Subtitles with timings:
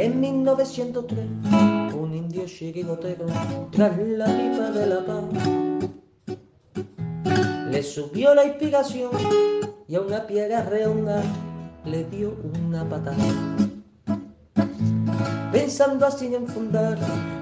[0.00, 1.26] En 1903,
[1.92, 3.26] un indio chirigotero,
[3.72, 5.24] tras la pipa de la paz,
[7.68, 9.10] le subió la inspiración
[9.88, 11.20] y a una piedra redonda
[11.84, 13.16] le dio una patada.
[15.50, 16.96] Pensando así en fundar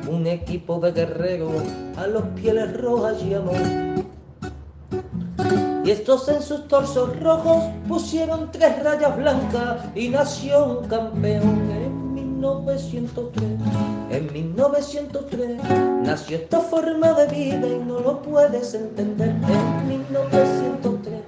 [0.08, 1.62] un equipo de guerreros
[1.98, 3.60] a los pieles rojas y amor.
[5.84, 11.85] Y estos en sus torsos rojos pusieron tres rayas blancas y nació un campeón
[12.54, 13.44] 1903.
[14.10, 15.62] En 1903
[16.02, 19.30] nació esta forma de vida y no lo puedes entender.
[19.30, 21.22] En 1903,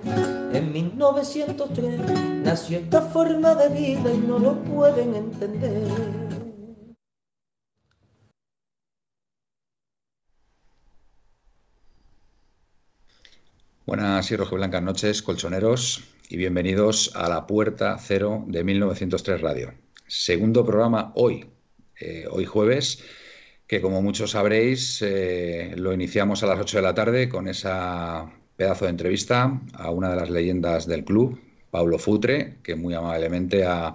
[0.55, 2.01] en 1903
[2.45, 5.89] nació esta forma de vida y no lo pueden entender.
[13.87, 19.88] Buenas y rojiblancas noches, colchoneros, y bienvenidos a la Puerta Cero de 1903 Radio.
[20.09, 21.45] Segundo programa hoy,
[22.01, 23.05] eh, hoy jueves,
[23.67, 28.33] que como muchos sabréis, eh, lo iniciamos a las 8 de la tarde con esa
[28.57, 31.39] pedazo de entrevista a una de las leyendas del club,
[31.71, 33.95] Pablo Futre, que muy amablemente ha,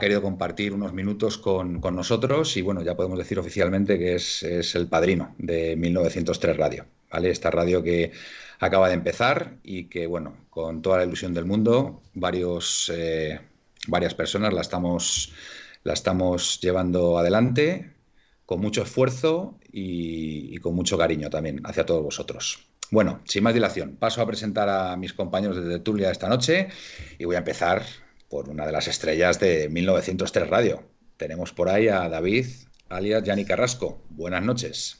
[0.00, 4.42] querido compartir unos minutos con, con, nosotros y bueno, ya podemos decir oficialmente que es,
[4.42, 7.30] es el padrino de 1903 Radio, ¿vale?
[7.30, 8.10] Esta radio que
[8.58, 13.38] acaba de empezar y que, bueno, con toda la ilusión del mundo, varios, eh,
[13.86, 15.32] varias personas la estamos,
[15.84, 17.92] la estamos llevando adelante
[18.44, 22.66] con mucho esfuerzo y, con mucho cariño también hacia todos vosotros.
[22.90, 26.68] Bueno, sin más dilación, paso a presentar a mis compañeros de Tertulia esta noche
[27.18, 27.82] y voy a empezar
[28.30, 30.84] por una de las estrellas de 1903 Radio.
[31.16, 32.46] Tenemos por ahí a David,
[32.88, 33.98] alias Yanni Carrasco.
[34.10, 34.98] Buenas noches.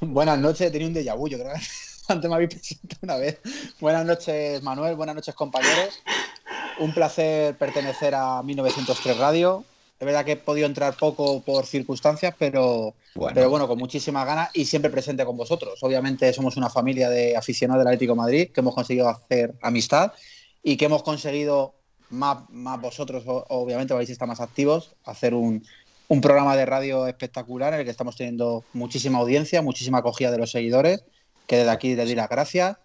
[0.00, 1.52] Buenas noches, tenía un déjà creo
[2.08, 3.40] antes me habéis presentado una vez.
[3.80, 4.96] Buenas noches, Manuel.
[4.96, 6.02] Buenas noches, compañeros.
[6.78, 9.64] Un placer pertenecer a 1903 Radio.
[9.98, 13.34] Es verdad que he podido entrar poco por circunstancias, pero bueno.
[13.34, 15.78] pero bueno, con muchísimas ganas y siempre presente con vosotros.
[15.82, 20.12] Obviamente somos una familia de aficionados del Atlético de Madrid que hemos conseguido hacer amistad
[20.62, 21.74] y que hemos conseguido,
[22.10, 25.64] más, más vosotros, obviamente vais a estar más activos, hacer un,
[26.08, 30.38] un programa de radio espectacular en el que estamos teniendo muchísima audiencia, muchísima acogida de
[30.38, 31.04] los seguidores
[31.46, 32.76] que desde aquí les di las gracias.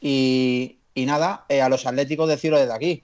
[0.00, 3.02] Y, y nada, eh, a los atléticos decirlo desde aquí.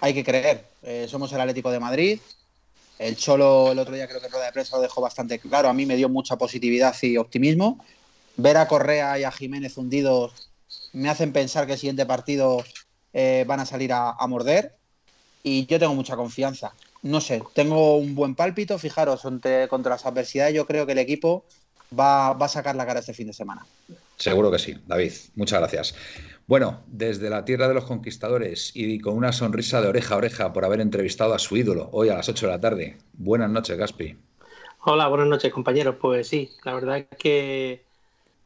[0.00, 0.64] Hay que creer.
[0.82, 2.18] Eh, somos el Atlético de Madrid.
[2.98, 5.68] El Cholo el otro día creo que en rueda de prensa lo dejó bastante claro.
[5.68, 7.84] A mí me dio mucha positividad y optimismo.
[8.38, 10.48] Ver a Correa y a Jiménez hundidos
[10.94, 12.64] me hacen pensar que el siguiente partido
[13.12, 14.74] eh, van a salir a, morder.
[15.42, 16.72] Y yo tengo mucha confianza.
[17.02, 18.78] No sé, tengo un buen pálpito.
[18.78, 21.44] Fijaros, entre, contra las adversidades yo creo que el equipo
[21.98, 23.66] va, va, a sacar la cara este fin de semana.
[24.16, 25.12] Seguro que sí, David.
[25.34, 25.94] Muchas gracias.
[26.48, 30.52] Bueno, desde la tierra de los conquistadores y con una sonrisa de oreja a oreja
[30.54, 32.96] por haber entrevistado a su ídolo hoy a las 8 de la tarde.
[33.12, 34.16] Buenas noches, Gaspi.
[34.80, 35.96] Hola, buenas noches, compañeros.
[36.00, 37.84] Pues sí, la verdad es que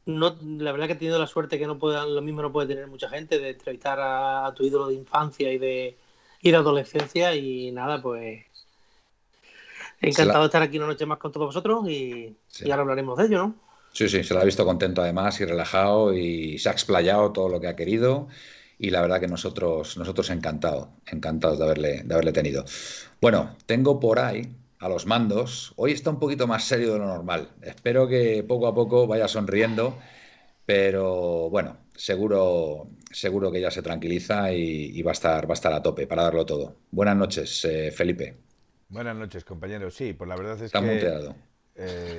[0.07, 2.67] no, la verdad que he tenido la suerte que no pueda, lo mismo no puede
[2.67, 5.97] tener mucha gente de entrevistar a, a tu ídolo de infancia y de,
[6.41, 8.45] y de adolescencia y nada, pues
[10.01, 10.41] Encantado la...
[10.41, 12.67] de estar aquí una noche más con todos vosotros y, sí.
[12.67, 13.55] y, ahora hablaremos de ello, ¿no?
[13.93, 17.49] Sí, sí, se lo ha visto contento además y relajado y se ha explayado todo
[17.49, 18.29] lo que ha querido
[18.79, 22.65] y la verdad que nosotros, nosotros encantados, encantados de haberle, de haberle tenido.
[23.21, 25.73] Bueno, tengo por ahí a los mandos.
[25.77, 27.51] Hoy está un poquito más serio de lo normal.
[27.63, 29.97] Espero que poco a poco vaya sonriendo,
[30.67, 35.55] pero bueno, seguro, seguro que ya se tranquiliza y, y va, a estar, va a
[35.55, 36.75] estar a tope para darlo todo.
[36.91, 38.35] Buenas noches, eh, Felipe.
[38.89, 39.95] Buenas noches, compañeros.
[39.95, 40.87] Sí, pues la verdad es Está que.
[40.87, 41.37] muteado.
[41.77, 42.19] Eh...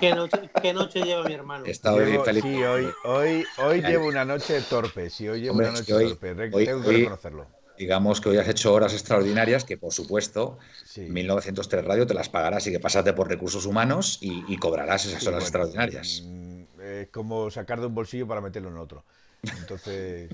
[0.00, 1.64] ¿Qué, noche, ¿Qué, noche, lleva mi hermano?
[1.66, 2.24] Está hoy, llevo.
[2.24, 5.10] Sí, hoy, hoy, hoy llevo una noche torpe.
[5.10, 6.34] Sí, hoy llevo Hombre, una noche hoy- torpe.
[6.34, 7.46] Re- hoy- Tengo que hoy- reconocerlo.
[7.78, 11.02] Digamos que hoy has hecho horas extraordinarias que, por supuesto, Sí.
[11.02, 15.20] 1903 Radio te las pagarás y que pásate por recursos humanos y, y cobrarás esas
[15.22, 16.22] Sí, horas bueno, extraordinarias.
[16.24, 19.04] mm, Es como sacar de un bolsillo para meterlo en otro.
[19.60, 20.30] Entonces.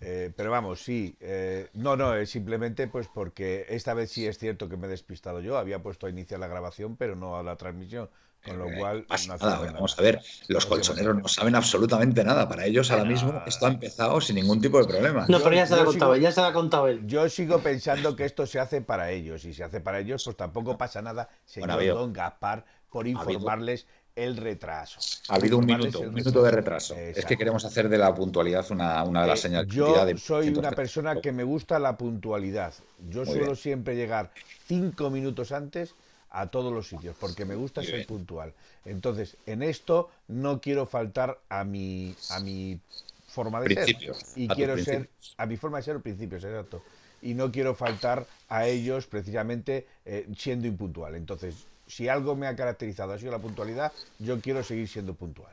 [0.00, 1.16] Eh, pero vamos, sí.
[1.20, 4.90] eh, no, no, es simplemente pues porque esta vez sí es cierto que me he
[4.90, 5.56] despistado yo.
[5.58, 8.10] Había puesto a iniciar la grabación, pero no a la transmisión.
[8.44, 9.00] Con lo Eh, cual.
[9.00, 12.46] no pasa no nada, vamos a ver, los colchoneros no saben absolutamente nada.
[12.46, 15.24] Para ellos ahora mismo esto ha empezado sin ningún tipo de problema.
[15.28, 16.88] No, Yo- pero ya se lo ha contado sigo- él, ya se lo ha contado
[16.88, 17.06] él.
[17.06, 19.42] Yo sigo pensando que esto se hace para ellos.
[19.46, 23.06] Y si se hace para ellos, pues tampoco pasa nada, señor Bueno, Don Gaspar, por
[23.06, 25.00] habido- informarles el retraso.
[25.28, 26.94] Ha habido un minuto, el un minuto de retraso.
[26.94, 30.16] Es que queremos hacer de la puntualidad una, una de las Eh, señales yo de
[30.16, 30.76] soy una 1903.
[30.76, 32.74] persona que me gusta la puntualidad.
[33.10, 33.56] Yo Muy suelo bien.
[33.56, 34.32] siempre llegar
[34.66, 35.94] cinco minutos antes
[36.30, 38.06] a todos los sitios porque me gusta Muy ser bien.
[38.06, 38.54] puntual.
[38.84, 42.80] Entonces, en esto no quiero faltar a mi a mi
[43.26, 45.34] forma de Principios, ser y quiero ser principios.
[45.38, 46.84] a mi forma de ser principios, exacto.
[47.20, 51.14] y no quiero faltar a ellos precisamente eh, siendo impuntual.
[51.16, 55.52] Entonces, si algo me ha caracterizado ha sido la puntualidad, yo quiero seguir siendo puntual.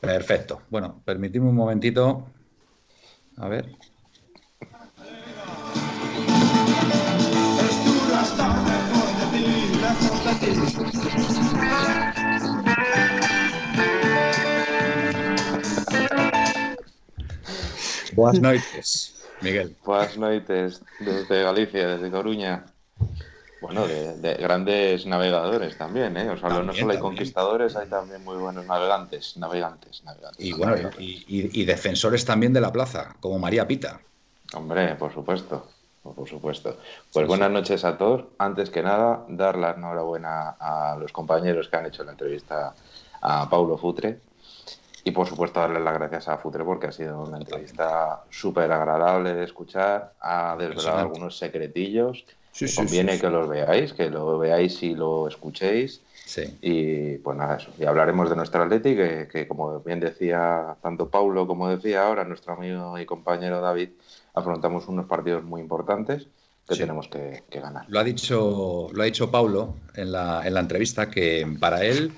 [0.00, 0.62] Perfecto.
[0.68, 2.26] Bueno, permitidme un momentito.
[3.36, 3.70] A ver.
[18.14, 19.76] Buenas noches, Miguel.
[19.84, 22.66] Buenas noches desde Galicia, desde Coruña.
[23.64, 26.28] Bueno, de, grandes navegadores también, ¿eh?
[26.28, 30.44] O sea, no solo hay conquistadores, hay también muy buenos navegantes, navegantes, navegantes.
[30.44, 34.00] Y bueno, Y, defensores también de la plaza, como María Pita.
[34.52, 35.66] Hombre, por supuesto,
[36.02, 36.76] por supuesto.
[37.10, 38.24] Pues buenas noches a todos.
[38.36, 42.74] Antes que nada, dar la enhorabuena a los compañeros que han hecho la entrevista
[43.22, 44.20] a Paulo Futre.
[45.04, 49.34] Y por supuesto darle las gracias a Futre porque ha sido una entrevista súper agradable
[49.34, 52.24] de escuchar, ha desvelado algunos secretillos
[52.76, 56.00] conviene que los veáis, que lo veáis y lo escuchéis.
[56.62, 57.70] Y pues nada, eso.
[57.78, 62.54] Y hablaremos de nuestro Atleti, que, como bien decía tanto Paulo como decía ahora nuestro
[62.54, 63.90] amigo y compañero David,
[64.34, 66.28] afrontamos unos partidos muy importantes
[66.66, 67.84] que tenemos que, ganar.
[67.88, 72.12] Lo ha dicho, lo ha dicho Paulo en la, en la entrevista, que para él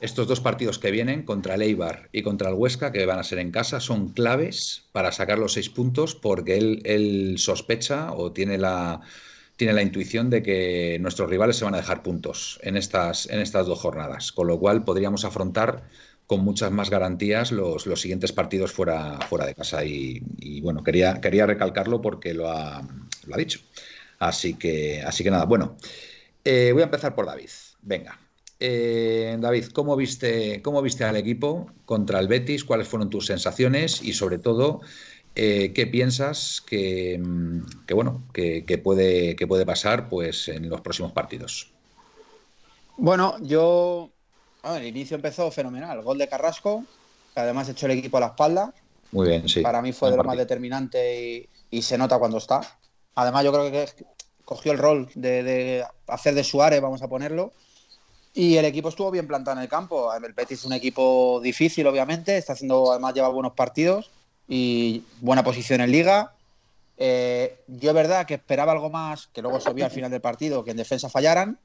[0.00, 3.24] estos dos partidos que vienen, contra el Eibar y contra el Huesca, que van a
[3.24, 8.32] ser en casa, son claves para sacar los seis puntos porque él, él sospecha o
[8.32, 9.00] tiene la,
[9.56, 13.40] tiene la intuición de que nuestros rivales se van a dejar puntos en estas, en
[13.40, 15.84] estas dos jornadas, con lo cual podríamos afrontar
[16.26, 19.84] con muchas más garantías los, los siguientes partidos fuera, fuera de casa.
[19.84, 20.20] Y,
[20.60, 22.86] bueno, quería, quería recalcarlo porque lo ha,
[23.26, 23.60] lo ha dicho.
[24.18, 25.76] Así que, así que nada, bueno,
[26.44, 27.50] eh, voy a empezar por David.
[27.82, 28.18] Venga.
[28.58, 32.64] Eh, David, ¿cómo viste, ¿cómo viste al equipo contra el Betis?
[32.64, 34.02] ¿Cuáles fueron tus sensaciones?
[34.02, 34.80] Y sobre todo,
[35.38, 37.20] eh, ¿Qué piensas que,
[37.92, 41.70] bueno que, puede, que puede pasar pues, en los próximos partidos?
[42.96, 44.08] Bueno, yo.
[44.64, 46.00] el inicio empezó fenomenal.
[46.00, 46.86] Gol de Carrasco,
[47.34, 48.72] que además echó el equipo a la espalda.
[49.12, 49.60] Muy bien, sí.
[49.60, 52.62] Para mí fue de lo más determinante y, se nota cuando está.
[53.14, 54.06] Además, yo creo que
[54.42, 57.52] cogió el rol de, hacer de Suárez, vamos a ponerlo.
[58.32, 60.14] Y el equipo estuvo bien plantado en el campo.
[60.14, 62.38] El Betis es un equipo difícil, obviamente.
[62.38, 64.10] Está haciendo, además, lleva buenos partidos
[64.48, 66.32] y buena posición en liga.
[66.96, 70.64] Eh, yo verdad que esperaba algo más, que luego se vio al final del partido,
[70.64, 71.58] que en defensa fallaran,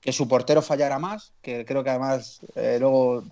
[0.00, 3.24] que su portero fallara más, que creo que además eh, luego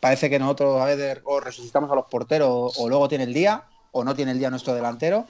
[0.00, 3.64] parece que nosotros a veces o resucitamos a los porteros o luego tiene el día
[3.92, 5.26] o no tiene el día nuestro delantero.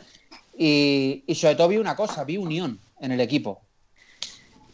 [0.57, 3.61] Y, y sobre todo vi una cosa, vi unión en el equipo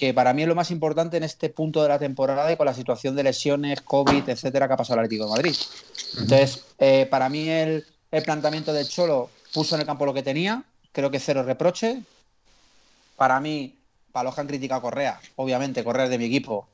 [0.01, 2.65] que para mí es lo más importante en este punto de la temporada y con
[2.65, 5.55] la situación de lesiones, COVID, etcétera, que ha pasado el Atlético de Madrid.
[6.19, 7.85] Entonces, eh, para mí el,
[8.25, 12.03] planteamiento del Cholo puso en el campo lo que tenía, creo que cero reproche.
[13.15, 13.79] Para mí,
[14.11, 16.67] para los que han criticado a Correa, obviamente Correa es de mi equipo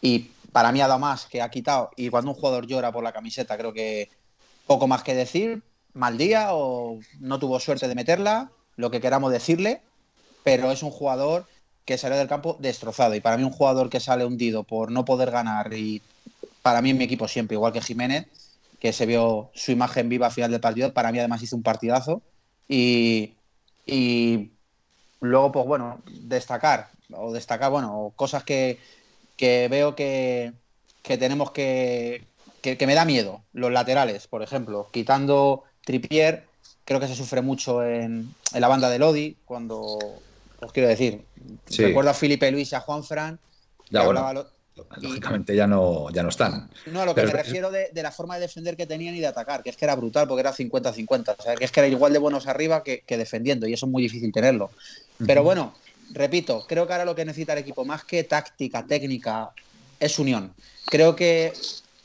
[0.00, 1.90] y para mí ha dado más que ha quitado.
[1.96, 4.08] Y cuando un jugador llora por la camiseta, creo que
[4.68, 5.62] poco más que decir,
[5.94, 9.82] mal día o no tuvo suerte de meterla, lo que queramos decirle,
[10.44, 11.44] pero es un jugador
[11.88, 13.14] que salió del campo destrozado.
[13.14, 16.02] Y para mí un jugador que sale hundido por no poder ganar y
[16.60, 18.26] para mí en mi equipo siempre, igual que Jiménez,
[18.78, 21.62] que se vio su imagen viva al final del partido, para mí además hizo un
[21.62, 22.20] partidazo.
[22.68, 23.32] Y,
[25.20, 28.78] luego, pues bueno, destacar, o destacar, bueno, cosas que,
[29.38, 30.52] veo que,
[31.02, 32.22] tenemos que,
[32.60, 33.40] que, me da miedo.
[33.54, 36.44] Los laterales, por ejemplo, quitando Tripier,
[36.84, 40.20] creo que se sufre mucho en, en la banda de Lodi, cuando
[40.60, 41.24] os quiero decir.
[41.76, 43.38] Recuerdo a Felipe Luis y a Juan Fran.
[43.90, 44.04] Ya,
[45.00, 46.70] lógicamente ya no, ya no están.
[46.86, 49.26] No, a lo que me refiero de, la forma de defender que tenían y de
[49.26, 51.36] atacar, que es que era brutal porque era 50-50.
[51.38, 53.92] O sea, que es que era igual de buenos arriba que, defendiendo y eso es
[53.92, 54.70] muy difícil tenerlo.
[55.26, 55.74] Pero bueno,
[56.12, 59.50] repito, creo que ahora lo que necesita el equipo, más que táctica, técnica,
[60.00, 60.54] es unión.
[60.86, 61.52] Creo que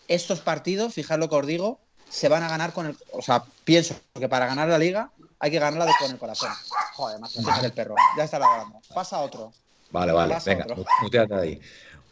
[0.07, 1.79] estos partidos, fijar lo que os digo,
[2.09, 2.95] se van a ganar con el.
[3.11, 5.11] O sea, pienso que para ganar la liga
[5.43, 6.51] hay que ganarla con el corazón.
[6.93, 7.95] Joder, más el perro.
[8.17, 8.79] Ya está grabando.
[8.93, 9.51] Pasa otro.
[9.91, 10.37] Vale, vale.
[10.45, 10.65] Venga,
[11.01, 11.61] muteate ahí.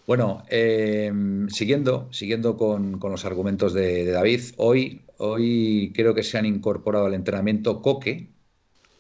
[0.05, 6.45] Bueno, em, siguiendo, siguiendo con, los argumentos de, David, hoy, hoy creo que se han
[6.45, 8.33] incorporado al entrenamiento Coque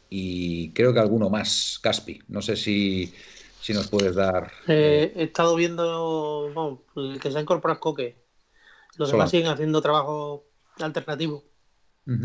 [0.09, 2.21] y creo que alguno más, Caspi.
[2.29, 3.13] No sé si,
[3.59, 4.49] si nos puedes dar.
[4.65, 6.85] Eh, he estado viendo
[7.21, 8.15] que se ha incorporado Coque.
[8.95, 10.45] Los demás siguen haciendo trabajo
[10.79, 11.50] alternativo.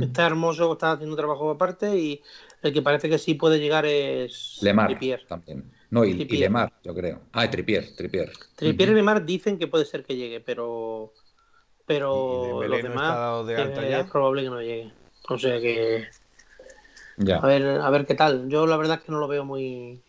[0.00, 2.22] Está hermoso, está haciendo trabajo aparte y
[2.62, 5.26] el que parece que sí puede llegar es Lemar Tripier.
[5.26, 5.70] también.
[5.90, 7.20] No, y, Lemar, yo creo.
[7.32, 8.32] Ah, Tripier, Tripier.
[8.56, 11.12] Tripier y Lemar dicen que puede ser que llegue, pero
[11.86, 14.92] pero los demás es probable que no llegue.
[15.28, 16.06] O sea que
[17.30, 18.48] A ver, a ver qué tal.
[18.48, 20.02] Yo la verdad es que no lo veo muy,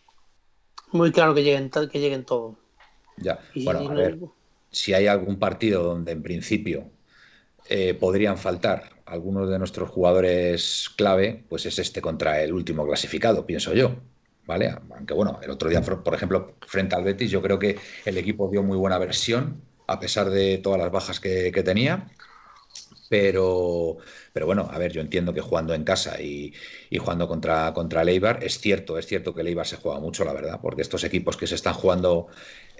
[0.92, 2.56] muy claro que lleguen, que lleguen todos.
[3.16, 3.40] Ya.
[3.54, 4.18] bueno, a ver,
[4.70, 6.90] si hay algún partido donde en principio
[7.68, 13.46] eh, podrían faltar algunos de nuestros jugadores clave, pues es este contra el último clasificado,
[13.46, 13.96] pienso yo.
[14.46, 14.74] ¿Vale?
[14.96, 18.48] Aunque bueno, el otro día, por ejemplo, frente al Betis, yo creo que el equipo
[18.48, 22.08] dio muy buena versión, a pesar de todas las bajas que, tenía.
[23.10, 23.98] Pero,
[24.32, 26.54] pero bueno, a ver, yo entiendo que jugando en casa y,
[26.98, 30.60] jugando contra, contra Leibar, es cierto, es cierto que Leibar se juega mucho, la verdad,
[30.62, 32.28] porque estos equipos que se están jugando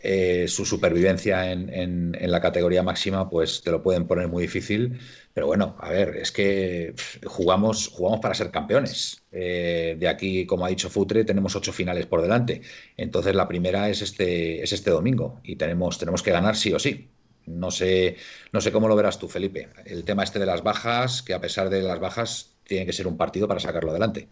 [0.03, 4.99] eh, su supervivencia en, la categoría máxima, pues te lo pueden poner muy difícil.
[5.35, 9.23] Pero bueno, a ver, es que jugamos, jugamos para ser campeones.
[9.33, 12.63] Eh, de aquí, como ha dicho Futre, tenemos ocho finales por delante.
[12.97, 16.79] Entonces la primera es este, es este domingo y tenemos, tenemos que ganar sí o
[16.79, 17.09] sí.
[17.47, 18.17] No sé,
[18.53, 19.69] no sé cómo lo verás tú, Felipe.
[19.87, 23.07] El tema este de las bajas, que a pesar de las bajas, tiene que ser
[23.07, 24.29] un partido para sacarlo adelante.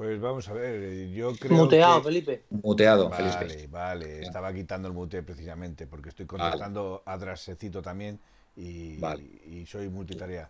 [0.00, 2.44] Pues vamos a ver, yo creo Muteado, Felipe.
[2.48, 3.66] Muteado, vale, Felipe.
[3.66, 8.18] Vale, estaba quitando el mute precisamente, porque estoy contestando a Drasecito también
[8.56, 8.98] y,
[9.44, 10.48] y, soy multitarea.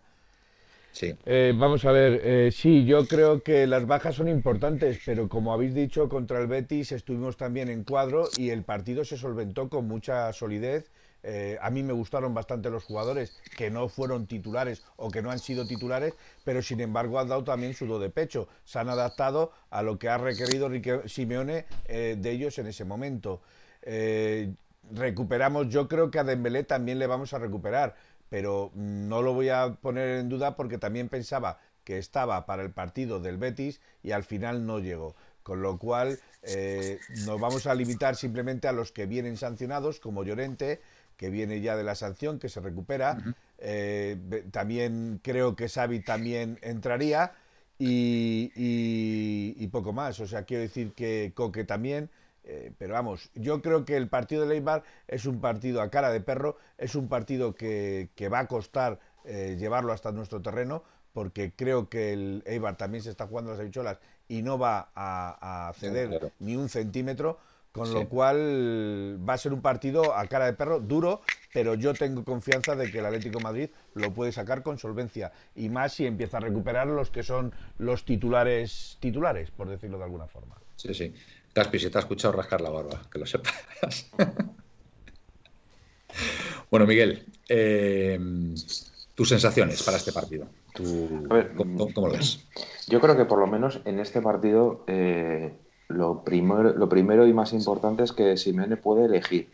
[0.93, 1.13] Sí.
[1.25, 5.51] Eh, vamos a ver, eh, sí, yo creo que las bajas son importantes, pero como
[5.51, 9.85] habéis dicho, contra el Betis estuvimos también en cuadro y el partido se solventó con
[9.85, 10.89] mucha solidez
[11.23, 15.31] eh, a mí me gustaron bastante los jugadores que no fueron titulares o que no
[15.31, 18.47] han sido titulares, pero sin embargo han dado también su do de pecho.
[18.63, 20.69] Se han adaptado a lo que ha requerido
[21.05, 23.41] Simeone eh, de ellos en ese momento.
[23.81, 24.55] Eh,
[24.91, 27.95] recuperamos, yo creo que a Dembélé también le vamos a recuperar,
[28.29, 32.71] pero no lo voy a poner en duda porque también pensaba que estaba para el
[32.71, 35.15] partido del Betis y al final no llegó.
[35.43, 36.19] Con lo cual
[37.07, 40.81] nos vamos a limitar simplemente a los que vienen sancionados, como Llorente,
[41.21, 43.15] que viene ya de la sanción, que se recupera.
[43.59, 44.17] Eh,
[44.49, 47.33] también creo que Xavi también entraría
[47.77, 50.19] y, poco más.
[50.19, 52.09] O sea, quiero decir que Coque también.
[52.43, 56.09] Eh, pero vamos, yo creo que el partido de Eibar es un partido a cara
[56.09, 60.81] de perro, es un partido que, va a costar eh, llevarlo hasta nuestro terreno,
[61.13, 65.71] porque creo que el Eibar también se está jugando las habicholas y no va a,
[65.75, 67.37] ceder ni un centímetro.
[67.71, 71.21] Con lo cual va a ser un partido a cara de perro duro,
[71.53, 75.69] pero yo tengo confianza de que el Atlético Madrid lo puede sacar con solvencia y
[75.69, 80.27] más si empieza a recuperar los que son los titulares titulares, por decirlo de alguna
[80.27, 80.55] forma.
[80.75, 81.13] Sí, sí.
[81.53, 83.53] Caspi, se te ha escuchado rascar la barba, que lo sepas.
[86.71, 88.19] bueno, Miguel, eh,
[89.15, 90.47] tus sensaciones para este partido.
[90.73, 92.47] ¿cómo, lo ves?
[92.87, 95.53] Yo creo que por lo menos en este partido eh,
[95.91, 99.49] lo primero, lo primero y más importante es que Simeone puede elegir.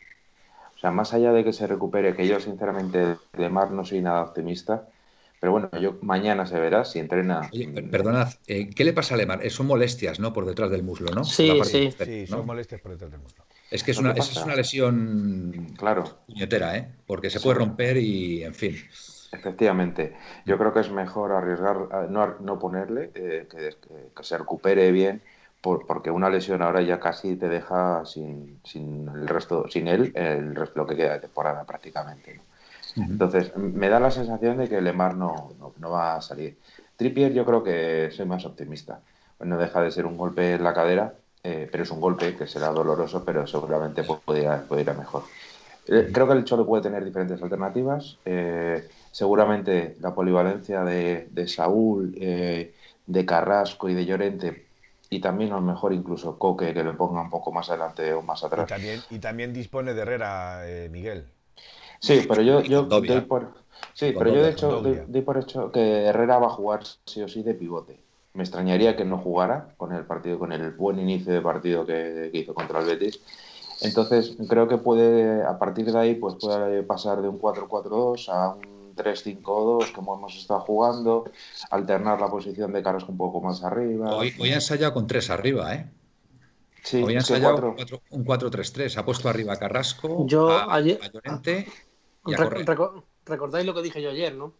[0.75, 4.01] O sea, más allá de que se recupere, que yo sinceramente de Mar no soy
[4.01, 4.87] nada optimista,
[5.39, 7.49] pero bueno, yo mañana se verá si entrena.
[7.51, 9.45] Oye, perdonad, eh, ¿qué le pasa a Lemar?
[9.45, 10.33] Eh, son molestias, ¿no?
[10.33, 11.23] Por detrás del muslo, ¿no?
[11.23, 11.91] Sí, sí.
[11.91, 13.43] sí, son molestias por detrás del muslo.
[13.69, 16.05] Es que es una, es una lesión claro.
[16.25, 16.87] puñetera, ¿eh?
[17.05, 18.75] Porque se puede romper y, en fin.
[19.31, 20.15] Efectivamente,
[20.45, 23.75] yo creo que es mejor arriesgar, no, no ponerle, eh, que,
[24.15, 25.21] que, se recupere bien
[25.87, 30.55] porque una lesión ahora ya casi te deja sin, sin el resto, sin él, el
[30.55, 32.41] resto lo que queda de temporada prácticamente.
[32.95, 36.57] Entonces, me da la sensación de que Lemar no, no, va a salir.
[36.95, 39.01] Trippier yo creo que soy más optimista.
[39.39, 42.47] No deja de ser un golpe en la cadera, eh, pero es un golpe que
[42.47, 45.23] será doloroso, pero seguramente puede ir a, puede ir a mejor.
[45.87, 48.17] Eh, creo que el Cholo puede tener diferentes alternativas.
[48.25, 54.66] Eh, seguramente la polivalencia de, de Saúl, de Carrasco y de Llorente
[55.09, 58.21] y también a lo mejor incluso Coque que le ponga un poco más adelante o
[58.21, 58.65] más atrás.
[58.65, 61.25] Y también, y también dispone de Herrera, eh, Miguel.
[61.99, 63.53] Sí, pero yo, yo doy por,
[63.93, 67.27] sí, pero yo de hecho doy, por hecho que Herrera va a jugar sí o
[67.27, 67.99] sí de pivote.
[68.33, 72.29] Me extrañaría que no jugara con el partido, con el buen inicio de partido que,
[72.31, 73.19] que hizo contra el Betis.
[73.81, 78.55] Entonces creo que puede, a partir de ahí, pues puede pasar de un 4-4-2 a
[78.55, 81.31] un 3-5-2, como hemos estado jugando,
[81.69, 84.15] alternar la posición de Carrasco un poco más arriba.
[84.15, 85.89] Hoy, hoy ha ensayado con tres arriba, ¿eh?
[86.83, 87.75] Sí, hoy ha ensayado
[88.09, 88.97] un 4-3-3.
[88.97, 91.67] Ha puesto arriba a Carrasco, yo, a, ayer, Llorente
[92.25, 92.49] y a
[93.25, 94.53] Recordáis lo que dije yo ayer, ¿no?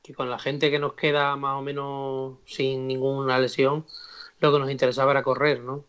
[0.00, 3.84] Que con la gente que nos queda más o menos sin ninguna lesión,
[4.38, 5.84] lo que nos interesaba era correr, ¿no?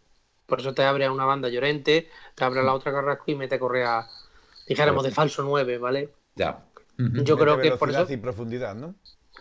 [0.48, 3.36] Por eso te abre a una banda Llorente, te abre a la otra Carrasco y
[3.36, 4.08] mete a correr a,
[4.68, 6.10] dijéramos, de falso 9, ¿vale?
[6.36, 6.66] Ya.
[6.98, 8.06] Yo creo que por eso.
[8.12, 8.96] Y profundidad, ¿no?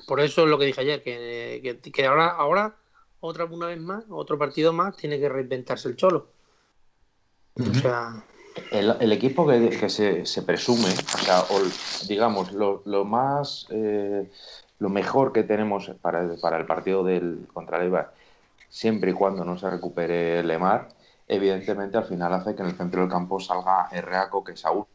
[0.06, 2.76] Por eso es lo que dije ayer, que, que, ahora, ahora,
[3.20, 6.28] otra una vez más, otro partido más, tiene que reinventarse el cholo.
[7.54, 8.22] O sea.
[8.70, 9.88] El, equipo que,
[10.24, 11.44] se, presume, o sea,
[12.08, 13.66] digamos, lo, más.
[13.70, 14.30] Eh,
[14.78, 17.90] lo mejor que tenemos para el, para el partido del contra el
[18.68, 20.88] siempre y cuando no se recupere Lemar,
[21.28, 24.86] evidentemente al final hace que en el centro del campo salga Herreaco que Saúl.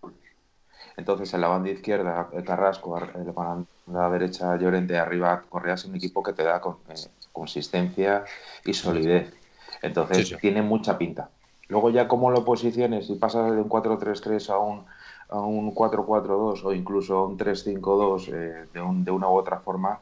[0.97, 5.95] Entonces en la banda izquierda Carrasco, en la banda derecha Llorente, arriba Correas es un
[5.95, 6.93] equipo que te da eh,
[7.31, 8.25] consistencia
[8.65, 9.33] y solidez.
[9.81, 11.29] Entonces tiene mucha pinta.
[11.67, 14.85] Luego ya como lo posiciones, si pasas de un 4-3-3 a un,
[15.29, 19.99] a un 4-4-2 o incluso a un 3-5-2 eh, de, de una u otra forma,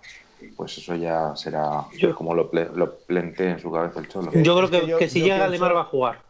[0.55, 4.31] pues eso ya será como lo, lo plantee en su cabeza el Cholo.
[4.31, 6.21] Yo creo que, si llega Lemar va a jugar.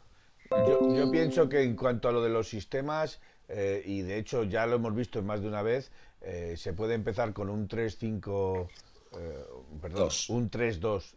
[0.68, 4.66] Yo, pienso que en cuanto a lo de los sistemas, eh, y de hecho ya
[4.66, 5.92] lo hemos visto más de una vez,
[6.22, 8.70] eh, se puede empezar con un 3-5,
[9.18, 9.46] eh,
[9.82, 11.16] perdón, un 3-2,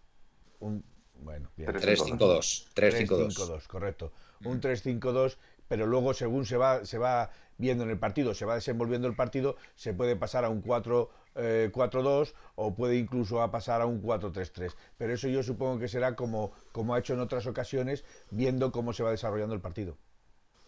[0.61, 0.85] un,
[1.23, 4.13] bueno, 3-5-2, 3-5-2, correcto,
[4.45, 5.37] un 3-5-2,
[5.69, 9.15] pero luego según se va, se va viendo en el partido, se va desenvolviendo el
[9.15, 13.87] partido, se puede pasar a un 4 4-2 eh, o puede incluso a pasar a
[13.87, 14.75] un 4-3-3.
[14.99, 18.93] Pero eso yo supongo que será como, como ha hecho en otras ocasiones, viendo cómo
[18.93, 19.97] se va desarrollando el partido.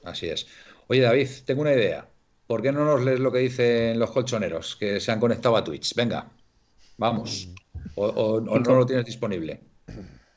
[0.04, 0.46] Así es.
[0.88, 2.06] Oye, David, tengo una idea.
[2.46, 5.64] ¿Por qué no nos lees lo que dicen los colchoneros que se han conectado a
[5.64, 5.94] Twitch?
[5.94, 6.30] Venga,
[6.98, 7.48] vamos.
[7.94, 9.60] O, no lo tienes disponible.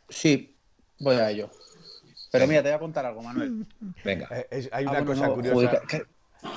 [0.09, 0.55] Sí,
[0.99, 1.49] voy a ello.
[2.31, 3.65] Pero mira, te voy a contar algo, Manuel.
[4.03, 4.27] Venga.
[4.31, 5.81] Eh, hay una ah, cosa curiosa.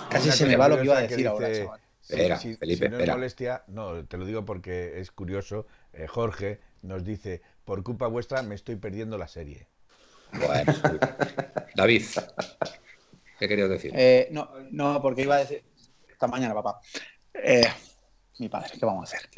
[0.09, 1.81] casi se me va lo que iba a decir ahora, chaval.
[2.03, 3.15] Espera, Felipe, no espera.
[3.15, 5.67] molestia, no, te lo digo porque es curioso.
[5.93, 9.69] Eh, Jorge nos dice, por culpa vuestra me estoy perdiendo la serie.
[10.33, 10.73] Bueno,
[11.75, 12.03] David,
[13.41, 13.91] ¿qué querías decir?
[13.97, 15.65] Eh, no, no, porque iba a decir,
[16.09, 16.81] esta mañana, papá.
[17.35, 17.67] Eh,
[18.39, 19.29] mi padre, ¿qué vamos a hacer?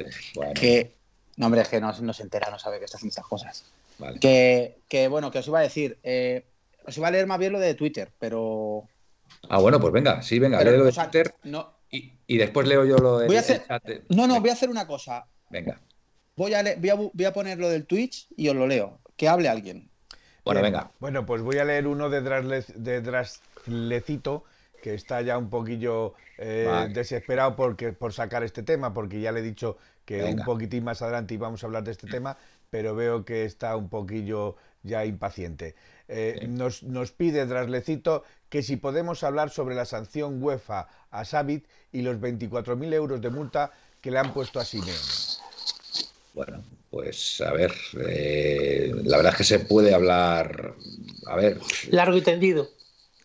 [0.53, 0.95] Que,
[1.39, 3.65] no, hombre, es que no, se entera, no sabe que está haciendo estas cosas.
[3.99, 4.21] Vale.
[4.21, 5.99] Que, que, bueno, que os iba a decir,
[6.85, 8.85] os iba a leer más bien lo de Twitter, pero...
[9.49, 11.35] Ah, bueno, pues venga, sí, venga, lee lo de Twitter.
[11.45, 13.27] No, y, después leo yo lo de.
[13.27, 13.63] Voy a hacer...
[14.09, 15.27] No, no, voy a hacer una cosa.
[15.51, 15.79] Venga.
[16.37, 18.99] Voy a, voy, a, poner lo del Twitch y os lo leo.
[19.17, 19.91] Que hable alguien.
[20.45, 20.91] Bueno, venga.
[20.99, 22.21] Bueno, pues voy a leer uno de,
[23.67, 24.45] Draslecito,
[24.83, 29.41] que está ya un poquillo eh, desesperado porque, por sacar este tema, porque ya le
[29.41, 32.37] he dicho que un poquitín más adelante íbamos a hablar de este tema,
[32.71, 35.77] pero veo que está un poquillo ya impaciente.
[36.09, 41.65] Eh, nos, nos, pide Draslecito que si podemos hablar sobre la sanción UEFA a Sabit
[41.93, 44.99] y los 24.000 euros de multa que le han puesto a Simeone.
[46.35, 47.73] Bueno, pues a ver,
[48.07, 50.75] eh, la verdad es que se puede hablar,
[51.27, 51.61] a ver...
[51.91, 52.69] Largo y tendido.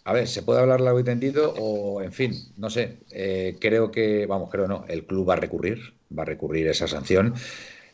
[0.08, 3.92] A ver, se puede hablar largo y tendido o, en fin, no sé, eh, creo
[3.92, 7.34] que, vamos, creo no, el club va a recurrir, va a recurrir esa sanción.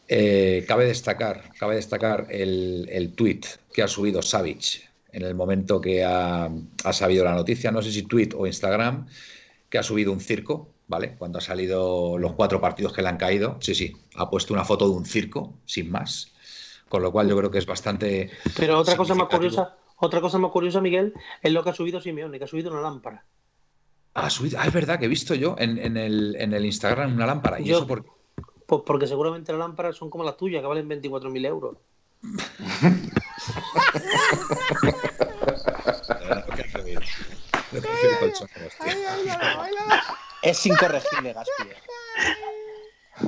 [0.08, 5.82] Eh, cabe destacar, cabe destacar el, el tuit que ha subido Savic en el momento
[5.82, 6.52] que ha,
[6.92, 9.08] sabido la noticia, no sé si tweet o Instagram,
[9.72, 11.16] que ha subido un circo, ¿vale?
[11.18, 14.66] Cuando ha salido los cuatro partidos que le han caído, sí, sí, ha puesto una
[14.66, 16.32] foto de un circo, sin más.
[16.90, 18.30] Con lo cual yo creo que es bastante.
[18.56, 22.02] Pero otra cosa más curiosa, otra cosa más curiosa, Miguel, es lo que ha subido
[22.02, 23.24] Simeone, que ha subido una lámpara.
[24.14, 27.60] Ha subido, ah, es verdad que he visto yo en, el, Instagram una lámpara.
[27.60, 28.06] ¿Y eso por...
[28.66, 31.78] Pues porque seguramente las lámparas son como las tuyas, que valen 24.000 euros.
[40.44, 41.64] Es incorregible, Gaspi.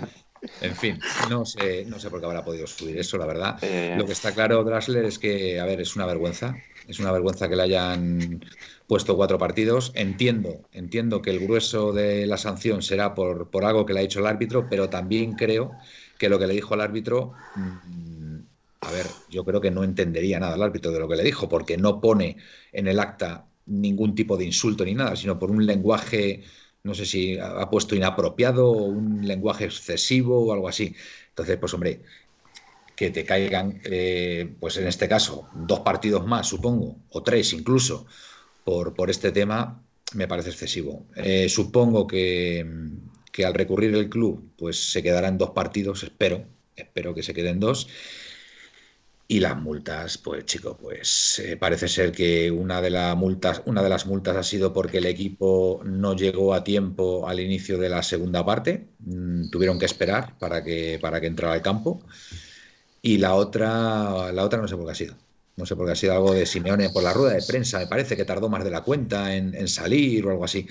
[0.62, 3.58] En fin, no sé, no sé por qué habrá podido subir eso, la verdad.
[3.62, 3.96] Eh.
[3.98, 6.56] Lo que está claro, Drasler, es que, a ver, es una vergüenza.
[6.88, 8.46] Es una vergüenza que le hayan
[8.88, 9.92] puesto cuatro partidos.
[9.96, 14.04] Entiendo, entiendo que el grueso de la sanción será por, por algo que le ha
[14.04, 15.72] dicho el árbitro, pero también creo
[16.20, 18.16] que lo que le dijo el árbitro mm,
[18.86, 21.50] a ver, yo creo que no entendería nada el árbitro de lo que le dijo,
[21.50, 22.38] porque no pone
[22.72, 26.44] en el acta ningún tipo de insulto ni nada, sino por un lenguaje,
[26.86, 30.96] no sé si ha puesto inapropiado o un lenguaje excesivo o algo así.
[31.30, 32.02] Entonces, pues hombre,
[32.96, 38.06] que te caigan, eh, pues en este caso, dos partidos más, supongo, o tres incluso,
[38.64, 39.82] por, por este tema,
[40.14, 41.08] me parece excesivo.
[41.16, 42.64] Eh, supongo que,
[43.32, 46.46] que al recurrir el club, pues se quedará en dos partidos, espero,
[46.76, 47.88] espero que se queden dos
[49.28, 53.82] y las multas, pues chico, pues eh, parece ser que una de, las multas, una
[53.82, 57.90] de las multas ha sido porque el equipo no llegó a tiempo al inicio de
[57.90, 62.04] la segunda parte, mm, tuvieron que esperar para que, para que entrara al campo.
[63.02, 65.16] Y la otra, la otra no sé por qué ha sido.
[65.56, 67.88] No sé por qué ha sido algo de Simeone por la rueda de prensa, me
[67.88, 70.68] parece que tardó más de la cuenta en, en salir o algo así.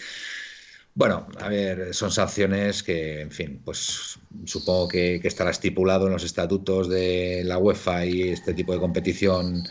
[0.97, 6.23] Bueno, a ver, son sanciones que, en fin, pues supongo que, estará estipulado en los
[6.23, 9.65] estatutos de la UEFA y este tipo de competición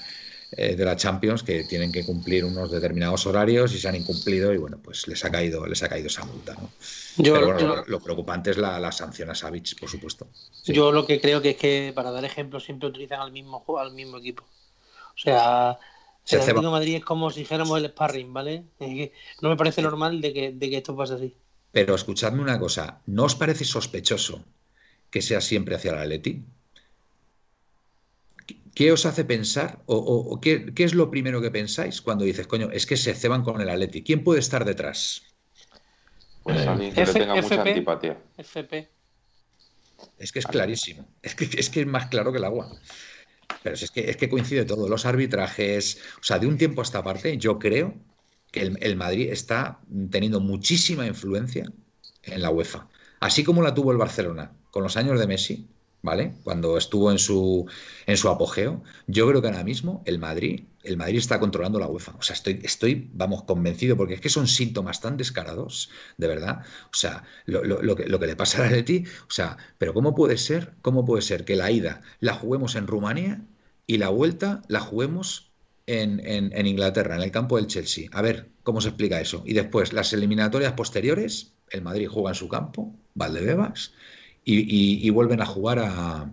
[0.52, 4.54] eh, de la Champions que tienen que cumplir unos determinados horarios y se han incumplido
[4.54, 6.56] y bueno, pues les ha caído, les ha caído esa multa.
[6.56, 6.70] ¿no?
[7.16, 10.28] Pero bueno, lo, preocupante es la, sanción a Savic, por supuesto.
[10.66, 13.94] Yo lo que creo que es que para dar ejemplo siempre utilizan al mismo al
[13.94, 14.44] mismo equipo.
[14.44, 15.78] O sea,
[16.30, 18.64] el Atlético Madrid es como si dijéramos el sparring, ¿vale?
[19.42, 21.36] No me parece normal de que, de que esto pase así.
[21.72, 24.44] Pero escuchadme una cosa, ¿no os parece sospechoso
[25.10, 26.44] que sea siempre hacia el Atleti?
[28.76, 32.86] ¿Qué os hace pensar o, qué, es lo primero que pensáis cuando dices, coño, es
[32.86, 34.04] que se ceban con el Atleti?
[34.04, 35.24] ¿Quién puede estar detrás?
[36.44, 38.18] Pues alguien que le tenga mucha antipatía.
[38.38, 38.90] FP.
[40.18, 41.08] Es que es clarísimo.
[41.22, 42.72] Es que, es que es más claro que el agua.
[43.62, 44.90] Pero es que, coincide todo.
[44.90, 46.00] Los arbitrajes.
[46.20, 47.94] O sea, de un tiempo a esta parte, yo creo
[48.52, 49.80] que el Madrid está
[50.12, 51.72] teniendo muchísima influencia
[52.24, 52.88] en la UEFA.
[53.20, 55.68] Así como la tuvo el Barcelona con los años de Messi,
[56.02, 56.34] ¿vale?
[56.44, 57.66] Cuando estuvo en su,
[58.06, 61.88] en su apogeo, yo creo que ahora mismo el Madrid, el Madrid está controlando la
[61.88, 62.16] UEFA.
[62.18, 66.62] O sea, estoy, estoy, vamos, convencido, porque es que son síntomas tan descarados, de verdad.
[66.86, 70.38] O sea, lo, que, lo que le pasa a Leti, o sea, pero ¿cómo puede
[70.38, 70.74] ser?
[70.82, 73.42] ¿Cómo puede ser que la ida la juguemos en Rumanía
[73.88, 75.52] y la vuelta la juguemos
[75.88, 78.10] en, en, Inglaterra, en el campo del Chelsea?
[78.12, 79.44] A ver, ¿cómo se explica eso?
[79.46, 83.94] Y después, las eliminatorias posteriores, el Madrid juega en su campo, Valdebebas,
[84.46, 86.32] y, vuelven a jugar a,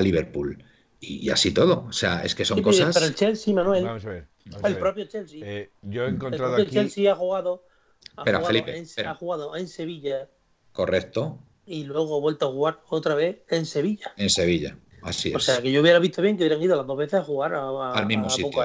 [0.00, 0.64] Liverpool.
[1.00, 1.86] Y, así todo.
[1.88, 2.94] O sea, es que son cosas.
[2.94, 3.84] Pero el Chelsea, Manuel.
[3.84, 4.26] Vamos a ver.
[4.64, 5.40] el propio Chelsea.
[5.44, 7.64] Eh, yo he encontrado el Chelsea ha jugado.
[8.16, 8.76] Ha espera, jugado Felipe.
[8.76, 10.28] En, Ha jugado en Sevilla.
[10.72, 11.38] Correcto.
[11.66, 14.12] Y luego ha vuelto a jugar otra vez en Sevilla.
[14.16, 14.76] En Sevilla.
[15.02, 15.36] Así es.
[15.36, 17.54] O sea, que yo hubiera visto bien que hubieran ido las dos veces a jugar
[17.54, 18.64] al mismo sitio.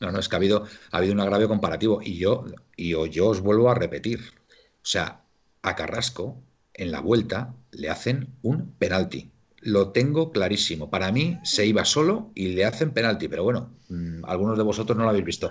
[0.00, 2.00] No, no, es que ha habido, ha habido un agravio comparativo.
[2.02, 2.44] Y yo,
[2.76, 4.20] y yo os vuelvo a repetir.
[4.20, 5.22] O sea,
[5.62, 6.36] a Carrasco
[6.74, 9.30] en la vuelta le hacen un penalti.
[9.64, 10.90] Lo tengo clarísimo.
[10.90, 14.96] Para mí se iba solo y le hacen penalti, pero bueno, mm, algunos de vosotros
[14.96, 15.50] no lo habéis visto.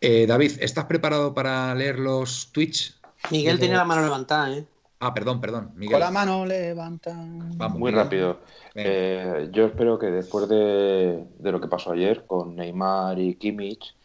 [0.00, 3.00] Eh, David, ¿estás preparado para leer los tweets?
[3.30, 4.66] Miguel tiene la mano levantada, ¿eh?
[5.00, 5.72] Ah, perdón, perdón.
[5.74, 5.92] Miguel.
[5.92, 7.12] Con la mano levanta.
[7.14, 8.40] Muy rápido.
[8.74, 13.95] Eh, yo espero que después de, de, lo que pasó ayer con Neymar y Kimmich,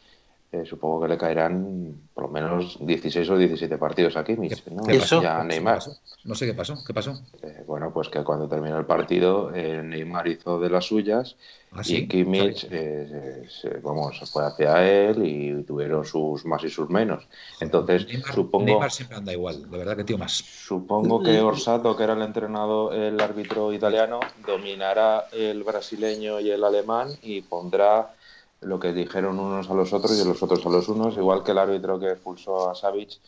[0.53, 4.83] eh, supongo que le caerán por lo menos 16 o 17 partidos aquí, ¿no?
[4.83, 4.99] ¿Qué
[5.45, 5.79] Neymar.
[6.25, 6.75] No sé qué pasó.
[6.85, 7.21] ¿Qué pasó?
[7.41, 11.37] Eh, bueno, pues que cuando terminó el partido, eh, Neymar hizo de las suyas
[11.71, 17.25] ¿Ah, y Kimmich se, vamos, fue hacia él y tuvieron sus más y sus menos.
[17.61, 18.65] Entonces, supongo.
[18.65, 20.33] Neymar siempre anda igual, de verdad que tío más.
[20.33, 26.61] Supongo que Orsato, que era el entrenado, el árbitro italiano, dominará el brasileño y el
[26.61, 28.15] alemán y pondrá
[28.61, 31.51] lo que dijeron unos a los otros y los otros a los unos, igual que
[31.51, 33.19] el árbitro que expulsó a Savic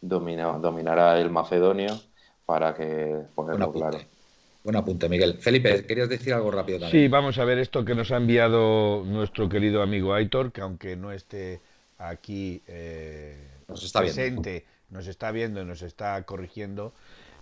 [0.00, 1.98] dominará el macedonio
[2.44, 3.98] para que ponerlo claro.
[4.64, 5.38] Buen apunte, Miguel.
[5.38, 7.04] Felipe, ¿querías decir algo rápido también?
[7.04, 10.96] Sí, vamos a ver esto que nos ha enviado nuestro querido amigo Aitor, que aunque
[10.96, 11.60] no esté
[11.98, 16.92] aquí eh, nos está presente, nos está viendo y nos está corrigiendo,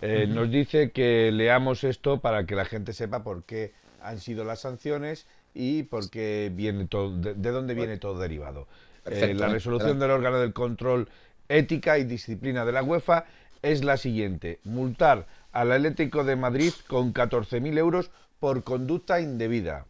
[0.01, 4.43] eh, nos dice que leamos esto para que la gente sepa por qué han sido
[4.43, 8.67] las sanciones y porque viene todo, de, dónde viene todo derivado.
[9.05, 11.09] Eh, la resolución del órgano del control
[11.49, 13.25] ética y disciplina de la UEFA
[13.61, 19.85] es la siguiente: multar al Atlético de Madrid con 14.000 euros por conducta indebida.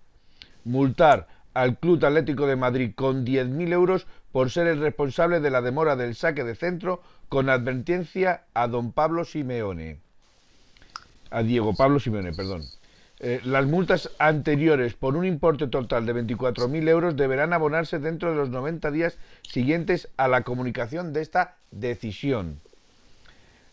[0.64, 5.62] Multar al Club Atlético de Madrid con 10.000 euros por ser el responsable de la
[5.62, 10.00] demora del saque de centro con advertencia a don Pablo Simeone.
[11.30, 12.62] A Diego Pablo Simeone, perdón.
[13.24, 18.36] Eh, las multas anteriores por un importe total de 24.000 euros deberán abonarse dentro de
[18.36, 22.60] los 90 días siguientes a la comunicación de esta decisión.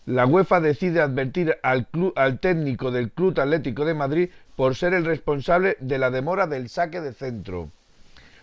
[0.04, 5.06] La UEFA decide advertir al, al técnico del Club Atlético de Madrid por ser el
[5.06, 7.70] responsable de la demora del saque de centro.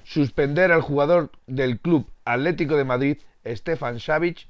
[0.06, 4.48] Suspender al jugador del Club Atlético de Madrid, Stefan Savic,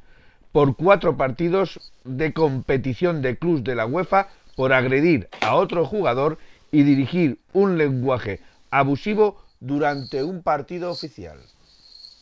[0.54, 6.38] por cuatro partidos de competición de clubs de la UEFA por agredir a otro jugador
[6.72, 8.39] y dirigir un lenguaje
[8.70, 11.39] abusivo durante un partido oficial.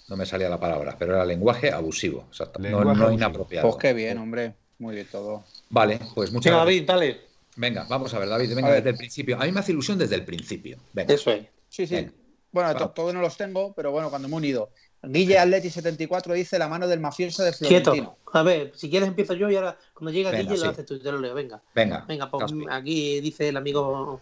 [0.09, 2.59] No me salía la palabra, pero era lenguaje abusivo, exacto.
[2.59, 3.69] no, inapropiado.
[3.69, 4.53] Pues qué bien, hombre.
[4.79, 5.43] Muy bien todo.
[5.69, 6.65] Vale, pues muchas gracias.
[6.65, 7.21] David, dale.
[7.55, 9.39] Venga, vamos a ver, David, venga desde el principio.
[9.39, 10.77] A mí me hace ilusión desde el principio.
[10.91, 11.13] Venga.
[11.13, 11.45] Eso es.
[11.69, 12.09] Sí, sí.
[12.51, 14.69] Bueno, todos no los tengo, pero bueno, cuando me he unido.
[15.03, 17.93] Guille Atleti 74 dice la mano del mafioso de Florentino.
[17.93, 18.17] Quieto.
[18.33, 20.99] A ver, si quieres empiezo yo y ahora cuando llega Guille lo haces tú y
[20.99, 21.33] te lo leo.
[21.33, 21.61] Venga.
[21.75, 22.05] Venga.
[22.07, 24.21] Venga, pues aquí dice el amigo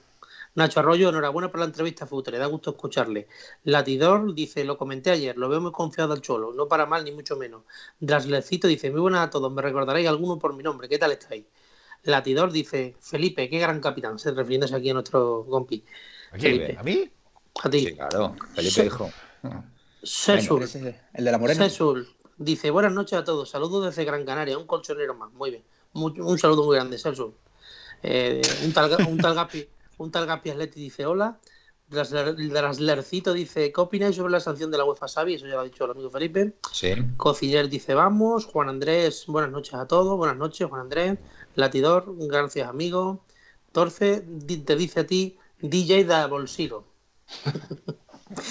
[0.56, 3.28] Nacho Arroyo, enhorabuena por la entrevista, Futre, da gusto escucharle.
[3.64, 7.12] Latidor dice, lo comenté ayer, lo veo muy confiado al Cholo, no para mal ni
[7.12, 7.64] mucho menos.
[8.00, 11.46] Draslecito dice, muy buenas a todos, me recordaréis alguno por mi nombre, ¿qué tal estáis?
[12.04, 15.86] Latidor dice, Felipe, qué gran capitán, se refiriéndose aquí a nuestro compi.
[16.32, 16.76] ¿A, Felipe.
[16.78, 17.10] ¿A mí?
[17.64, 17.80] A ti.
[17.80, 19.10] Sí, claro, Felipe dijo.
[20.04, 20.64] Sesul.
[21.14, 21.64] El de la morena.
[21.70, 25.64] Sesul dice, buenas noches a todos, saludos desde Gran Canaria, un colchonero más, muy bien.
[25.94, 27.34] Un saludo muy grande, Sesul.
[28.02, 31.40] Eh, un tal, un tal Gapi, un tal Gapi Atleti dice hola.
[31.90, 35.34] Drasler- Draslercito dice, ¿qué opináis sobre la sanción de la UEFA Xavi?
[35.34, 36.56] Eso ya lo ha dicho el amigo Felipe.
[36.72, 36.94] Sí.
[37.18, 38.46] Cociner dice vamos.
[38.46, 40.18] Juan Andrés, buenas noches a todos.
[40.18, 41.20] Buenas noches, Juan Andrés.
[41.56, 43.26] Latidor, gracias amigo.
[43.74, 46.86] Torce di- te dice a ti DJ Double Zero.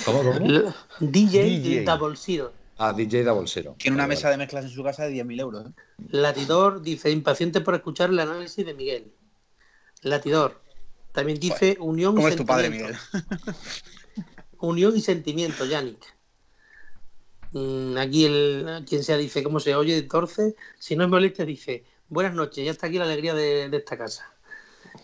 [0.05, 0.75] ¿Cómo, cómo?
[1.01, 1.85] DJ, DJ.
[1.85, 2.53] Double Zero.
[2.83, 3.75] Ah, DJ bolsero.
[3.79, 5.67] Tiene una Vale, mesa de mezclas en su casa de 10.000 euros.
[5.67, 5.73] ¿eh?
[6.13, 9.13] Latidor dice impaciente por escuchar el análisis de Miguel.
[10.01, 10.63] Latidor.
[11.13, 12.99] También dice unión ¿Cómo y es tu padre, sentimiento.
[13.13, 13.27] Miguel?
[14.61, 16.17] Unión y sentimiento, Yannick.
[17.53, 20.55] Mm, Aquí el quien sea dice cómo se oye, torce.
[20.79, 23.99] Si no es molestia, dice buenas noches, ya está aquí la alegría de, de esta
[23.99, 24.33] casa.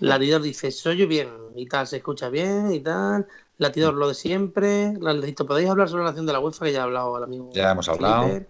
[0.00, 3.26] Latidor dice se oye bien y tal, se escucha bien y tal.
[3.58, 4.92] Latidor lo de siempre.
[5.00, 6.66] Latidor, ¿podéis hablar sobre la acción de la UEFA?
[6.66, 7.50] Que ya ha hablado el amigo.
[7.54, 8.40] Ya hemos hablado.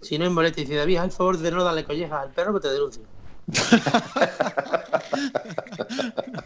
[0.00, 2.60] Si no es molestia, dice David, al favor de no darle collejas al perro que
[2.60, 3.04] te denuncio.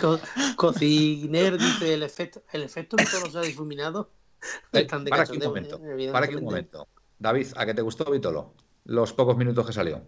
[0.00, 0.20] Co-
[0.56, 4.10] cociner dice el efecto, el efecto que todos se ha difuminado.
[4.72, 5.80] Eh, Están de para aquí un momento.
[5.84, 6.88] eh, Para aquí un momento.
[7.18, 8.54] David, ¿a qué te gustó Vitolo?
[8.84, 10.02] Los pocos minutos que salió.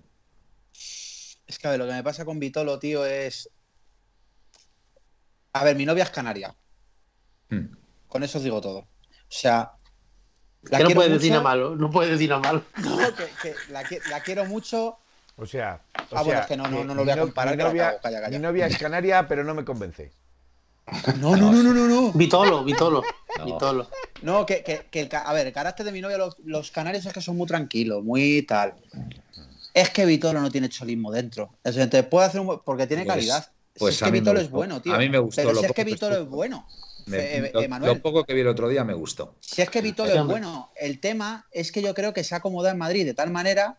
[0.72, 3.50] Es que a ver, lo que me pasa con Vitolo, tío, es.
[5.53, 6.55] A ver, mi novia es canaria.
[7.50, 7.66] Hmm.
[8.08, 8.78] Con eso os digo todo.
[8.78, 8.86] O
[9.28, 9.72] sea.
[10.64, 12.62] La Que no puedes decir nada malo, no puedes decir nada malo.
[12.82, 14.98] No, que, que la, la quiero mucho.
[15.36, 17.56] O sea, o Ah, bueno, sea, es que no- no- no lo voy a comparar,
[17.56, 18.38] Mi novia, cago, calla, calla.
[18.38, 20.12] mi novia es canaria, pero no me convence.
[21.18, 22.12] No, no, no, no, no, no.
[22.12, 23.02] Vitolo, Vitolo,
[23.38, 23.44] No.
[23.46, 23.88] Vitolo.
[24.20, 27.06] No, que, que- que el, a ver, el carácter de mi novia, los, los canarios
[27.06, 28.74] es que son muy tranquilos, muy tal.
[29.72, 31.54] Es que Vitolo no tiene cholismo dentro.
[31.64, 33.50] O sea, te puede hacer un porque tiene Pues- calidad.
[33.78, 34.92] pues si a es que Vitolo es bueno, tío.
[34.92, 36.66] A mí me gustó Pero si es que Vitolo es bueno.
[37.16, 39.37] Me- lo, poco que vi el otro día me gustó.
[39.40, 42.38] Si es que Vitolo es bueno, el tema es que yo creo que se ha
[42.38, 43.79] acomodado en Madrid de tal manera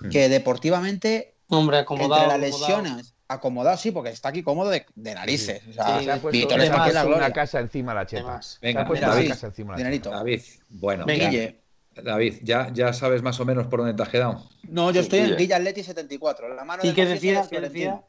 [0.00, 0.10] Hmm.
[0.10, 2.22] que deportivamente, Hombre, acomodado.
[2.24, 2.82] entre las acomodado.
[2.82, 5.62] lesiones, acomodado sí, porque está aquí cómodo de, de narices.
[5.68, 6.56] O sea, Sí, Se ha puesto, se
[6.92, 8.08] la una casa encima de la.
[8.08, 8.22] Se ha
[8.62, 10.10] Venga, una David, casa encima de la dinerito.
[10.10, 11.30] David, bueno, Venga.
[11.30, 11.54] ya-.
[12.00, 14.48] David, ¿ya, ya sabes más o menos por dónde te has quedado.
[14.68, 15.36] No, yo Sí, estoy en.
[15.36, 16.54] Guilla Atleti 74.
[16.54, 18.02] La mano ¿Y de ¿Qué decía?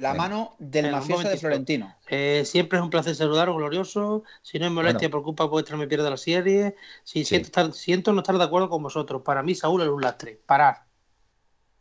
[0.00, 1.38] La mano del mafioso de.
[1.38, 1.94] Florentino.
[2.06, 4.24] Eh, siempre es un placer saludaros, glorioso.
[4.42, 6.76] Si no es molestia, por culpa vuestra me pierdo la serie.
[7.02, 7.24] Si Sí.
[7.24, 9.22] siento, estar- siento no estar de acuerdo con vosotros.
[9.22, 10.40] Para mí, Saúl es un lastre.
[10.44, 10.84] Parar.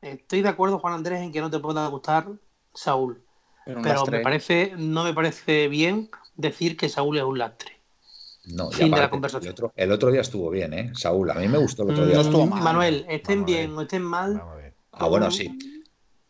[0.01, 2.27] Estoy de acuerdo, Juan Andrés, en que no te pueda gustar
[2.73, 3.23] Saúl.
[3.65, 7.81] Pero, me parece, no me parece bien decir que Saúl es un lastre.
[8.45, 9.47] No, y Fin de la aparte, conversación.
[9.47, 10.91] El otro, el otro día estuvo bien, ¿eh?
[10.93, 12.15] Saúl, a mí me gustó el otro Mm, día.
[12.17, 12.63] No estuvo mal.
[12.63, 14.41] Manuel, estén Vamos bien o estén mal.
[14.91, 15.57] Ah, bueno, sí.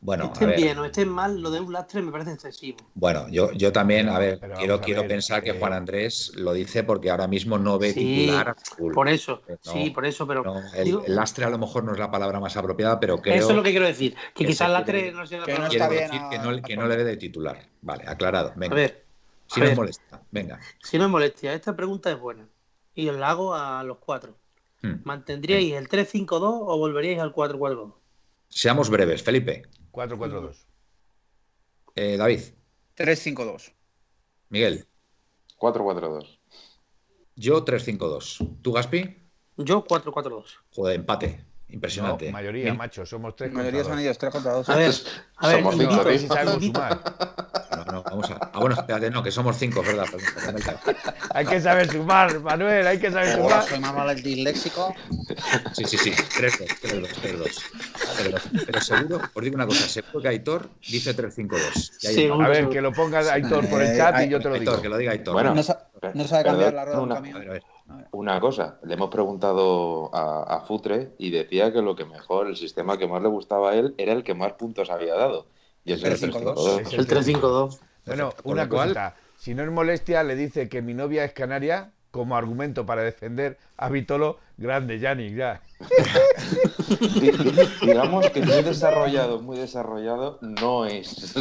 [0.06, 0.58] Bueno, a estén ver.
[0.58, 2.78] bien o estén mal, lo de un lastre me parece excesivo.
[2.94, 5.74] Bueno, yo, yo también, a ver, Pero quiero, a quiero ver, pensar que eh, Juan
[5.74, 8.56] Andrés lo dice porque ahora mismo no ve Sí, titular a.
[8.94, 11.84] Por eso, No, sí, por eso, pero No, el, digo- el lastre a lo mejor
[11.84, 14.14] no es la palabra más apropiada, pero creo eso es lo que quiero decir.
[14.36, 16.12] Que que quizás se lastre quiere- no sea la que no palabra está quiere bien
[16.12, 17.68] decir a- que no, que no le ve de titular.
[17.82, 18.50] Vale, aclarado.
[18.50, 19.06] A Venga, ver,
[19.48, 19.72] si a no ver.
[19.72, 20.60] es molesta, venga.
[20.84, 22.48] si no es molestia, esta pregunta es buena.
[22.94, 24.38] Y os la hago a los cuatro.
[24.84, 24.98] Hmm.
[25.04, 27.94] ¿Mantendríais el 3-5-2 o volveríais al 4-4-2?
[28.48, 29.64] Seamos breves, Felipe.
[29.96, 30.54] 4-4-2.
[31.96, 32.42] Eh, David,
[32.98, 33.74] 3-5-2.
[34.50, 34.86] Miguel,
[35.58, 36.40] 4-4-2.
[37.36, 38.62] yo 3-5-2.
[38.62, 39.18] ¿Tú, Gaspi?
[39.58, 40.46] Yo 4-4-2.
[40.72, 41.46] Joder, empate.
[41.76, 42.28] Impresionante.
[42.28, 44.04] No, mayoría, Mil- macho, somos tres La mayoría contra son dos.
[44.06, 44.70] ellos, 3 contra 2.
[44.70, 44.92] A ver,
[45.40, 47.02] a ver, Somos cinco, si sumar.
[47.76, 48.50] No, no, vamos a.
[48.54, 50.06] Ah, bueno, espérate, no, que somos cinco, ¿verdad?
[50.10, 50.30] Perdón,
[50.64, 50.64] perdón.
[51.34, 53.64] Hay que saber sumar, Manuel, hay que saber Hola, sumar.
[53.64, 54.96] soy más mal el disléxico.
[55.74, 56.12] Sí, sí, sí.
[56.12, 57.66] 3-2, 3-2, 3-2.
[58.18, 58.42] 3-2.
[58.66, 61.92] Pero seguro, os digo una cosa, seguro que Aitor dice 3-5-2.
[62.04, 62.30] Y ahí Sí.
[62.32, 64.72] A ver, que lo ponga Aitor por el chat y yo te lo digo.
[64.72, 65.34] Aitor, que lo diga Aitor.
[65.34, 67.64] Bueno, No, sa- no sabe cambiar la rueda A ver, a ver.
[68.12, 72.56] Una cosa, le hemos preguntado a, a Futre y decía que lo que mejor, el
[72.56, 75.46] sistema que más le gustaba a él era el que más puntos había dado.
[75.84, 76.84] Y es el 3-5-2.
[76.84, 76.94] 3-5-2.
[76.94, 77.80] el 3-5-2.
[78.08, 79.16] Bueno, una cosita.
[79.38, 83.58] Si no es molestia, le dice que mi novia es canaria como argumento para defender
[83.78, 84.40] a Vitolo.
[84.58, 85.62] Grande, Yannick, ya.
[86.90, 91.36] Di- di- Digamos que muy desarrollado, muy desarrollado no es.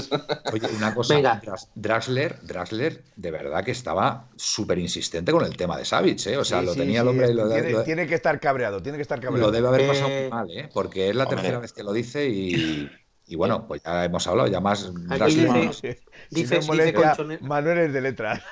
[0.53, 1.41] Oye, una cosa, Venga.
[1.75, 6.37] Draxler, Draxler, de verdad que estaba súper insistente con el tema de Savage, ¿eh?
[6.39, 8.15] O sea, Sí, lo sí, tenía el sí, hombre y lo, tiene, lo- tiene que
[8.15, 9.47] estar cabreado, tiene que estar cabreado.
[9.47, 10.69] lo debe haber pasado Eh, muy mal, ¿eh?
[10.73, 11.37] Porque es la hombre.
[11.37, 12.91] tercera vez que lo dice y,
[13.27, 15.69] y bueno, pues ya hemos hablado, ya más Aquí Draxler.
[15.69, 15.99] dice-
[16.31, 18.43] Si dice- no Manuel es de letras.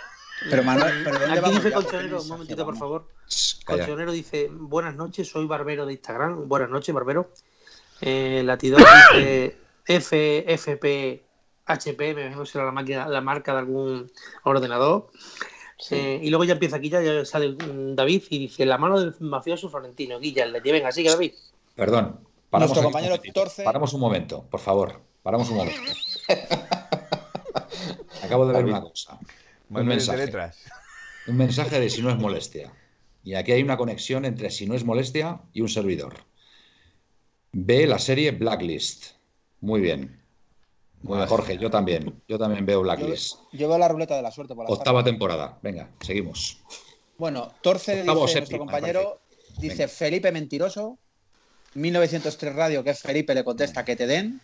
[0.50, 3.08] Pero Manuel, ¿pero dónde Aquí dice Colchonero, un momentito, por favor.
[3.28, 3.64] Shh.
[3.64, 6.48] Colchonero dice, buenas noches, soy barbero de Instagram.
[6.48, 7.30] Buenas noches, barbero.
[8.00, 11.22] Eh, Latidor dice FFP
[11.66, 14.10] HP, me imagino que será la, máquina, la marca de algún
[14.44, 15.10] ordenador.
[15.90, 19.00] Eh, y luego ya empieza aquí, ya, ya sale mm, David y dice: La mano
[19.00, 20.20] del mafioso florentino.
[20.20, 21.32] Guilla, le venga, sigue David.
[21.74, 22.20] Perdón.
[22.50, 23.40] Paramos Nuestro un compañero momentito.
[23.40, 25.00] Torce- Paramos un momento, por favor.
[25.22, 25.80] Paramos un momento.
[28.22, 29.18] Acabo de ver una cosa.
[29.80, 30.18] Un de mensaje.
[30.26, 30.58] letras.
[31.26, 32.72] Un mensaje de si no es molestia.
[33.24, 36.14] Y aquí hay una conexión entre si no es molestia y un servidor.
[37.52, 39.12] Ve la serie Blacklist.
[39.60, 40.20] Muy bien.
[41.02, 42.22] Muy bien, Jorge, yo también.
[42.28, 43.36] Yo también veo Blacklist.
[43.52, 45.10] yo veo la ruleta de la suerte por la Octava tarde.
[45.10, 45.58] temporada.
[45.62, 46.60] Venga, seguimos.
[47.18, 49.20] Bueno, Torce dice, Octavo nuestro séptima, compañero,
[49.58, 49.88] dice Venga.
[49.88, 50.98] Felipe Mentiroso.
[51.74, 54.40] 1903 Radio, que es Felipe, le contesta que te den.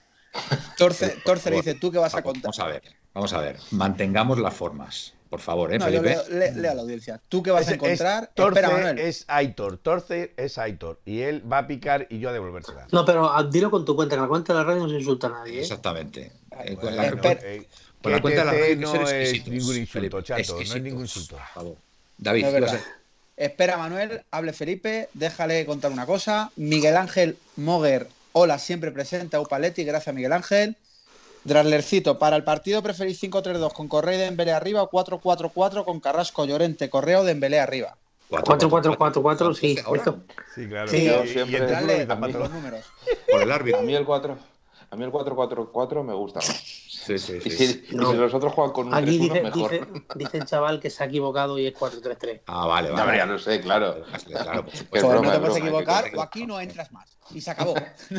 [0.76, 2.44] Torce, Torce le dice, ¿tú qué vas a contar?
[2.44, 2.82] Vamos a ver,
[3.14, 3.58] vamos a ver.
[3.70, 6.22] Mantengamos las formas, por favor, ¿eh, No, yo Felipe?
[6.30, 7.20] leo, le- leo a la audiencia.
[7.28, 8.30] ¿Tú qué vas a Es- es encontrar?
[8.34, 8.98] Torce Espera, Manuel.
[8.98, 9.78] es Aitor.
[9.78, 11.00] Torce es Aitor.
[11.04, 12.86] Y él va a picar y yo a devolvérsela.
[12.92, 14.96] No, pero ah, dilo con tu cuenta, que la cuenta de la radio no se
[14.96, 15.58] insulta a nadie.
[15.58, 15.62] ¿eh?
[15.62, 16.32] Exactamente.
[16.64, 17.66] Eh, con la, eh,
[18.02, 20.54] con la cuenta de la radio no es ningún insulto, chato.
[20.54, 21.36] No es ningún insulto.
[21.36, 21.76] por favor.
[22.16, 22.80] David, No es a-
[23.36, 26.50] Espera, Manuel, hable Felipe, déjale contar una cosa.
[26.56, 30.76] Miguel Ángel Moguer, hola, siempre presente a Upaletti, gracias Miguel Ángel.
[31.48, 36.44] Draslercito, para el partido preferís 5-3-2 con Correa y Dembélé arriba o 4-4-4 con Carrasco,
[36.44, 37.96] Llorente, Correa o Dembélé arriba.
[38.30, 39.76] 4-4-4-4, sí.
[40.54, 40.88] Sí, claro.
[40.88, 42.38] Sí, y siempre- y zapato.
[42.38, 42.84] los números.
[43.30, 43.80] por el árbitro.
[43.80, 44.36] A mí el 4,
[44.90, 46.46] a mí el 4-4-4 me gusta más.
[46.48, 47.66] Sí, sí, Y sí.
[47.66, 48.10] si, y No.
[48.10, 49.70] si los otros juegan con un Aquí 3-1, dice, mejor.
[49.70, 52.42] dice, dice el chaval que se ha equivocado y es 4-3-3.
[52.46, 53.18] Ah, vale, Ya, vale.
[53.18, 54.02] ya lo sé, claro.
[54.26, 54.88] Claro, por Que es supuesto.
[54.90, 57.18] Pues broma, no te es puedes equivocar que- o aquí no entras más.
[57.30, 57.74] Y se acabó.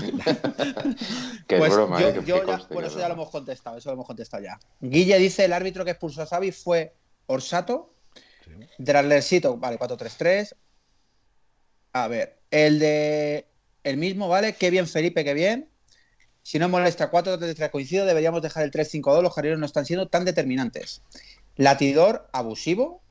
[1.49, 3.29] Es Pues broma, yo, eh, que- yo que ya, conste bueno, eso ya lo hemos
[3.29, 4.59] contestado, eso lo hemos contestado ya.
[4.79, 6.93] Guille dice, el árbitro que expulsó a Xavi fue
[7.25, 7.93] Orsato.
[8.77, 10.55] Draslercito, vale, 4-3-3.
[11.93, 13.47] A ver, el de
[13.83, 14.53] el mismo, ¿vale?
[14.53, 15.69] Qué bien Felipe, qué bien.
[16.49, 20.25] Si no molesta 4-3-3 coincido, deberíamos dejar el 3-5-2, los jardineros no están siendo tan
[20.25, 21.03] determinantes.
[21.55, 23.03] Latidor, abusivo.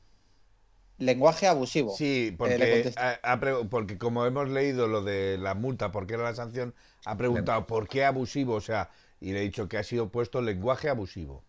[0.97, 1.95] Lenguaje abusivo.
[1.95, 6.75] Sí, Eh, porque, porque como hemos leído lo de la multa, porque era la sanción,
[7.05, 8.89] ha preguntado por qué abusivo, o sea,
[9.21, 11.41] y le he dicho que ha sido puesto lenguaje abusivo.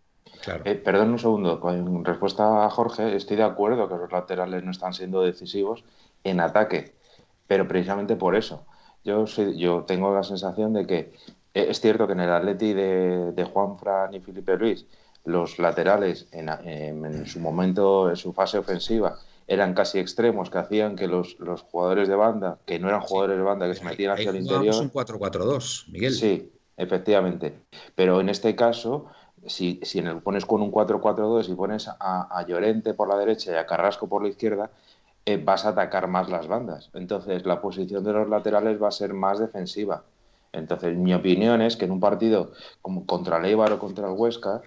[0.44, 0.62] Claro.
[0.66, 4.70] Eh, perdón un segundo, con respuesta a Jorge, estoy de acuerdo que los laterales no
[4.70, 5.82] están siendo decisivos
[6.22, 6.94] en ataque,
[7.48, 8.64] pero precisamente por eso.
[9.02, 11.12] Yo, soy- yo tengo la sensación de que
[11.54, 14.86] es cierto que en el Atleti de, de Juan Fran y Felipe Luis,
[15.24, 20.58] los laterales en, en- en su momento, en su fase ofensiva, eran casi extremos que
[20.58, 23.84] hacían que los, los jugadores de banda, que no eran jugadores de banda, que se
[23.84, 24.82] metían Ahí hacia el interior.
[24.82, 26.12] un 4-4-2, Miguel.
[26.12, 27.58] Sí, efectivamente.
[27.96, 29.06] Pero en este caso,
[29.46, 31.96] si, si en el pones con un 4-4-2 y pones a,
[32.30, 34.70] a Llorente por la derecha y a Carrasco por la izquierda,
[35.26, 36.88] eh, vas a atacar más las bandas.
[36.94, 40.04] Entonces, la posición de los laterales va a ser más defensiva.
[40.52, 44.14] Entonces, mi opinión es que en un partido como contra el Eibar o contra el
[44.14, 44.62] Huesca,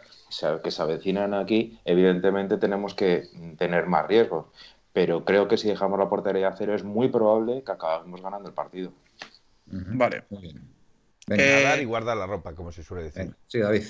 [0.64, 3.24] que se avecinan aquí, evidentemente tenemos que
[3.58, 4.46] tener más riesgos.
[4.94, 8.48] Pero creo que si dejamos la portería a cero es muy probable que acabemos ganando
[8.48, 8.94] el partido.
[9.66, 10.24] Vale.
[10.30, 10.62] Muy bien.
[11.28, 13.24] Venga, Eh, Nadar y guardar la ropa, como se suele decir.
[13.24, 13.38] venga.
[13.48, 13.84] Sí, David.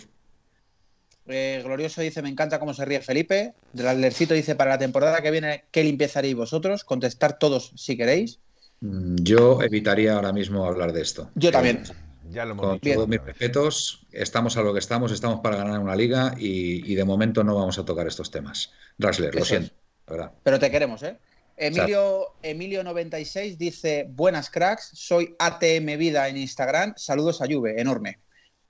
[1.25, 3.53] Eh, Glorioso dice, me encanta cómo se ríe Felipe.
[3.71, 6.84] Draslercito dice, para la temporada que viene, ¿qué limpiazaréis vosotros?
[6.84, 8.39] Contestar todos si queréis.
[8.84, 11.32] Mm, Yo evitaría ahora mismo hablar de esto.
[11.36, 11.84] Yo Eh, también.
[12.30, 12.96] Ya lo hemos Con dicho.
[12.96, 16.96] Todos mis respetos, estamos a lo que estamos, estamos para ganar una liga y, y
[16.96, 18.72] de momento no vamos a tocar estos temas.
[18.98, 19.74] Drasler, lo siento,
[20.08, 20.32] la ¿verdad?
[20.43, 21.17] Pero te queremos, ¿eh?
[21.56, 28.19] Emilio, Emilio96 dice, buenas cracks, soy ATM Vida en Instagram, saludos a Juve, enorme.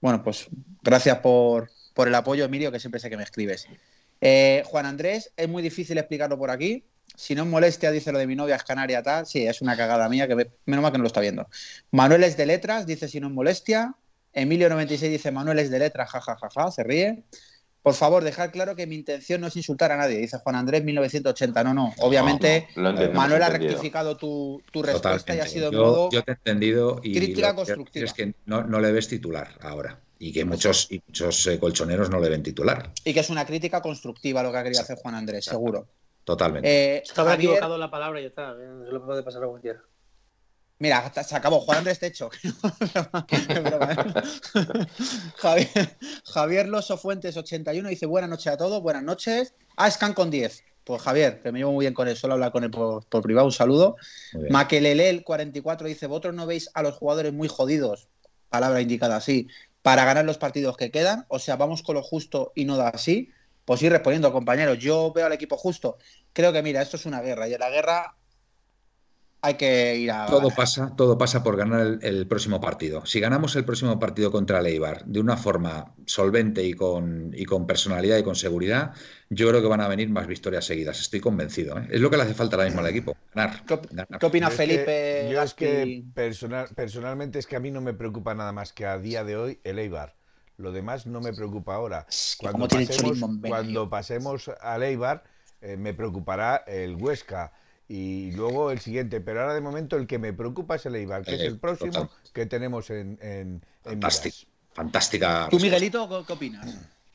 [0.02, 0.47] Bueno, pues
[0.82, 3.67] gracias por, por el apoyo, Emilio, que siempre sé que me escribes.
[4.19, 6.84] Eh, Juan Andrés, es muy difícil explicarlo por aquí.
[7.15, 9.25] Si no es molestia, dice lo de mi novia es canaria, tal.
[9.25, 11.47] Sí, es una cagada mía, que me- menos mal que no lo está viendo.
[11.91, 13.95] Manuel es de letras, dice si no es molestia.
[14.33, 17.23] Emilio96 dice Manuel es de letras, jajajaja, se ríe.
[17.83, 20.83] Por favor, dejar claro que mi intención no es insultar a nadie, dice Juan Andrés
[20.85, 21.63] 1980.
[21.65, 25.79] No, no, obviamente No, no, Manuel ha rectificado tu, tu respuesta y ha sido yo,
[25.81, 26.09] modo...
[26.09, 28.05] yo te he entendido y crítica que constructiva.
[28.05, 32.09] es que no, no le ves titular ahora y que muchos, y muchos eh, colchoneros
[32.09, 32.91] no le ven titular.
[33.03, 35.85] Y que es una crítica constructiva lo que ha querido hacer Juan Andrés, seguro.
[36.23, 36.98] Totalmente.
[36.98, 38.52] Eh, Se habrá Javier- equivocado la palabra y ya está.
[38.52, 39.81] eh, Se lo puede pasar a cualquiera.
[40.79, 41.60] Mira, hasta- se acabó.
[41.62, 42.29] Juan Andrés Techo.
[45.37, 49.54] Javier, Javier Loso Fuentes 81 dice buenas noches a todos, buenas noches.
[49.77, 50.63] Ah, Scan con 10.
[50.83, 53.21] Pues Javier, que me llevo muy bien con él, solo hablar con él por, por
[53.21, 53.95] privado, un saludo.
[54.50, 58.10] Maquelelel 44 dice, ¿vosotros no veis a los jugadores muy jodidos?
[58.50, 59.48] Palabra indicada así,
[59.81, 61.25] para ganar los partidos que quedan.
[61.29, 63.29] O sea, vamos con lo justo y no da así.
[63.65, 64.77] Pues ir respondiendo, compañeros.
[64.79, 65.97] Yo veo al equipo justo.
[66.33, 67.47] Creo que, mira, esto es una guerra.
[67.47, 68.15] Y en la guerra
[69.41, 70.25] hay que ir a.
[70.27, 73.05] Todo pasa, todo pasa por ganar el, el próximo partido.
[73.05, 77.43] Si ganamos el próximo partido contra el Eibar de una forma solvente y con, y
[77.45, 78.93] con personalidad y con seguridad,
[79.29, 80.99] yo creo que van a venir más victorias seguidas.
[80.99, 81.77] Estoy convencido.
[81.77, 81.87] ¿eh?
[81.91, 83.15] Es lo que le hace falta ahora mismo al equipo.
[83.33, 83.65] Ganar.
[83.65, 84.19] ¿Qué, ganar.
[84.19, 85.29] qué opina Yo es que- Felipe?
[85.31, 88.85] yo es que personal, personalmente es que a mí no me preocupa nada más que
[88.85, 90.15] a día de hoy el Eibar.
[90.58, 92.06] Lo demás no me preocupa ahora.
[92.39, 95.23] Cuando pasemos, en cuando pasemos al Eibar,
[95.62, 97.51] eh, me preocupará el Huesca
[97.87, 99.19] y luego el siguiente.
[99.19, 101.60] Pero ahora de momento el que me preocupa es el Eibar, que es Eh, el
[101.60, 102.10] próximo total.
[102.33, 104.35] que tenemos en, en, en Fantástico.
[104.35, 104.47] miras.
[104.73, 105.47] Fantástica.
[105.51, 105.60] ¿Tú.
[105.60, 106.67] Miguelito, qué, opinas?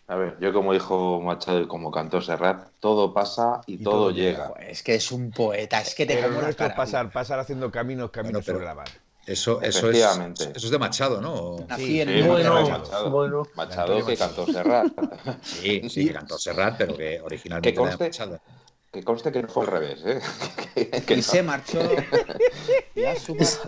[0.07, 3.95] A ver, yo como dijo Machado y como cantó Serrat, todo pasa y, Y todo,
[3.95, 4.53] todo llega.
[4.61, 6.77] Es que es un poeta, es que te Pero como la nuestro es cara.
[6.85, 8.89] pasar, pasar haciendo caminos, caminos Bueno, pero- sobre la mar.
[9.29, 11.57] Eso, eso, es, eso es de Machado, ¿no?
[11.69, 12.55] Nací Sí, en sí, el bueno.
[12.63, 13.11] Machado.
[13.11, 13.49] bueno.
[13.55, 14.87] Machado que cantó Serrat.
[15.43, 18.41] Sí, sí, que cantó Serrat, pero que originalmente Que era de Machado.
[18.91, 20.21] que conste que no fue al revés, ¿eh?
[20.75, 21.23] Que- que Y no.
[21.23, 21.79] se marchó.
[22.97, 23.15] Ya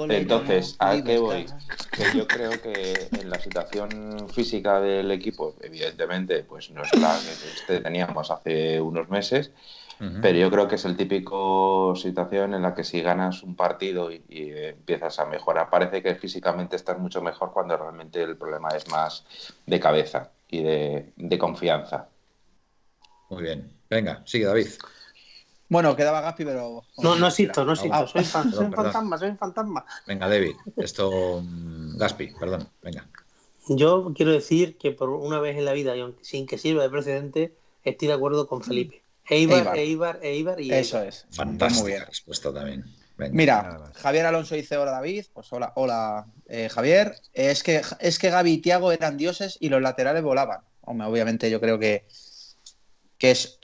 [0.09, 1.47] Entonces, ¿a qué voy?
[1.93, 7.17] Que yo creo que en la situación física del equipo, evidentemente, pues no es la
[7.21, 9.53] que este teníamos hace unos meses,
[10.23, 14.11] Pero yo creo que es el típico situación en la que si ganas un partido
[14.11, 18.69] y, y empiezas a mejorar, parece que físicamente estás mucho mejor cuando realmente el problema
[18.71, 19.27] es más
[19.67, 22.09] de cabeza y de, de confianza.
[23.29, 23.71] Muy bien.
[23.91, 24.69] Venga, sigue David.
[25.69, 26.83] Bueno, quedaba Gaspi, pero.
[26.99, 28.07] No, no existo, no Ah, existo.
[28.07, 29.85] Soy, fan- soy perdón, fantasma, soy un fantasma.
[30.07, 30.57] Venga, David.
[30.77, 31.43] Esto.
[31.45, 32.67] mm, Gaspi, perdón.
[32.83, 33.07] Venga.
[33.69, 36.83] Yo quiero decir que por una vez en la vida, y aunque- sin que sirva
[36.83, 39.03] de precedente, estoy de acuerdo con Felipe.
[39.31, 39.79] Eibar, Eibar.
[39.79, 41.27] Eibar, Eibar y Eso es.
[41.31, 42.05] Fantástica Muy bien.
[42.07, 42.85] respuesta también.
[43.17, 43.35] Venga.
[43.35, 43.93] Mira.
[43.97, 47.15] Javier Alonso dice hola David, pues hola, hola eh, Javier.
[47.33, 50.61] Es que es que Gaby y Tiago eran dioses y los laterales volaban.
[50.83, 52.07] Hombre, obviamente yo creo que,
[53.19, 53.59] que es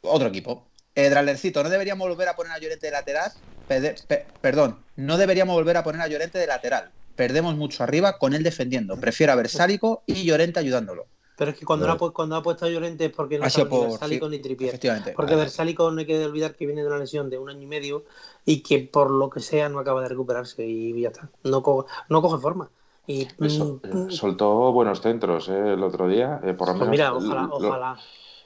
[0.00, 0.68] otro equipo.
[0.94, 3.32] Eh, Draglercito, no deberíamos volver a poner a Llorente de lateral.
[3.68, 6.90] Pede- pe- perdón, no deberíamos volver a poner a Llorente de lateral.
[7.14, 8.96] Perdemos mucho arriba con él defendiendo.
[8.98, 11.06] Prefiero a Versálico y Llorente ayudándolo.
[11.42, 11.96] Pero es que cuando, No.
[11.96, 14.30] no ha, cuando ha puesto a Llorente es porque no Ha sido por- Versálico sí,
[14.30, 14.68] ni Trippier.
[14.68, 15.12] Efectivamente.
[15.16, 15.34] Porque.
[15.34, 18.04] Versálico no hay que olvidar que viene de una lesión de un año y medio
[18.44, 21.28] y que por lo que sea no acaba de recuperarse y ya está.
[21.42, 22.70] No, co- no coge forma.
[23.08, 25.72] Y Eso, mm, eh, soltó buenos centros ¿eh?
[25.72, 27.98] el otro día, eh, por lo pues menos mira, lo- ojalá, lo- ojalá.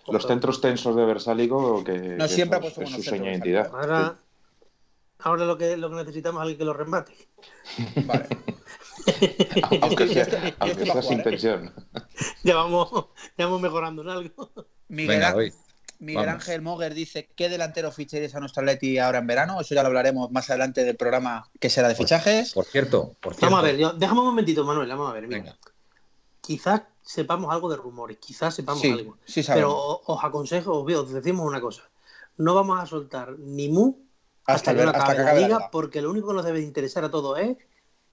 [0.09, 3.11] los centros tensos de Versálico, que, No, que siempre ha eso es- puesto es su
[3.11, 3.71] seña de identidad.
[3.75, 4.17] Ahora,
[5.19, 7.13] ahora lo que lo que necesitamos es alguien que lo remate.
[8.07, 8.27] Vale.
[9.83, 11.23] Aunque Yo sea, aunque para sin jugar, ¿eh?
[11.31, 11.75] pensión.
[12.43, 12.91] Ya vamos,
[13.39, 14.51] ya vamos mejorando en algo.
[14.89, 15.53] Miguel,
[15.99, 16.33] Venga.
[16.33, 19.61] Ángel Moguer dice ¿qué delantero ficharéis a nuestro Atleti ahora en verano?
[19.61, 22.53] Eso ya lo hablaremos más adelante del programa que será de fichajes.
[22.53, 23.47] Por cierto, por cierto.
[23.47, 25.27] Vamos a ver, yo- déjame un momentito, Manuel, vamos a ver.
[25.27, 25.39] Mira.
[25.41, 25.59] Venga.
[26.41, 29.17] Quizás sepamos algo de rumores, quizás sepamos Sí, algo.
[29.25, 31.83] sí Pero os aconsejo, os, veo, os decimos una cosa.
[32.37, 33.97] No vamos a soltar ni mu
[34.45, 35.71] hasta, hasta, que no hasta acabe que la acabe la liga, liga.
[35.73, 37.57] porque lo único que nos debe interesar a todos es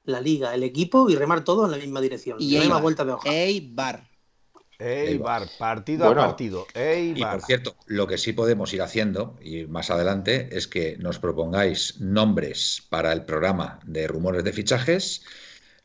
[0.05, 2.37] la liga, el equipo y remar todos en la misma dirección.
[2.39, 3.29] Y más vueltas de hoja.
[3.29, 4.03] Eibar.
[4.79, 6.23] Eibar, partido Bueno.
[6.23, 6.67] a partido.
[6.75, 7.37] Y Eibar.
[7.37, 11.99] por cierto, lo que sí podemos ir haciendo, y más adelante, es que nos propongáis
[12.01, 15.23] nombres para el programa de rumores de fichajes.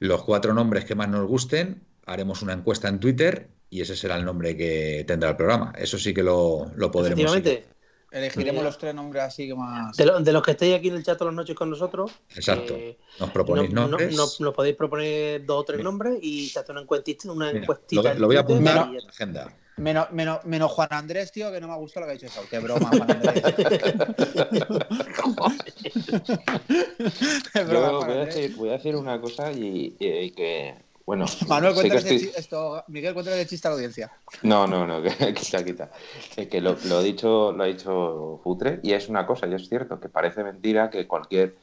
[0.00, 4.16] Los cuatro nombres que más nos gusten, haremos una encuesta en Twitter y ese será
[4.16, 5.72] el nombre que tendrá el programa.
[5.76, 7.20] Eso sí que lo, lo podremos.
[7.20, 7.66] Efectivamente,
[8.10, 9.94] Elegiremos los tres nombres así que más.
[9.96, 12.10] de, lo- de los que estéis aquí en el chat todas las noches con nosotros,
[12.34, 12.74] Exacto.
[12.74, 14.16] eh, Nos proponéis no- no- nombres.
[14.16, 15.90] no- nos podéis proponer dos o tres Mira.
[15.90, 19.04] nombres y se hace una encuestita, una Mira, encuestita lo, voy a apuntar y en
[19.04, 19.54] la agenda.
[19.76, 22.26] Menos, menos, menos Juan Andrés, tío, que no me ha gustado lo que ha dicho
[22.26, 22.40] eso.
[22.50, 23.42] Qué broma, Juan Andrés.
[27.52, 30.74] Qué broma, Yo Juan voy a, decir, voy a decir una cosa y, y que,
[31.08, 32.84] bueno, Manuel, cuéntale estoy- esto.
[32.88, 34.12] Miguel, cuéntale el chiste a la audiencia.
[34.42, 35.90] No, no, no, que, quita, quita.
[36.36, 39.54] Eh, Que lo, lo, ha dicho, lo ha dicho Futre y es una cosa, y
[39.54, 41.56] es cierto, que parece mentira que cualquier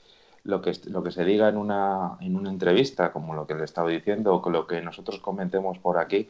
[0.46, 3.66] lo que, lo que se diga en una, en una entrevista, como lo que le
[3.66, 6.28] estaba diciendo, o lo que nosotros comentemos por aquí,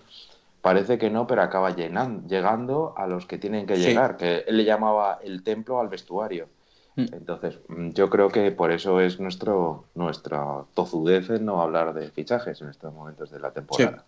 [0.61, 3.83] parece que no, pero acaba llenan- llegando a los que tienen que Sí.
[3.83, 6.47] llegar, que él le llamaba el templo al vestuario.
[6.95, 7.05] Mm.
[7.13, 12.09] Entonces, mm, yo creo que por eso es nuestro nuestra tozudez en no hablar de
[12.11, 14.05] fichajes en estos momentos de la temporada.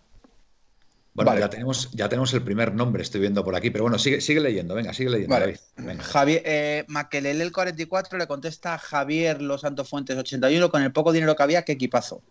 [1.14, 1.40] Bueno, Vale.
[1.40, 4.38] ya, tenemos, ya tenemos el primer nombre, estoy viendo por aquí, pero bueno, sigue, sigue
[4.38, 5.46] leyendo, venga, sigue leyendo, Vale.
[5.46, 5.58] David.
[5.76, 6.04] Venga.
[6.04, 10.92] Javier, eh, Maquelele el 44 le contesta a Javier Los Santos Fuentes 81 con el
[10.92, 12.22] poco dinero que había, qué equipazo.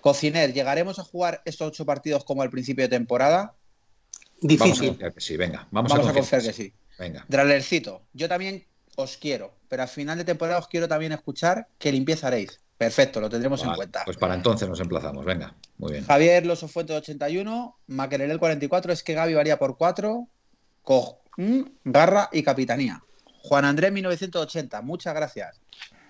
[0.00, 3.54] Cociner, ¿llegaremos a jugar estos ocho partidos como al principio de temporada?
[4.40, 4.88] Vamos a Difícil.
[4.88, 5.68] confiar que sí, venga.
[5.70, 6.72] Vamos, Vamos, a confiar confiar que sí.
[6.98, 7.24] Venga.
[7.28, 8.64] Dralercito, yo también
[8.96, 12.60] os quiero, pero al final de temporada os quiero también escuchar qué limpieza haréis.
[12.76, 14.02] Perfecto, lo tendremos en cuenta.
[14.04, 15.54] Pues para entonces nos emplazamos, venga.
[15.78, 16.04] Muy bien.
[16.04, 20.28] Javier Los Fuentes 81, Maquelele el 44, es que Gaby varía por 4,
[21.84, 23.02] Garra y Capitanía.
[23.44, 25.58] Juan Andrés 1980, muchas gracias.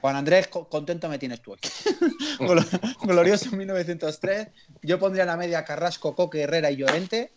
[0.00, 1.68] Juan Andrés, co- contento me tienes tú aquí.
[2.40, 4.48] Glo- Glorioso 1903.
[4.82, 7.30] Yo pondría la media Carrasco, Coque, Herrera y Llorente.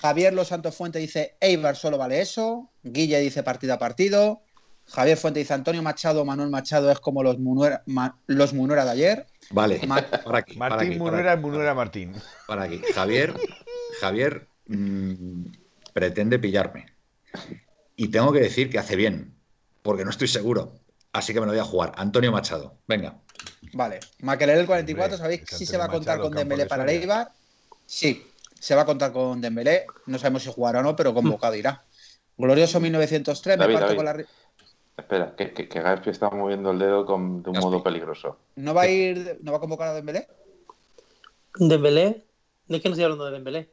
[0.00, 2.70] Javier Los Santos Fuente dice Eibar solo vale eso.
[2.82, 4.40] Guille dice partido a partido.
[4.88, 8.90] Javier Fuente dice Antonio Machado, Manuel Machado es como los Munuera, Ma- los Munuera de
[8.92, 9.26] ayer.
[9.50, 10.56] Vale, Ma- para aquí.
[10.56, 12.14] para Martín aquí, para Munuera, aquí, Munuera Martín.
[12.46, 12.80] Para aquí.
[12.94, 13.34] Javier,
[14.00, 15.44] Javier mm,
[15.92, 16.86] pretende pillarme.
[17.96, 19.34] Y tengo que decir que hace bien,
[19.82, 20.74] porque no estoy seguro.
[21.12, 21.92] Así que me lo voy a jugar.
[21.96, 22.78] Antonio Machado.
[22.86, 23.18] Venga.
[23.72, 24.00] Vale.
[24.20, 26.82] Maquelele el 44, Hombre, ¿sabéis si se va a contar Machado, con Dembélé de para
[26.84, 27.00] el Soria.
[27.00, 27.32] Eibar?
[27.86, 28.26] Sí,
[28.60, 29.86] se va a contar con Dembélé.
[30.06, 31.84] No sabemos si jugará o no, pero convocado irá.
[32.36, 33.96] Glorioso 1903, me parto David.
[33.96, 34.16] con la...
[34.96, 37.70] Espera, que, que, que Gaspi está moviendo el dedo con, de un Gaspi.
[37.70, 38.38] modo peligroso.
[38.56, 40.26] ¿No va a ir, no va a convocar a Dembélé?
[41.58, 42.24] Dembélé.
[42.68, 43.70] ¿De qué no estoy hablando de Dembélé?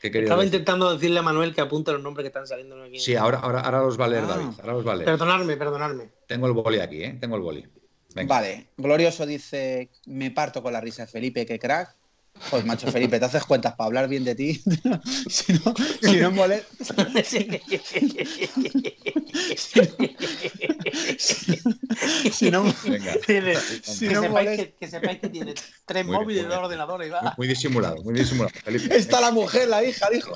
[0.00, 0.54] ¿Qué querías Estaba decir?
[0.54, 2.98] intentando decirle a Manuel que apunte los nombres que están saliendo aquí.
[2.98, 4.28] Sí, ahora, ahora, ahora los va a leer, Ah.
[4.28, 4.46] David.
[4.60, 5.06] Ahora los va a leer.
[5.06, 6.10] Perdonadme, perdonadme.
[6.26, 7.16] Tengo el boli aquí, ¿eh?
[7.20, 7.66] Tengo el boli.
[8.14, 8.34] Venga.
[8.34, 11.94] Vale, Glorioso dice, me parto con la risa de Felipe, que crack.
[12.48, 14.54] Pues macho Felipe, te haces cuentas para hablar bien de ti.
[15.28, 16.64] si no, si no mole-
[22.30, 23.14] si no, Venga.
[23.26, 26.46] Tiene- Si que, no sepáis que, que sepáis que tiene tres Muy bien, móviles y
[26.46, 26.64] muy dos bien.
[26.64, 27.08] ordenadores.
[27.08, 27.34] y Muy, va.
[27.36, 28.52] muy disimulado, muy disimulado.
[28.64, 28.96] Felipe.
[28.96, 30.32] está la mujer, la hija, dijo.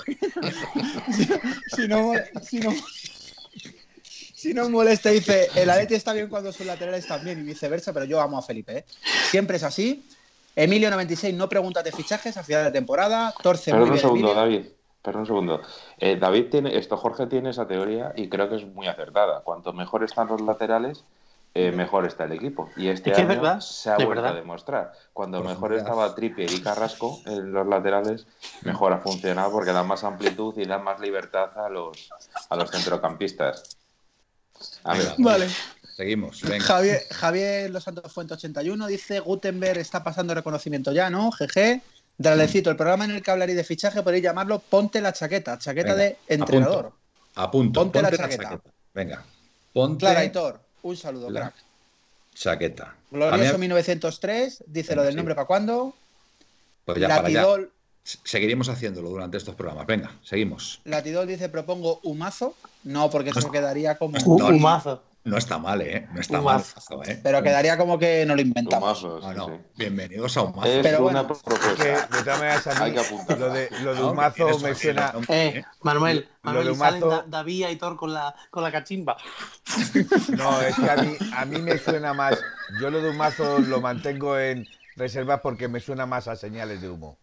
[1.74, 2.74] si, no, si no,
[4.34, 8.05] si no molesta, dice, el Atleti está bien cuando sus laterales también y viceversa, pero
[8.05, 8.78] yo amo a Felipe.
[8.78, 8.84] ¿eh?
[9.30, 10.05] Siempre es así.
[10.57, 13.34] Emilio96 no pregunta de fichajes a final de temporada.
[13.42, 14.40] Torce Perdón muy un segundo, Emilio.
[14.40, 14.66] David.
[15.02, 15.62] Perdón un segundo.
[15.98, 19.42] Eh, David tiene, esto Jorge tiene esa teoría y creo que es muy acertada.
[19.42, 21.05] Cuanto mejor están los laterales,
[21.57, 22.68] eh, mejor está el equipo.
[22.76, 24.92] Y este Es que es año verdad, se ha vuelto a demostrar.
[25.12, 25.82] Cuando mejor Profundidad.
[25.82, 28.26] estaba Trippier y Carrasco en los laterales,
[28.62, 32.11] mejor ha funcionado porque dan más amplitud y dan más libertad a los,
[32.48, 33.76] a los centrocampistas.
[34.84, 35.14] A ver, Venga.
[35.18, 35.48] Vale.
[35.97, 36.40] Seguimos.
[36.42, 36.64] Venga.
[36.64, 41.30] Javier, Javier Los Santos Fuente 81 dice Gutenberg está pasando reconocimiento ya, ¿no?
[41.30, 41.80] GG.
[42.18, 45.95] Dralecito, el programa en el que hablaré de fichaje podéis llamarlo Ponte la chaqueta, chaqueta
[45.95, 46.92] Venga, de entrenador.
[47.36, 47.80] A punto.
[47.80, 48.61] Ponte la chaqueta.
[48.95, 49.24] Venga.
[49.72, 51.55] Ponte Clara Aitor, un saludo, la crack.
[52.34, 52.95] chaqueta.
[53.11, 55.16] Glorioso mí- 1903, dice Venga, lo del sí.
[55.16, 55.95] nombre para cuándo.
[56.84, 57.40] Pues ya, para allá.
[57.42, 57.70] Latidol,
[58.22, 59.86] Seguiremos haciéndolo durante estos programas.
[59.86, 60.80] Venga, seguimos.
[60.84, 62.55] Latidol dice propongo Humazo.
[62.84, 64.18] No, porque eso quedaría como.
[64.26, 65.03] Un No, humazo.
[65.25, 66.07] No está mal, ¿eh?
[66.12, 66.62] No está mal.
[67.07, 67.18] ¿eh?
[67.22, 69.01] Pero quedaría como que no lo inventamos.
[69.01, 69.47] Tomazos, No, sí, no.
[69.47, 69.53] sí.
[69.77, 70.68] Bienvenidos a un mazo.
[70.68, 72.09] Es Pero una bueno, Que, de propuesta.
[72.09, 73.39] todas maneras, a Hay que apuntar.
[73.39, 75.12] lo de, lo de No, un mazo tienes me suena...
[75.14, 75.20] ¿no?
[75.29, 78.70] Eh, Manuel, Lo Manuel, de salen Humazo- Da- David y Thor con la, con la
[78.70, 79.16] cachimba.
[80.37, 82.45] No, es que a mí, a mí me suena más...
[82.79, 86.83] Yo lo de un mazo lo mantengo en reserva porque me suena más a señales
[86.83, 87.16] de humo.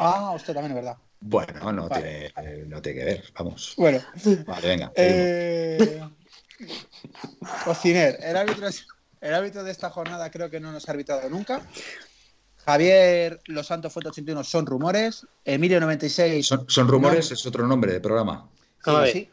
[0.00, 0.96] Ah, usted también es verdad.
[1.20, 2.32] Bueno, no, Vale.
[2.34, 3.24] tiene, eh, no tiene que ver.
[3.38, 3.74] Vamos.
[3.76, 4.00] Bueno,
[4.46, 4.92] Vale, venga.
[4.94, 6.02] Eh,
[7.64, 8.86] Cociner, el árbitro, es-
[9.20, 11.62] el árbitro de esta jornada creo que no nos ha arbitrado nunca.
[12.64, 15.26] Javier Los Santos Fuente 81 son rumores.
[15.44, 16.46] Emilio 96.
[16.46, 17.34] Son, son rumores, no.
[17.34, 18.48] es otro nombre de programa.
[19.12, 19.28] Sí,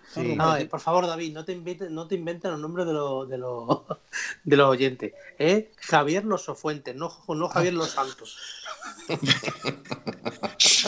[0.68, 3.82] por favor, David, no te inventes, no te inventes los nombres de los de los
[4.44, 5.14] de los oyentes.
[5.38, 5.72] ¿eh?
[5.78, 8.36] Javier Los Sofuentes, no, no Javier Los Santos.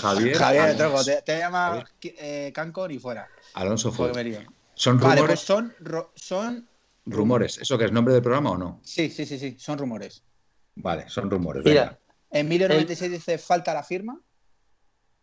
[0.02, 3.28] Javier, Javier, Alonso, Troco, te, te llama eh, Cancon y fuera.
[3.54, 4.40] Alonso Fuentes.
[4.74, 5.40] ¿Son Vale, rumores?
[5.40, 6.68] pues son, ro- son.
[7.06, 7.58] Rumores.
[7.60, 8.80] ¿Eso que es nombre del programa o no?
[8.84, 10.24] Sí, sí, sí, sí, son rumores.
[10.76, 11.64] Vale, son rumores.
[11.64, 12.00] Mira, Venga.
[12.32, 14.20] Emilio El- 96 dice falta la firma.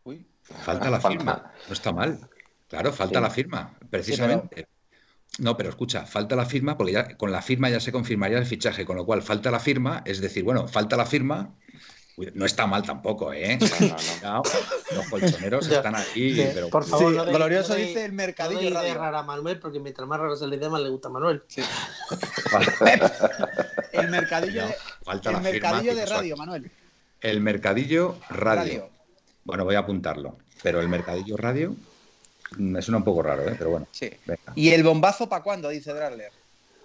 [0.04, 0.26] Uy.
[0.42, 1.18] Falta la Falta.
[1.18, 1.52] firma.
[1.68, 2.18] No está mal.
[2.68, 3.22] Claro, falta Sí.
[3.22, 3.78] la firma.
[3.90, 4.66] Precisamente.
[5.38, 8.46] No, pero escucha, falta la firma porque ya con la firma ya se confirmaría el
[8.46, 11.54] fichaje, con lo cual falta la firma, es decir, bueno, falta la firma.
[12.34, 13.58] No está mal tampoco, ¿eh?
[13.58, 14.42] No, no, no.
[14.96, 18.10] Los colchoneros están aquí, pero por favor, Sí, no de- glorioso no de- dice el
[18.12, 18.94] no mercadillo de idea radio.
[18.94, 21.42] rara a Manuel, porque mientras más rara se le dé, más le gusta a Manuel.
[23.92, 26.36] El mercadillo, No, de, falta el la mercadillo de radio.
[26.36, 26.70] Manuel.
[27.20, 28.62] El mercadillo radio.
[28.62, 28.88] Radio.
[29.44, 30.36] Bueno, voy a apuntarlo.
[30.62, 31.70] Pero el mercadillo radio
[32.56, 33.54] mm, me suena un poco raro, ¿eh?
[33.58, 34.10] Pero bueno, Sí.
[34.24, 34.52] venga.
[34.54, 35.68] ¿Y el bombazo para cuándo?
[35.68, 36.30] Dice Drasler.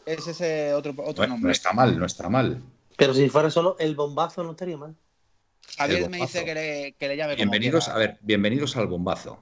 [0.05, 2.61] Es ese otro, otro Bueno, no está mal, no está mal.
[2.97, 4.95] Pero si fuera solo el bombazo, no estaría mal.
[5.75, 9.39] Javier me dice que le, que le llame Bienvenidos, a ver, bienvenidos al bombazo.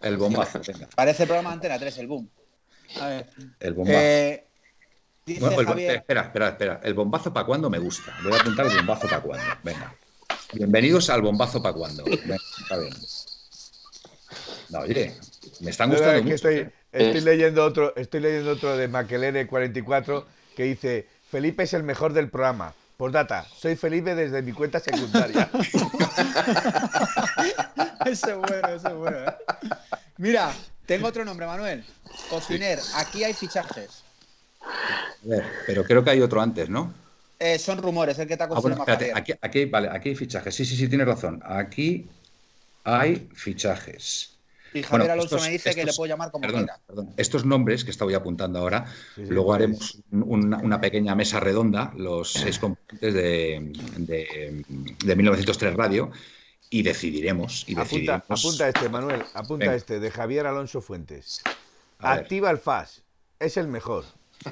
[0.00, 0.88] El bombazo, venga.
[0.94, 2.28] Parece programa de Antena 3, el boom.
[3.00, 3.30] A ver.
[3.60, 3.98] El bombazo.
[3.98, 4.46] Eh,
[5.26, 5.96] dice Bueno, el bo- Javier.
[5.96, 6.80] espera, espera, espera.
[6.82, 8.16] El bombazo para cuándo me gusta.
[8.22, 9.46] Voy a apuntar el bombazo para cuándo.
[9.62, 9.94] Venga.
[10.52, 12.04] Bienvenidos al bombazo para cuándo.
[12.04, 12.94] Venga, está bien.
[14.70, 15.14] No, oye,
[15.60, 16.34] me están gustando es que mucho.
[16.36, 16.72] estoy, ¿eh?
[16.92, 20.26] estoy Es- leyendo otro, estoy leyendo otro de Maquelere 44
[20.56, 22.74] que dice Felipe es el mejor del programa.
[22.96, 25.48] Postdata, soy Felipe desde mi cuenta secundaria.
[28.06, 29.18] ese es bueno, ese es bueno.
[29.18, 29.34] ¿eh?
[30.18, 30.52] Mira,
[30.86, 31.84] Tengo otro nombre, Manuel.
[32.30, 34.02] Cociner, aquí hay fichajes.
[34.62, 36.92] A ver, pero creo que hay otro antes, ¿no?
[37.38, 39.88] Eh, son rumores, el que te ha Ah, costado bueno, más espérate, aquí, aquí, vale,
[39.90, 40.54] aquí hay fichajes.
[40.54, 41.42] Sí, sí, sí, tienes razón.
[41.44, 42.06] Aquí
[42.84, 44.36] hay fichajes.
[44.74, 46.80] Y Javier Bueno, Alonso estos- me dice que le puedo llamar como Perdón, quiera.
[46.86, 47.10] perdón.
[47.16, 51.40] Estos nombres que estaba apuntando ahora, Sí, sí, luego haremos un- una, una pequeña mesa
[51.40, 54.64] redonda, los seis componentes de, de,
[55.04, 56.10] de 1903 Radio,
[56.70, 57.64] y decidiremos.
[57.68, 59.74] Y Apunta, decidiremos apunta este, Manuel, apunta Venga.
[59.76, 61.42] este, de Javier Alonso Fuentes.
[61.98, 62.22] A ver.
[62.22, 63.02] Activa el FAS,
[63.38, 64.04] es el mejor.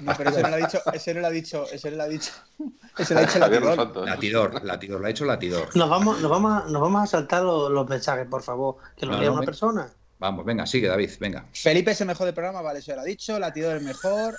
[0.03, 2.03] No, pero ese no lo ha dicho, ese no lo ha dicho, ese no lo
[2.05, 2.31] ha dicho.
[2.99, 4.07] Ese lo ha dicho latidor.
[4.07, 5.75] Latidor, latidor, lo ha hecho latidor.
[5.77, 8.77] Nos vamos, nos vamos, a, nos vamos a saltar los, los mensajes, por favor.
[8.97, 9.91] Que nos No, lea no, una persona.
[10.21, 11.47] Vamos, venga, sigue, David, venga.
[11.55, 13.39] Felipe es el mejor del programa, vale, eso ya lo ha dicho.
[13.39, 14.37] Latidor el mejor.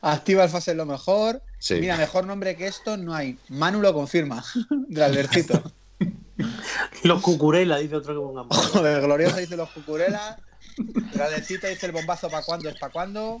[0.00, 1.42] Activa el fase es lo mejor.
[1.58, 1.74] Sí.
[1.74, 3.36] Mira, mejor nombre que esto no hay.
[3.48, 4.44] Manu lo confirma.
[4.88, 5.72] De Albertito.
[7.02, 8.56] Los cucurelas, dice otro que pongamos.
[8.68, 10.36] Joder, Glorioso dice los cucurelas.
[10.76, 13.40] De Albertito dice el bombazo para cuándo es para cuándo.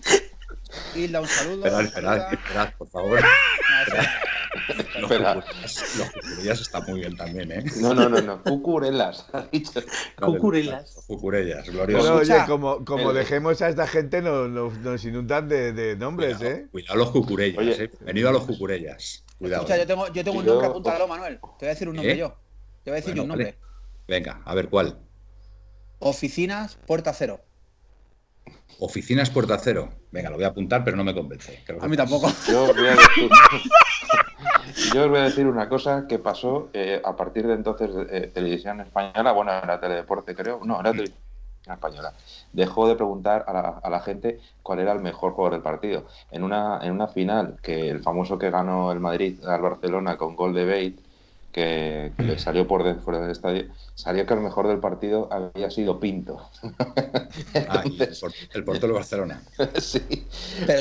[0.94, 1.66] Hilda, un saludo.
[1.66, 3.20] Esperad, esperad, esperad, por favor.
[3.20, 3.28] No,
[5.00, 7.64] Los cucurillas están muy bien también, ¿eh?
[7.80, 8.42] No, no, no, no.
[8.42, 9.80] Cucurelas, ha dicho.
[10.20, 10.94] Cucurelas.
[10.96, 12.10] Los cucurellas, Pero gloriosos.
[12.28, 16.36] oye, como, como El- dejemos a esta gente, nos, nos- nos inundan de, de nombres,
[16.38, 16.68] Cuidado, ¿eh?
[16.70, 17.84] cuidado los cucurellas, Oye.
[17.84, 17.90] ¿eh?
[18.00, 19.24] Venido a los cucurellas.
[19.38, 19.62] Cuidado.
[19.62, 21.38] Escucha, yo tengo, yo tengo un Yo- nombre, apúntalo, Manuel.
[21.40, 22.18] Te voy a decir un nombre ¿Eh?
[22.18, 22.36] yo.
[22.84, 23.44] Te voy a decir Bueno, yo un nombre.
[23.44, 23.58] vale.
[24.08, 24.98] Venga, a ver cuál.
[25.98, 27.40] Oficinas, puerta cero.
[28.78, 29.88] Oficinas Puerta Cero.
[30.12, 31.64] Venga, lo voy a apuntar, pero no me convence.
[31.80, 32.30] A mí tampoco.
[32.46, 33.30] Yo voy a decir,
[34.92, 38.30] yo os voy a decir una cosa que pasó eh, a partir de entonces eh,
[38.32, 41.22] televisión española, bueno, era teledeporte creo, no, era televisión
[41.66, 42.14] española.
[42.52, 46.06] Dejó de preguntar a la, a la gente cuál era el mejor jugador del partido.
[46.30, 50.36] En una, en una final, que el famoso que ganó el Madrid al Barcelona con
[50.36, 50.96] gol de Bate,
[51.50, 53.64] que, que le salió por dentro fuera del estadio,
[53.94, 56.50] salió que el mejor del partido había sido Pinto.
[57.68, 59.42] Ah, el, por- el portero de Barcelona.
[59.80, 60.28] sí.
[60.66, 60.78] Pero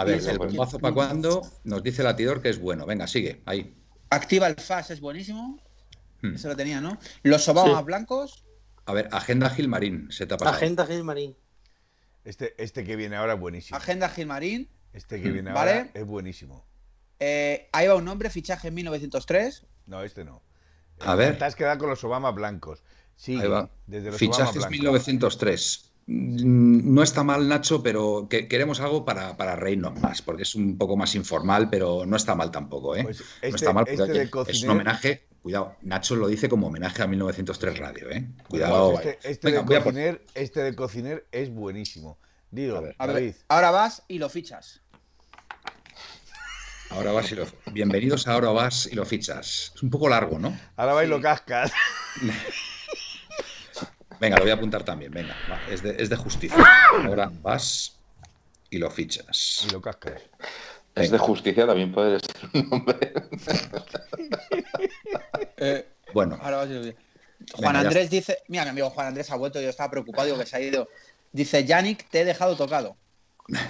[0.00, 2.86] A ver, el bombazo para cuando nos dice Latidor que es bueno.
[2.86, 3.74] Venga, sigue, ahí.
[4.10, 5.60] Activa el FAS, es buenísimo.
[6.22, 6.34] Hmm.
[6.34, 6.98] Eso lo tenía, ¿no?
[7.22, 7.84] Los Obamas Sí.
[7.84, 8.44] blancos.
[8.86, 10.56] A ver, Agenda Gilmarín, se te ha pasado.
[10.56, 11.36] Agenda Gilmarín.
[12.24, 13.76] Este, este que viene ahora es buenísimo.
[13.76, 14.70] Agenda Gilmarín.
[14.92, 15.70] Este que viene Vale.
[15.72, 16.66] ahora es buenísimo.
[17.20, 19.66] Eh, ahí va un nombre, fichaje en 1903.
[19.86, 20.42] No, este no.
[21.00, 21.38] A ver.
[21.38, 22.82] Te has quedado con los Obama blancos.
[23.16, 23.70] Sí, Ahí va.
[23.86, 24.70] desde los Fichajes Obama blancos.
[24.70, 25.87] 1903.
[26.10, 30.54] Mm, No está mal, Nacho, pero que- queremos algo para, para reírnos más, porque es
[30.54, 33.02] un poco más informal, pero no está mal tampoco, ¿eh?
[33.04, 35.26] Pues no este, está mal, porque, este de es cociner, un homenaje.
[35.42, 38.26] Cuidado, Nacho lo dice como homenaje a 1903 Radio, ¿eh?
[38.48, 38.92] Cuidado.
[38.94, 42.18] pues este, este Venga, de por- cociner, este de cociner es buenísimo.
[42.50, 43.34] Dilo, A ver, A ver, David.
[43.48, 44.80] ahora vas y lo fichas.
[46.90, 47.44] Ahora vas y lo.
[47.70, 49.72] Bienvenidos a Ahora vas y lo fichas.
[49.76, 50.58] Es un poco largo, ¿no?
[50.76, 51.70] Ahora bailo cascas.
[54.20, 55.12] Venga, lo voy a apuntar también.
[55.12, 56.64] Venga, va, es, de, es de justicia.
[57.04, 58.00] Ahora vas
[58.70, 59.64] y lo fichas.
[59.68, 60.20] Y lo cascas.
[60.94, 63.12] Es de justicia, también puede ser un nombre.
[65.60, 66.68] Eh, Bueno, ahora vas.
[66.68, 66.94] Juan
[67.60, 68.38] Venga, ya Andrés dice.
[68.48, 70.88] Mira, mi amigo Juan Andrés ha vuelto, yo estaba preocupado, digo que se ha ido.
[71.32, 72.96] Dice, Yannick, te he dejado tocado.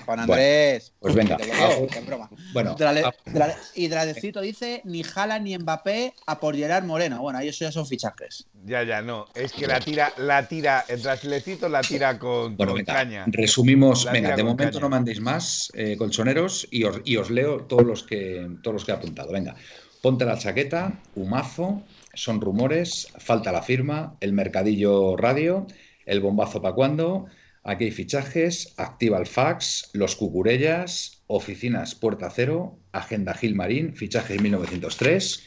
[0.05, 0.93] Juan Andrés.
[0.99, 1.37] pues venga.
[1.37, 2.29] Te es broma.
[2.53, 7.21] Bueno, Drale- ah, Drale- y Dradecito dice ni Jala ni Mbappé a por Gerard Moreno.
[7.21, 8.47] Bueno, ahí eso ya son fichajes.
[8.65, 9.27] Ya, ya, no.
[9.35, 13.25] Es que la tira, la tira, el traslecito la tira con, Bueno, con venga, caña.
[13.29, 14.05] resumimos.
[14.05, 14.81] La venga, de momento caña.
[14.81, 18.85] no mandéis más, eh, colchoneros, y os, y os leo todos los que todos los
[18.85, 19.33] que he apuntado.
[19.33, 19.55] Venga,
[20.03, 21.83] ponte la chaqueta, humazo,
[22.15, 25.67] son rumores, falta la firma, el mercadillo radio,
[26.05, 27.27] el bombazo para cuando,
[27.69, 35.45] aquí hay fichajes, activa el fax, los cucurellas, oficinas Puerta Cero, agenda Gilmarín, fichajes 1903,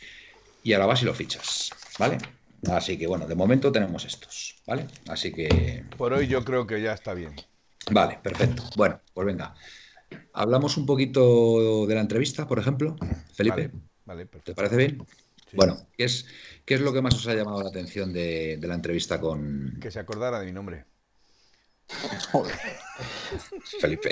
[0.63, 2.19] y ahora vas y lo fichas, ¿vale?
[2.69, 4.86] Así que bueno, de momento tenemos estos, ¿vale?
[5.07, 7.34] Así que Por hoy yo creo que ya está bien.
[7.89, 8.63] Vale, perfecto.
[8.78, 9.55] Bueno, pues venga.
[10.34, 12.97] Hablamos un poquito de la entrevista, por ejemplo.
[13.34, 14.51] Felipe, Vale, vale, perfecto.
[14.51, 15.03] ¿te parece bien?
[15.49, 15.57] Sí.
[15.57, 16.28] Bueno, ¿qué es,
[16.65, 19.80] ¿qué es lo que más os ha llamado la atención de, de la entrevista con
[19.82, 20.86] Que se acordara de mi nombre.
[23.80, 24.12] Felipe?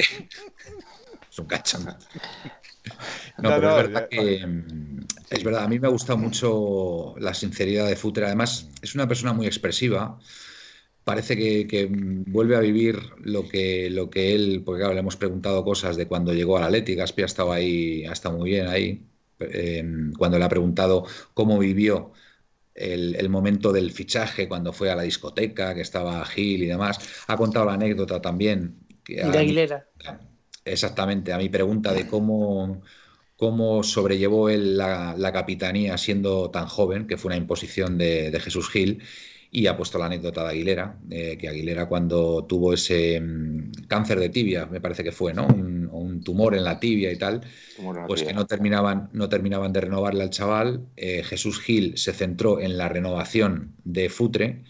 [1.31, 1.95] Es un cachondo.
[3.37, 4.99] No, No, pero no, es verdad que mm,
[5.29, 8.25] es verdad, a mí me ha gustado mucho la sinceridad de Futre.
[8.25, 10.19] Además, es una persona muy expresiva.
[11.03, 15.17] Parece que, que, vuelve a vivir lo que, lo que él, porque claro, le hemos
[15.17, 18.67] preguntado cosas de cuando llegó al Atleti, Gaspi ha estado ahí, ha estado muy bien
[18.67, 19.05] ahí.
[19.39, 19.83] Eh,
[20.17, 22.11] cuando le ha preguntado cómo vivió
[22.79, 26.99] el, el momento del fichaje, cuando fue a la discoteca, que estaba Gil y demás.
[27.27, 28.79] Ha contado la anécdota también.
[29.03, 29.87] que De Aguilera.
[30.65, 32.81] Exactamente, a mi pregunta de cómo,
[33.35, 38.39] cómo sobrellevó él la, la capitanía siendo tan joven, que fue una imposición de, de
[38.39, 39.01] Jesús Gil,
[39.51, 44.19] y ha puesto la anécdota de Aguilera, eh, que Aguilera cuando tuvo ese mm, cáncer
[44.19, 45.47] de tibia, me parece que fue, ¿no?
[45.47, 45.79] Un,
[46.23, 47.41] tumor en la tibia y tal,
[48.05, 50.85] pues que no terminaban, no terminaban de renovarle al chaval.
[50.97, 54.63] Eh, Jesús Gil se centró en la renovación de Futre,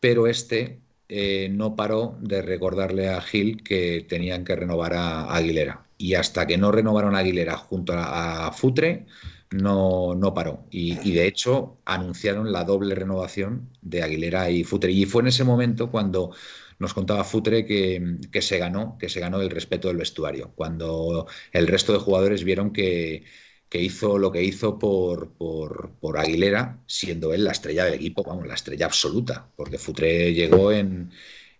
[0.00, 5.84] pero este eh, no paró de recordarle a Gil que tenían que renovar a, Aguilera.
[5.98, 9.06] Y hasta que no renovaron a Aguilera junto a Futre,
[9.50, 10.66] no, no paró.
[10.70, 14.92] Y, de hecho anunciaron la doble renovación de Aguilera y Futre.
[14.92, 16.32] Y fue en ese momento cuando
[16.78, 21.66] nos contaba Futre que, se ganó, que se ganó el respeto del vestuario, cuando el
[21.66, 23.24] resto de jugadores vieron que,
[23.72, 28.54] hizo lo que hizo por, por, Aguilera, siendo él la estrella del equipo, vamos, la
[28.54, 31.10] estrella absoluta, porque Futre llegó en,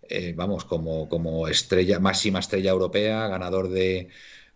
[0.09, 4.09] eh, vamos, como, como estrella, máxima estrella europea, ganador de,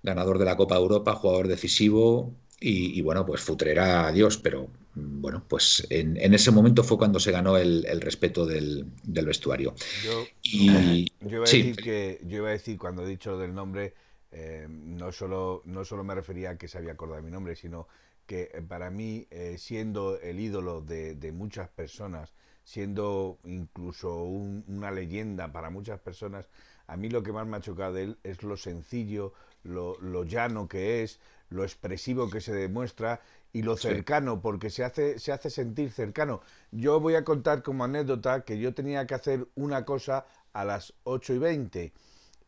[0.04, 5.44] ganador de la Copa Europa, jugador decisivo, y, bueno, pues Futrera, adiós, pero mm, bueno,
[5.48, 9.76] pues en, ese momento fue cuando se ganó el, respeto del, vestuario.
[10.04, 13.54] Yo, y, yo, iba a decir que, yo iba a decir, cuando he dicho del
[13.54, 13.94] nombre,
[14.32, 17.56] eh, no, solo, no solo me refería a que se había acordado de mi nombre,
[17.56, 17.88] sino
[18.26, 22.34] que eh, para mí, eh, siendo el ídolo de, muchas personas,
[22.64, 26.48] siendo incluso una leyenda para muchas personas,
[26.88, 29.34] a mí lo que más me ha chocado de él es lo sencillo,
[29.64, 34.84] lo, lo llano que es, lo expresivo que se demuestra y lo cercano, porque se
[34.84, 36.42] hace, se hace sentir cercano.
[36.72, 40.94] Yo voy a contar como anécdota que yo tenía que hacer una cosa a las
[41.04, 41.94] 8 y 20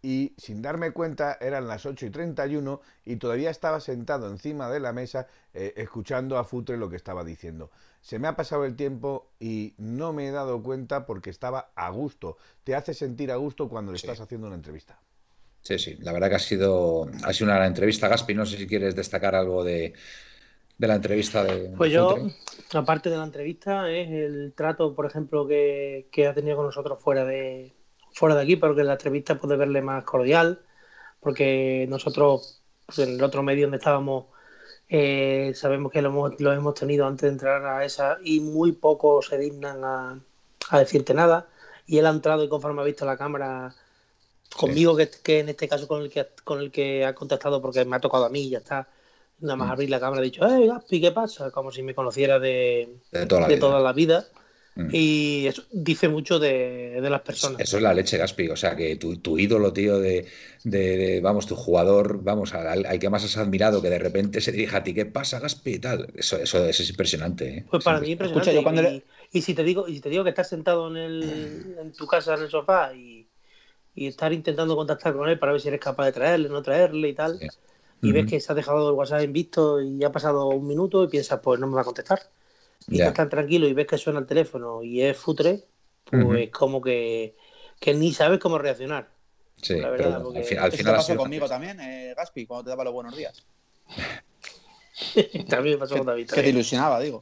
[0.06, 4.80] y sin darme cuenta eran las 8 y 31 y todavía estaba sentado encima de
[4.80, 7.72] la mesa eh, escuchando a Futre lo que estaba diciendo.
[8.01, 11.89] Se me ha pasado el tiempo y no me he dado cuenta porque estaba a
[11.89, 12.38] gusto.
[12.64, 14.99] Te hace sentir a gusto cuando le estás haciendo una entrevista.
[15.64, 18.36] Sí, sí, la verdad que ha sido, ha sido una entrevista, Gaspi.
[18.36, 19.93] No sé si quieres destacar algo de,
[20.78, 21.74] la entrevista de.
[21.76, 22.16] Pues yo,
[22.74, 27.26] aparte de la entrevista, es el trato, por ejemplo, que, ha tenido con nosotros fuera
[27.26, 27.74] de,
[28.16, 30.61] fuera de aquí, porque en la entrevista puede verle más cordial,
[31.20, 34.26] porque nosotros, pues, en el otro medio donde estábamos,
[34.89, 38.72] eh, sabemos que lo hemos, lo hemos tenido antes de entrar a esa y muy
[38.72, 40.20] pocos se dignan a,
[40.70, 41.47] a decirte nada.
[41.86, 43.76] Y él ha entrado y conforme ha visto la cámara
[44.55, 47.95] conmigo que, en este caso con el que con el que ha contactado porque me
[47.95, 48.88] ha tocado a mí y ya está
[49.39, 49.72] nada más mm.
[49.72, 52.97] abrir la cámara ha dicho eh Gaspi qué pasa como si me conociera de,
[53.28, 54.26] toda, la vida
[54.76, 54.89] mm.
[54.91, 58.95] y eso dice mucho de, las personas eso es la leche Gaspi o sea que
[58.95, 63.99] tu, ídolo tío de, vamos tu jugador vamos al, que más has admirado que de
[63.99, 67.65] repente se dirija a ti qué pasa Gaspi y tal eso eso, es impresionante ¿eh?
[67.69, 70.88] pues para mí impresionante y, si te digo y si te digo que estás sentado
[70.89, 73.28] en, el, en tu casa en el sofá y
[73.95, 77.07] y estar intentando contactar con él para ver si eres capaz de traerle, no traerle
[77.07, 77.39] y tal.
[78.01, 81.03] Y ves que se ha dejado el WhatsApp en visto y ha pasado un minuto
[81.03, 82.19] y piensas, pues no me va a contestar.
[82.88, 85.63] Y estás tan tranquilo y ves que suena el teléfono y es futre,
[86.03, 87.36] pues como que,
[87.80, 89.09] que, ni sabes cómo reaccionar.
[89.61, 90.57] Sí, la verdad, porque...
[90.57, 93.45] al, final, pasó conmigo también, eh, Gaspi, cuando te daba los buenos días.
[95.49, 96.30] también pasó con David.
[96.30, 97.21] Que te ilusionaba, digo.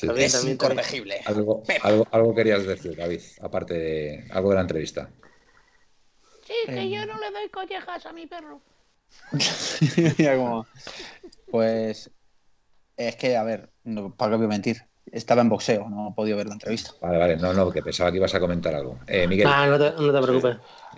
[0.00, 1.20] También, es también, incorregible.
[1.24, 5.10] Algo, algo, algo, querías decir, David, aparte de algo de la entrevista.
[6.46, 8.60] Sí, que yo no le doy collejas a mi perro.
[11.50, 12.10] pues
[12.98, 14.82] es que, a ver, no, para qué voy a mentir.
[15.10, 16.90] Estaba en boxeo, no he podido ver la entrevista.
[17.00, 18.98] Vale, vale, no, no, porque pensaba que ibas a comentar algo.
[19.06, 19.46] Eh, Miguel.
[19.50, 20.56] Ah, no te, no te preocupes.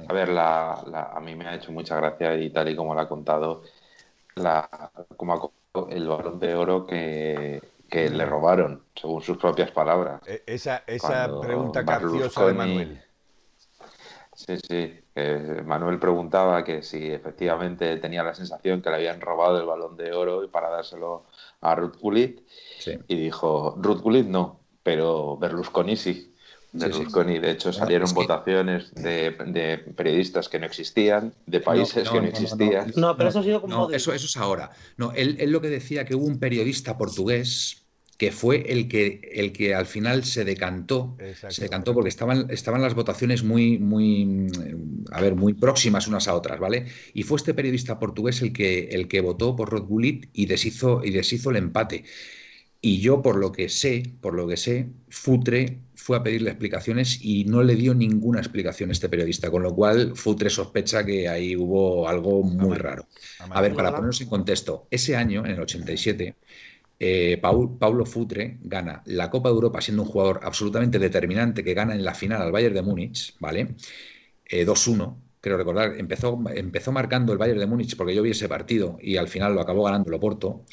[0.09, 3.01] A ver, la, a mí me ha hecho mucha gracia y tal y como lo
[3.01, 3.63] ha contado,
[4.35, 4.69] la,
[5.17, 10.21] como ha contado el balón de oro que, que le robaron, según sus propias palabras.
[10.27, 13.05] E, esa, esa pregunta capciosa de Manuel.
[14.35, 15.01] Sí, sí.
[15.65, 20.13] Manuel preguntaba que si efectivamente tenía la sensación que le habían robado el balón de
[20.13, 21.25] oro para dárselo
[21.61, 22.41] a Ruth Gullit.
[23.09, 26.27] Y dijo, Ruth Gullit no, pero Berlusconi sí.
[26.73, 29.33] Berlusconi, de hecho, salieron votaciones de,
[29.97, 32.93] periodistas que no existían, de países que no, existían.
[32.95, 33.91] No, pero eso ha sido como.
[33.91, 34.71] eso, eso es ahora.
[34.97, 37.85] No, él, él lo que decía que hubo un periodista portugués
[38.21, 41.17] que fue el que, el que al final se decantó,
[41.49, 44.47] se decantó porque estaban, estaban las votaciones muy, muy,
[45.11, 46.85] a ver, muy próximas unas a otras, ¿vale?
[47.15, 51.03] Y fue este periodista portugués el que, el que votó por Rod Gullit y deshizo,
[51.03, 52.05] y deshizo el empate.
[52.83, 57.21] Y yo, por lo que sé, por lo que sé, Futre fue a pedirle explicaciones
[57.23, 61.27] y no le dio ninguna explicación a este periodista, con lo cual Futre sospecha que
[61.27, 63.07] ahí hubo algo muy raro.
[63.49, 66.35] A ver, para ponernos en contexto, ese año, en el 87,
[67.03, 71.95] eh, Paulo Futre gana la Copa de Europa siendo un jugador absolutamente determinante que gana
[71.95, 73.75] en la final al Bayern de Múnich, ¿vale?
[74.51, 78.51] 2-1, eh, creo recordar, empezó, empezó marcando el Bayern de Múnich porque yo vi ese
[78.51, 80.67] partido y al final lo acabó ganando el Oporto.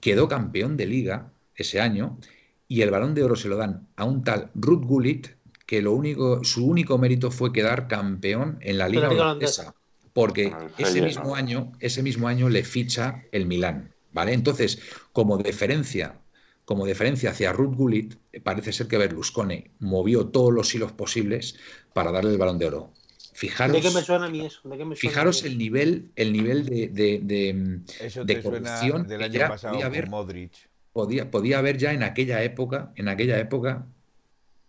[0.00, 2.18] Quedó campeón de liga ese año
[2.66, 5.28] y el balón de oro se lo dan a un tal Ruth Gullit,
[5.66, 9.74] que lo único, su único mérito fue quedar campeón en la liga holandesa,
[10.14, 10.46] porque
[10.78, 14.32] el ese mismo año, ese mismo año le ficha el Milán, ¿vale?
[14.32, 14.80] Entonces,
[15.12, 16.20] como deferencia,
[16.64, 21.56] como deferencia hacia Ruth Gullit, parece ser que Berlusconi movió todos los hilos posibles
[21.92, 22.92] para darle el balón de oro.
[23.32, 24.68] Fijaros, ¿De qué me suena a mí eso?
[24.68, 28.24] ¿De qué me suena fijaros a mí el nivel, el nivel de, de- de- Eso
[28.42, 30.52] corrupción del que año ya pasado podía haber Modric.
[30.92, 33.86] podía, podía haber ya en aquella época, en aquella época,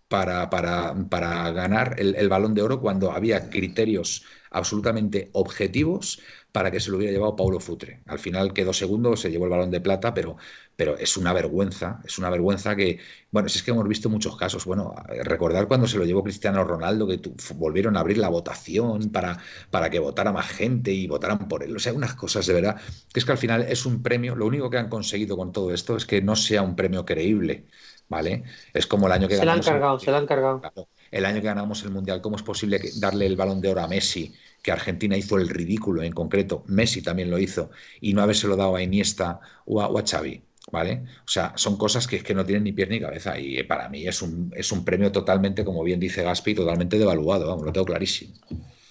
[0.07, 6.19] para, para, para ganar el, el balón de oro cuando había criterios absolutamente objetivos
[6.51, 8.01] para que se lo hubiera llevado Paulo Futre.
[8.07, 10.37] Al final quedó segundo, se llevó el balón de plata, pero,
[10.75, 12.99] pero es una vergüenza, es una vergüenza que,
[13.31, 14.93] bueno, si es que hemos visto muchos casos, bueno,
[15.23, 19.37] recordar cuando se lo llevó Cristiano Ronaldo, que tu- volvieron a abrir la votación para,
[19.69, 22.81] para que votara más gente y votaran por él, o sea, unas cosas de verdad,
[23.13, 25.73] que es que al final es un premio, lo único que han conseguido con todo
[25.73, 27.67] esto es que no sea un premio creíble,
[28.09, 28.43] ¿vale?
[28.73, 30.61] Es como el año que Se la han el- cargado, se la han cargado.
[30.61, 30.89] Claro.
[31.09, 33.87] El año que ganamos el Mundial, ¿cómo es posible darle el balón de oro a
[33.87, 36.63] Messi, que Argentina hizo el ridículo en concreto?
[36.67, 40.41] Messi también lo hizo, y no habérselo dado a Iniesta o a, o a Xavi,
[40.71, 41.03] ¿vale?
[41.25, 43.89] O sea, son cosas que, que no tienen ni pies ni cabeza, y eh, para
[43.89, 47.71] mí es un, es un premio totalmente, como bien dice Gaspi, totalmente devaluado, vamos, lo
[47.73, 48.33] tengo clarísimo.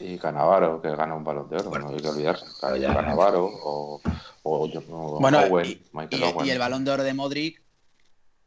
[0.00, 2.46] Y Canavaro, que gana un balón de oro, Bueno, no hay que olvidarse.
[2.80, 2.94] ya.
[2.94, 4.00] Canavaro o,
[4.42, 6.46] o, o Bueno, Owen, y, Michael y- Owen.
[6.46, 7.62] y el balón de oro de Modric.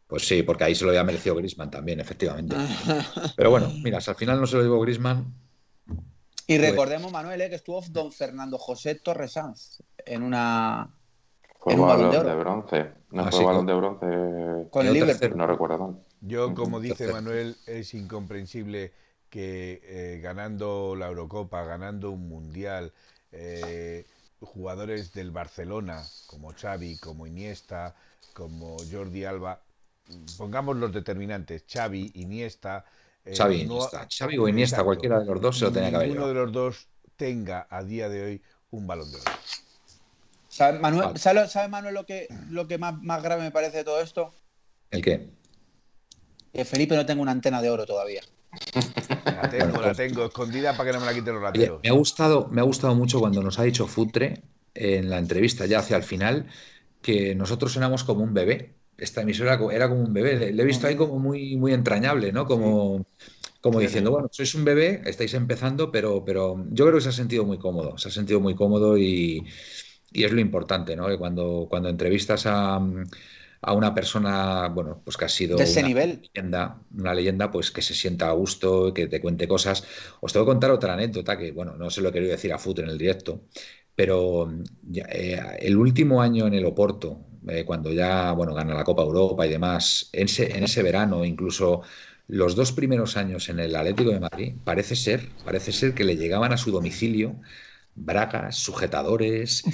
[0.08, 2.56] Pues sí, porque ahí se lo había merecido Griezmann también, efectivamente.
[3.38, 5.34] Pero bueno, mira, si al final no se lo llevó Griezmann,
[6.48, 10.90] Y Pues- recordemos, Manuel, eh, que estuvo don Fernando José Torres Sanz en una.
[11.60, 12.92] Fue en un balón balón de bronce.
[13.12, 14.70] No Ah, fue balón con- de bronce.
[14.70, 15.38] Con quedó el Liverpool.
[15.38, 16.04] No recuerdo mal.
[16.22, 17.12] Yo, como dice.
[17.12, 18.92] Manuel, es incomprensible
[19.30, 22.92] que eh, ganando la Eurocopa, ganando un Mundial,
[23.32, 24.06] eh,
[24.42, 27.96] jugadores del Barcelona, como Xavi, como Iniesta,
[28.34, 29.62] como Jordi Alba,
[30.38, 32.84] pongamos los determinantes, Xavi, Iniesta...
[33.26, 34.86] eh, Xavi, no- Iniesta, Xavi o Iniesta, Exacto.
[34.86, 37.84] cualquiera de los dos se lo tenía que haber Ninguno de los dos tenga a
[37.84, 39.32] día de hoy un balón de oro.
[40.50, 41.20] ¿Sabe, Manuel, Vale.
[41.20, 44.32] ¿sabe, sabe Manuel lo que, lo que más, más grave me parece de todo esto?
[44.92, 45.30] ¿El qué?
[46.54, 48.22] Que Felipe no tenga una antena de oro todavía.
[49.26, 51.80] La tengo, Bueno, la pues- tengo escondida para que no me la quiten los rateros.
[51.82, 54.44] me ha gustado, me ha gustado mucho cuando nos ha dicho Futre
[54.76, 56.48] en la entrevista ya hacia el final
[57.02, 58.76] que nosotros éramos como un bebé.
[58.98, 60.38] Esta emisora era como un bebé.
[60.38, 62.46] Le, le he visto ahí como muy, muy entrañable, ¿no?
[62.46, 63.06] Como,
[63.62, 67.12] como diciendo, bueno, sois un bebé, estáis empezando, pero, pero yo creo que se ha
[67.14, 67.98] sentido muy cómodo.
[67.98, 69.46] Se ha sentido muy cómodo y,
[70.12, 71.08] y es lo importante, ¿no?
[71.08, 72.80] Que cuando, cuando entrevistas a,
[73.62, 76.30] a una persona, bueno, pues que ha sido De ese una nivel.
[76.34, 79.84] leyenda, una leyenda, pues que se sienta a gusto, que te cuente cosas.
[80.22, 82.60] Os tengo que contar otra anécdota que, bueno, no se lo he querido decir a
[82.60, 83.46] Futre en el directo,
[83.96, 84.52] pero
[84.96, 89.46] eh, el último año en el Oporto, eh, cuando ya, bueno, gana la Copa Europa
[89.46, 91.82] y demás, en ese, en ese verano, incluso
[92.28, 96.16] los dos primeros años en el Atlético de Madrid, parece ser, parece ser que le
[96.18, 97.40] llegaban a su domicilio
[97.96, 99.64] bragas, sujetadores.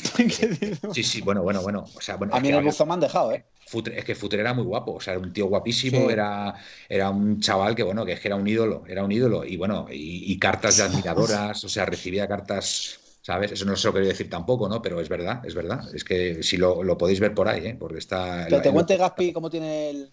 [0.91, 1.91] Sí, sí, bueno, bueno, bueno.
[1.95, 3.45] O sea, bueno, A mí en el buzo me han dejado, ¿eh?
[3.65, 6.13] Futre- es que Futre era muy guapo, o sea, era un tío guapísimo, Sí.
[6.13, 6.55] era,
[6.89, 9.57] era un chaval que, bueno, que es que era un ídolo, era un ídolo, y
[9.57, 13.51] bueno, y, y cartas de admiradoras, o sea, recibía cartas, ¿sabes?
[13.51, 14.81] Eso no se lo quería decir tampoco, ¿no?
[14.81, 17.75] Pero es verdad, es verdad, es que si lo, lo podéis ver por ahí, ¿eh?
[17.79, 18.47] Porque está...
[18.47, 20.11] Que te el- cuente Gaspi cómo tiene el.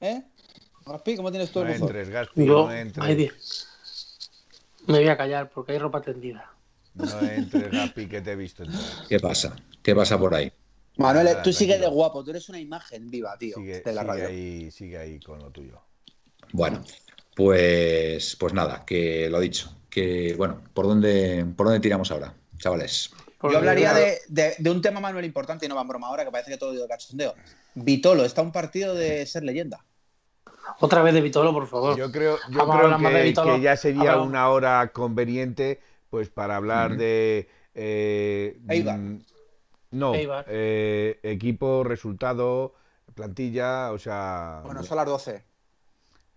[0.00, 0.22] ¿Eh?
[0.86, 1.84] Gaspi, ¿cómo tienes tú No el buzo?
[1.84, 3.66] entres, Gaspi, Yo, no entres.
[4.86, 6.50] Me voy a callar porque hay ropa tendida.
[6.94, 8.82] No entres, Gaspi, que te he visto entrar.
[9.08, 9.56] ¿Qué pasa?
[9.82, 10.50] ¿Qué pasa por ahí?
[10.96, 14.00] Manuel, Nada, tú sigue de guapo, tú eres una imagen viva, tío, Sigue, de la
[14.00, 14.28] sigue radio.
[14.28, 15.80] ahí, sigue ahí con lo tuyo.
[16.52, 16.82] Bueno,
[17.36, 23.10] pues, pues nada, que lo dicho, que bueno, ¿por dónde, por dónde tiramos ahora, chavales?
[23.42, 26.24] Yo hablaría de, de- de un tema, Manuel, importante y no va en broma ahora,
[26.24, 27.34] que parece que todo de cachondeo.
[27.74, 29.84] Vitolo, está a un partido de ser leyenda.
[30.80, 31.96] Otra vez de Vitolo, por favor.
[31.96, 32.76] Yo creo, yo Vamos
[33.44, 35.80] que, ya sería Hablamos- una hora conveniente
[36.10, 38.98] pues para hablar de eh, Eibar.
[38.98, 39.22] mm,
[39.92, 40.44] no Eibar.
[40.48, 42.74] eh, equipo, resultado,
[43.14, 45.44] plantilla, o sea Bueno, son las 12.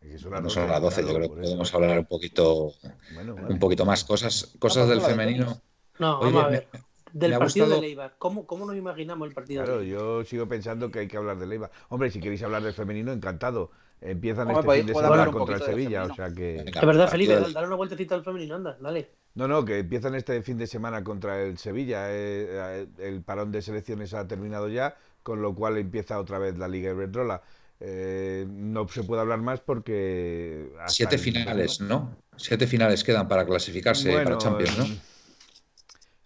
[0.01, 2.05] que son las No 12, son las 12, claro, yo creo que podemos hablar un
[2.05, 2.74] poquito,
[3.13, 5.61] Bueno, un poquito más, cosas, cosas del pues la femenino.
[6.02, 6.68] No, Oye, vamos a ver.
[7.14, 8.16] Del partido gustado- de Leibar.
[8.18, 10.02] ¿Cómo, ¿Cómo nos imaginamos el partido Claro, de Leibar?
[10.02, 11.70] yo sigo pensando que hay que hablar de Leiva.
[11.89, 13.72] Hombre, si queréis hablar del femenino, encantado.
[14.02, 16.56] Empiezan Hombre, este fin de semana contra el Sevilla, o sea que...
[16.66, 19.12] Es verdad, Felipe, dale, dale una vueltecita al femenino, anda, dale.
[19.36, 22.10] No, no, que empiezan este fin de semana contra el Sevilla.
[22.10, 26.58] eh, eh, el parón de selecciones ha terminado ya, con lo cual empieza otra vez
[26.58, 27.43] la Liga Iberdrola.
[27.80, 30.72] Eh, no se puede hablar más porque...
[30.88, 32.16] Siete finales, ¿no?
[32.38, 34.86] Siete finales quedan para clasificarse para Bueno, Champions, ¿no?
[34.86, 34.97] eh,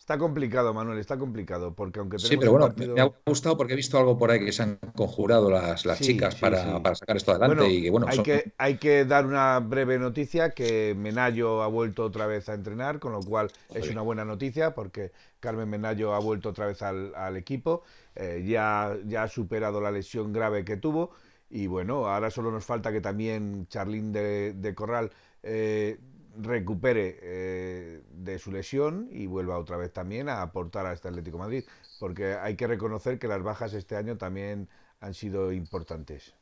[0.05, 3.57] Está complicado, Manuel, está complicado, porque aunque tenemos Sí, pero bueno, partido- me ha gustado
[3.57, 6.55] porque he visto algo por ahí que se han conjurado las, las Sí, chicas sí,
[6.55, 6.81] para, sí.
[6.81, 9.59] para sacar esto adelante Bueno, y que bueno, hay, son- que, hay que dar una
[9.59, 14.01] breve noticia que Menayo ha vuelto otra vez a entrenar, con lo cual es una
[14.01, 17.83] buena noticia porque Carmen Menayo ha vuelto otra vez al, al equipo,
[18.15, 21.11] eh, ya, ya ha superado la lesión grave que tuvo
[21.49, 25.11] y bueno, ahora solo nos falta que también Charlín de, de Corral
[25.43, 25.99] eh,
[26.41, 31.37] recupere eh, de su lesión y vuelva otra vez también a aportar a este Atlético
[31.37, 31.63] de Madrid,
[31.99, 34.67] porque hay que reconocer que las bajas este año también
[34.99, 36.33] han sido importantes.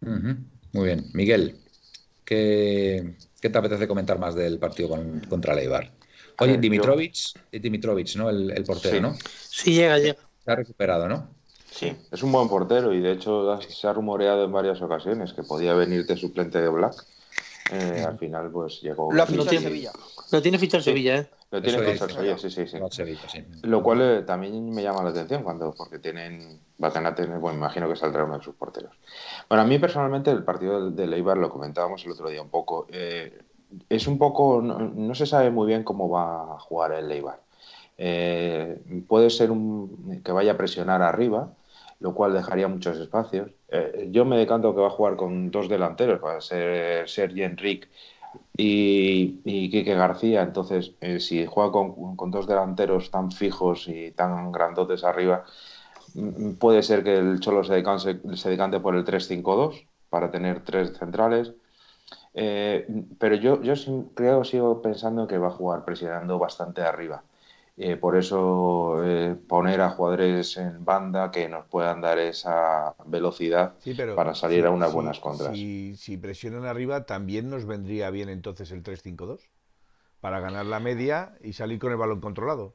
[0.00, 1.06] Muy bien.
[1.14, 1.56] Miguel,
[2.24, 5.90] ¿qué, qué te apetece comentar más del partido con- contra el Eibar?
[6.38, 7.14] Oye, yo- Dimitrovic,
[7.50, 8.28] eh, Dimitrovic, ¿no?
[8.28, 9.00] El, el portero, Sí.
[9.00, 9.14] ¿no?
[9.48, 10.16] Sí, llega, llega.
[10.44, 11.28] Se ha recuperado, ¿no?
[11.70, 15.42] Sí, es un buen portero y de hecho se ha rumoreado en varias ocasiones que
[15.42, 16.94] podía venir de suplente de Black.
[17.72, 19.12] Eh, al final, pues llegó.
[19.12, 19.92] Lo fichado tiene- en Sevilla.
[20.30, 20.90] Lo tiene fichado Sí.
[20.90, 21.30] Sevilla, ¿eh?
[21.50, 22.14] Lo tiene Eso fichado es.
[22.16, 22.78] Sevilla, sí, sí, sí.
[22.80, 23.44] No, Sevilla, sí.
[23.62, 27.58] Lo cual eh, también me llama la atención cuando, porque tienen, van a tener, bueno,
[27.58, 28.92] imagino que saldrá uno de sus porteros.
[29.48, 32.50] Bueno, a mí personalmente el partido del, del Eibar lo comentábamos el otro día un
[32.50, 32.86] poco.
[32.90, 33.42] eh,
[33.88, 37.40] es un poco, no, no se sabe muy bien cómo va a jugar el Eibar.
[37.98, 41.50] Eh, puede ser un, que vaya a presionar arriba,
[42.00, 43.50] lo cual dejaría muchos espacios.
[43.68, 47.42] Eh, yo me decanto que va a jugar con dos delanteros, va a ser Sergi
[47.42, 47.88] Enrique
[48.56, 50.42] y, y Quique García.
[50.42, 55.44] Entonces, eh, si juega con, con dos delanteros tan fijos y tan grandotes arriba,
[56.14, 60.64] mm, puede ser que el Cholo se decante, se decante por el 3-5-2 para tener
[60.64, 61.54] tres centrales.
[62.34, 62.86] Eh,
[63.18, 63.74] pero yo, yo
[64.14, 67.25] creo, sigo pensando que va a jugar presionando bastante arriba.
[67.78, 73.74] Eh, por eso eh, poner a jugadores en banda que nos puedan dar esa velocidad
[73.78, 75.56] Sí, pero para salir si- a unas si- buenas contras.
[75.58, 79.50] Si, si presionan arriba, también nos vendría bien entonces el 3-5-2
[80.20, 82.74] para ganar la media y salir con el balón controlado.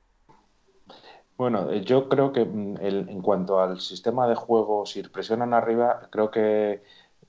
[1.38, 5.54] Bueno, eh, yo creo que mm, el- en cuanto al sistema de juego, si presionan
[5.54, 6.84] arriba, creo que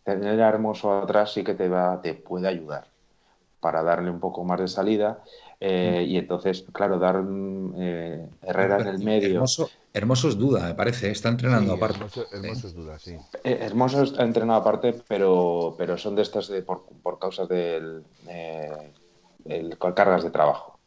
[0.05, 2.89] tener a Hermoso atrás sí que te va, te puede ayudar
[3.61, 5.23] para darle un poco más de salida.
[5.65, 9.39] Eh, y entonces, claro, dar mm, eh, Herrera en el medio.
[9.39, 11.11] Hermoso, hermoso es duda, me parece.
[11.11, 11.99] Está entrenando Sí, aparte.
[11.99, 13.17] hermoso, hermoso es duda, sí.
[13.45, 18.05] Eh, Hermoso está entrenado aparte, pero, pero son de estas de, por, por causas del
[18.29, 18.93] eh,
[19.45, 20.81] el- cargas de trabajo.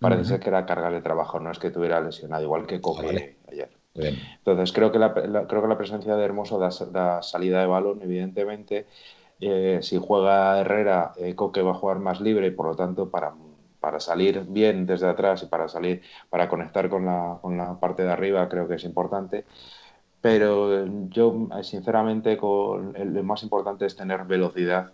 [0.00, 3.00] Parece ser que era cargas de trabajo, no es que tuviera lesionado, igual que Coque
[3.00, 3.38] Ah, vale.
[3.48, 3.70] ayer.
[3.94, 4.38] Bien.
[4.38, 7.66] Entonces creo que la, la- creo que la presencia de Hermoso da, da salida de
[7.66, 8.88] balón, evidentemente.
[9.40, 13.10] Eh, si juega Herrera, eh, Coque va a jugar más libre y por lo tanto
[13.10, 13.34] para,
[13.86, 18.02] para salir bien desde atrás y para salir, para conectar con la, con la parte
[18.04, 19.46] de arriba creo que es importante.
[20.20, 24.92] Pero yo, sinceramente, con, el, lo más importante es tener velocidad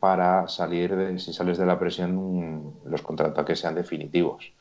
[0.00, 4.52] para salir, de, si sales de la presión, los contraataques sean definitivos.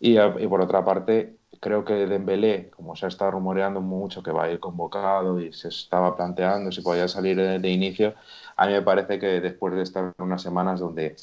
[0.00, 4.22] Y, a- y por otra parte, creo que Dembélé, como se ha estado rumoreando mucho
[4.22, 8.14] que va a ir convocado y se estaba planteando si podía salir de, de inicio,
[8.56, 11.16] a mí me parece que después de estar unas semanas donde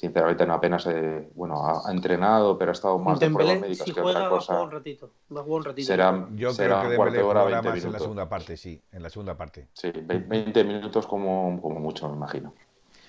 [0.00, 3.68] sinceramente no apenas eh, bueno, ha, ha entrenado, pero ha estado más de pruebas Dembélé,
[3.68, 4.78] médicas si que juega, otra va a jugar un cosa.
[4.78, 5.10] ratito.
[5.36, 5.86] Va a jugar un ratito.
[5.86, 8.02] Será, Yo será creo que Dembélé de hora, jugará 20 más en la minutos.
[8.02, 9.68] segunda parte, sí, en la segunda parte.
[9.72, 12.54] Sí, ve- 20 minutos como, como mucho, me imagino.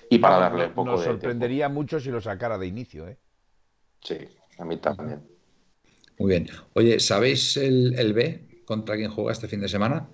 [0.09, 1.15] Y para Vamos, darle no- un poco Nos de tiempo.
[1.15, 3.17] sorprendería mucho si lo sacara de inicio, ¿eh?
[4.01, 4.17] Sí,
[4.57, 5.21] a mí también.
[6.17, 6.47] Muy bien.
[6.73, 10.07] Oye, ¿sabéis el, el B contra quién juega este fin de semana?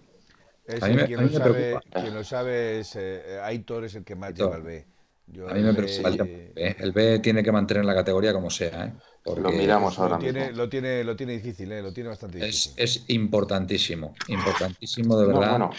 [0.65, 2.01] Es A mí el- me- quien, a mí lo me sabe, preocupa.
[2.01, 4.45] quien lo sabe es eh, Aitor, es el que más Aitor.
[4.45, 4.86] lleva el B.
[5.28, 6.23] Yo A mí me el preocupa el B,
[6.53, 6.67] tema.
[6.67, 6.76] ¿eh?
[6.80, 8.93] El B tiene que mantener la categoría como sea, ¿eh?
[9.23, 10.57] Porque Lo miramos lo ahora tiene, mismo.
[10.57, 11.82] lo tiene, lo tiene difícil, ¿eh?
[11.82, 12.73] Lo tiene bastante difícil.
[12.78, 15.49] es importantísimo, importantísimo de No, verdad.
[15.51, 15.69] bueno,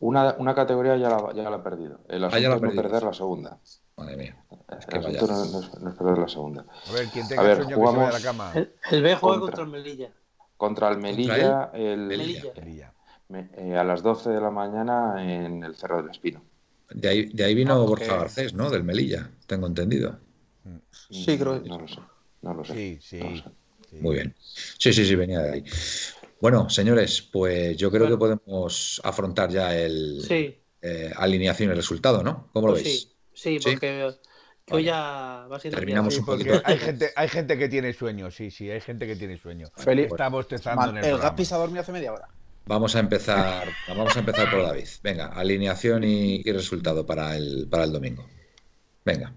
[0.00, 2.00] una, una categoría ya la, ya la ha perdido.
[2.08, 3.58] El asunto Ah, ya la es no perder la segunda.
[3.96, 4.44] Madre mía.
[4.76, 5.18] Es El que vaya.
[5.20, 6.66] asunto no, no es, no es perder la segunda.
[6.88, 8.52] A ver, quien tenga A ver, sueño que se vaya a jugamos- la cama.
[8.54, 9.56] El, el B juega Contra.
[9.58, 10.12] contra el Melilla.
[10.56, 12.52] Contra el Melilla, el, Melilla.
[12.56, 12.94] Melilla.
[13.28, 16.42] me- eh, a las 12 de la mañana en el Cerro del Espino.
[16.90, 18.16] De ahí, de ahí vino Ah, Borja.
[18.18, 18.70] Garcés, ¿no?
[18.70, 20.18] Del Melilla, tengo entendido.
[21.10, 21.98] Sí, creo que- No lo sé.
[22.42, 22.74] No lo sé.
[22.74, 23.18] Sí, sí.
[23.18, 23.42] No lo sé.
[23.90, 23.96] sí.
[24.00, 24.34] Muy bien.
[24.78, 25.64] Sí, sí, sí, venía de ahí.
[26.40, 28.16] Bueno, señores, pues yo creo Bueno.
[28.16, 32.48] que podemos afrontar ya el Sí, eh, alineación y resultado, ¿no?
[32.52, 33.00] ¿Cómo lo pues veis?
[33.34, 33.70] sí, sí, ¿Sí?
[33.70, 34.14] porque hoy
[34.70, 34.84] Vale.
[34.84, 36.62] ya va siendo Terminamos Sí, un porque poquito.
[36.64, 39.68] hay gente, hay gente que tiene sueño, sí, sí, hay gente que tiene sueño.
[39.76, 40.06] Feliz.
[40.06, 41.36] Está bostezando en el el gas programa.
[41.36, 42.28] pisa dormido hace media hora.
[42.68, 44.86] Vamos a empezar, vamos a empezar por David.
[45.02, 48.26] Venga, alineación y, y resultado para el, para el domingo.
[49.06, 49.32] Venga.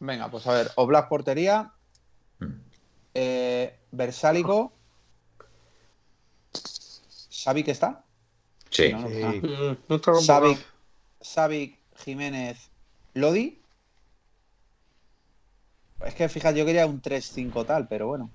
[0.00, 1.72] Venga, pues a ver, Oblak portería,
[2.40, 2.52] Mm.
[3.14, 4.72] eh, Versálico,
[6.52, 8.04] Savic está.
[8.70, 8.92] Sí.
[8.92, 9.40] No, no Sí.
[9.40, 10.58] Mm, no está Savic,
[11.20, 12.70] Savic, Jiménez,
[13.14, 13.58] Lodi.
[16.04, 18.28] Es que fíjate, yo quería un 3-5 tal, pero bueno.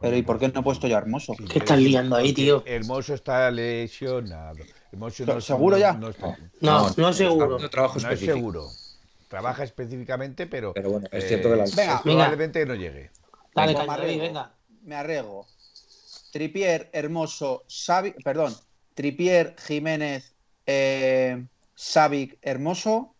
[0.00, 1.34] Pero ¿y por qué no he puesto yo a Hermoso?
[1.36, 2.62] Sí, ¿Qué estás liando ahí, tío?
[2.66, 4.64] Hermoso está lesionado.
[4.92, 5.92] Hermoso ¿Pero no- seguro no- ya?
[5.94, 7.68] No, está- No, no, seguro.
[7.68, 8.70] trabajo no es seguro.
[9.28, 10.72] Trabaja específicamente, pero.
[10.72, 12.02] Pero bueno, es eh, cierto que la- Venga.
[12.02, 13.10] Probablemente no llegue.
[13.54, 14.54] Dale, Como venga.
[14.82, 15.46] Me arrego.
[16.32, 18.54] Tripier, Hermoso, Savic, perdón,
[18.94, 20.34] Tripier, Jiménez,
[20.66, 21.44] eh,
[21.74, 23.16] Savic, Hermoso,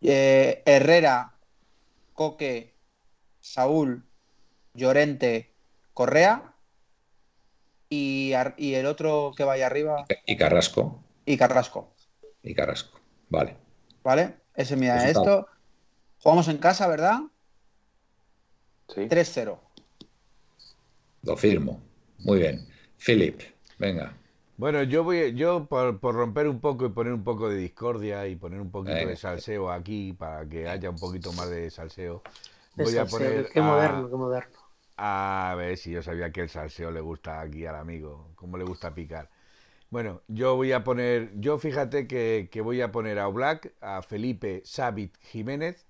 [0.00, 1.34] eh, Herrera,
[2.12, 2.74] Coque,
[3.40, 4.06] Saúl,
[4.74, 5.54] Llorente,
[5.92, 6.52] Correa
[7.88, 11.02] y, el otro que vaya arriba Y Carrasco.
[11.24, 11.94] y Carrasco,
[12.42, 12.98] Y Carrasco.
[13.28, 13.56] Vale.
[14.02, 14.34] ¿vale?
[14.54, 15.38] Ese mira Resultado.
[15.40, 15.48] esto.
[16.22, 17.20] Jugamos en casa, ¿verdad?
[18.88, 19.02] Sí.
[19.08, 19.58] 3-0.
[21.22, 21.80] Lo firmo.
[22.18, 22.68] Muy bien.
[22.98, 23.40] Philip,
[23.78, 24.16] venga.
[24.56, 28.26] Bueno, yo voy, yo por, por romper un poco y poner un poco de discordia
[28.28, 29.10] y poner un poquito Venga.
[29.10, 32.22] de salseo aquí para que haya un poquito más de salseo,
[32.76, 34.58] De voy a poner Qué a- moderno, qué moderno.
[34.96, 38.64] A ver si yo sabía que el salseo le gusta aquí al amigo, como le
[38.64, 39.30] gusta picar.
[39.90, 44.02] Bueno, yo voy a poner, yo fíjate que, que voy a poner a Oblak, a
[44.02, 45.86] Felipe, Savit, Jiménez,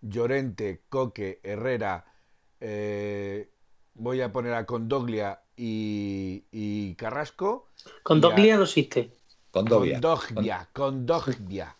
[0.00, 2.06] Llorente, Coque, Herrera,
[2.60, 3.50] eh,
[3.94, 7.68] voy a poner a Condoglia y, y Carrasco.
[8.02, 8.28] Con Ya.
[8.28, 9.10] Doglia no existe.
[9.50, 10.00] Condovia.
[10.00, 11.76] Condoglia, Condoglia.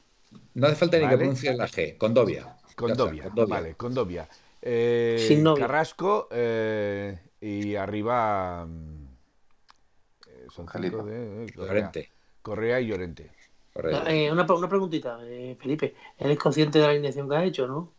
[0.54, 1.96] No hace falta ni que pronuncies la G.
[1.98, 2.56] Condovia.
[2.76, 4.28] Condovia, vale, Condovia.
[4.66, 5.66] Eh, Sin novia.
[5.66, 9.04] Carrasco eh, y arriba mm,
[10.26, 12.10] eh, son cinco de eh, Correa, Llorente.
[12.42, 13.30] Correa y Llorente.
[13.74, 15.94] Eh, una, una preguntita, eh, Felipe.
[16.18, 17.92] ¿Eres consciente de la alineación que has hecho, no?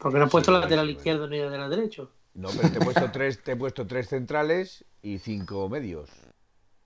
[0.00, 2.10] Porque no has puesto Sí, lateral sí, izquierdo ni lateral derecho.
[2.34, 6.10] No, pero te he puesto tres, te he puesto tres centrales y cinco medios.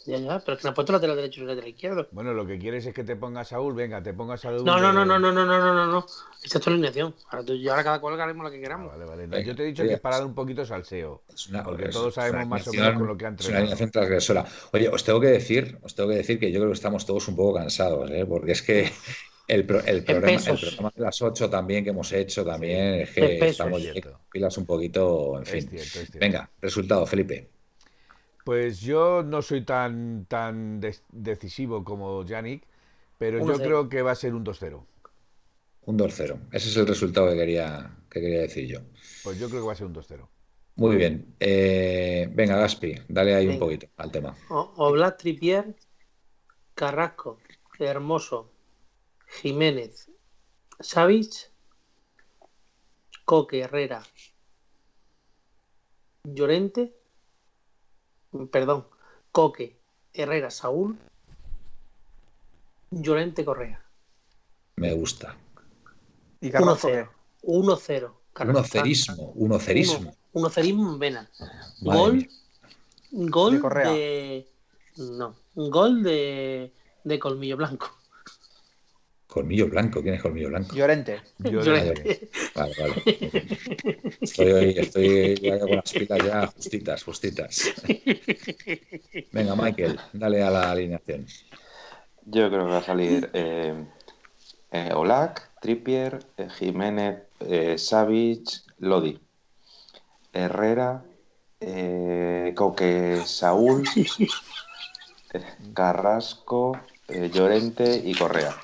[0.07, 2.09] Ya, ya, pero es que no has puesto lateral derecho ni lateral izquierdo.
[2.12, 4.64] Bueno, lo que quieres es que te ponga Saúl, venga, te ponga Saúl.
[4.64, 6.07] No, no, no, no, no, no, no, no, no, no.
[6.42, 7.14] Esa es tu alineación.
[7.30, 8.88] Ahora, tú- y ahora cada cual haremos la que Ah, queramos.
[8.92, 9.26] vale, vale.
[9.26, 11.22] No, Venga, yo te he dicho oye, que es para dar un poquito salseo.
[11.32, 13.59] Es una- porque es- todos sabemos más o menos con lo que han Es una
[13.59, 14.46] alineación transgresora.
[14.72, 17.28] Oye, os tengo que decir, os tengo que decir que yo creo que estamos todos
[17.28, 18.24] un poco cansados, ¿eh?
[18.26, 18.90] porque es que
[19.48, 23.11] el, pro- el programa, el programa de las 8 también que hemos hecho también es
[23.11, 24.18] que estamos Es cierto.
[24.32, 25.61] pilas un poquito, en Es fin.
[25.68, 26.18] cierto, es cierto.
[26.20, 27.51] Venga, resultado, Felipe.
[28.45, 32.64] Pues yo no soy tan, tan des- decisivo como Yannick,
[33.18, 33.62] pero yo 1-0.
[33.62, 34.86] creo que va a ser un 2-0.
[35.86, 36.38] Un 2-0.
[36.53, 38.80] Ese es el resultado que quería, que quería decir yo.
[39.22, 40.28] Pues yo creo que va a ser un 2-0.
[40.76, 41.34] Muy bien.
[41.41, 43.64] Eh, venga, Gaspi, dale ahí un Venga.
[43.66, 44.36] poquito al tema.
[44.49, 45.74] O- Oblak, Tripier,
[46.74, 47.38] Carrasco,
[47.78, 48.51] Hermoso,
[49.26, 50.11] Jiménez,
[50.80, 51.51] Savic,
[53.24, 54.03] Coque, Herrera,
[56.24, 56.95] Llorente,
[58.51, 58.87] perdón,
[59.33, 59.78] Coque,
[60.12, 60.99] Herrera, Saúl,
[62.91, 63.83] Llorente, Correa.
[64.76, 65.37] Me gusta.
[66.41, 67.07] ¿Y Carrasco qué?
[67.43, 68.12] 1-0.
[68.35, 68.49] 1-0.
[68.49, 70.14] Uno cerismo, uno cerismo.
[70.33, 71.31] 1-0 en vena.
[71.83, 72.28] Madre Gol, mía.
[73.31, 73.91] gol De Correa.
[73.91, 74.49] de.
[74.97, 76.72] No, un gol de,
[77.05, 77.91] de Colmillo Blanco.
[79.33, 80.74] Colmillo blanco, ¿quién es colmillo blanco?
[80.74, 81.20] Llorente.
[81.39, 82.28] Llorente.
[82.55, 82.95] Vale, vale.
[84.20, 87.74] Estoy, hoy- estoy ya con las pilas ya justitas, justitas.
[89.33, 91.26] Venga, Michael, dale a la alineación.
[92.26, 93.87] Yo creo que va a salir eh,
[94.72, 99.18] eh, Olac, Trippier, eh, Jiménez, eh, Savic, Lodi,
[100.33, 101.05] Herrera,
[101.61, 103.85] eh, Coque, Saúl,
[105.35, 105.43] eh,
[105.74, 106.72] Carrasco,
[107.09, 108.55] eh, Llorente y Correa.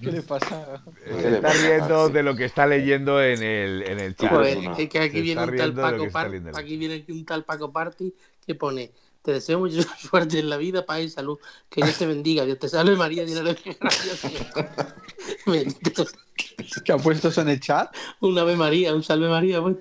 [0.00, 0.82] ¿Qué le pasa?
[1.04, 2.12] Eh, ¿Qué le está riendo Sí.
[2.12, 4.30] de lo que está leyendo en el, en el chat.
[4.30, 6.56] Pues, es que aquí Se viene un tal Paco leyendo.
[6.58, 8.14] aquí viene un tal Paco Party
[8.46, 11.38] que pone te deseo mucha suerte en la vida, paz y salud.
[11.70, 13.56] Que Dios te bendiga, Dios te salve María, llena de.
[16.84, 17.94] ¿Qué ha puesto eso en el chat?
[18.20, 19.60] Un Ave María, un Salve María.
[19.62, 19.76] pues.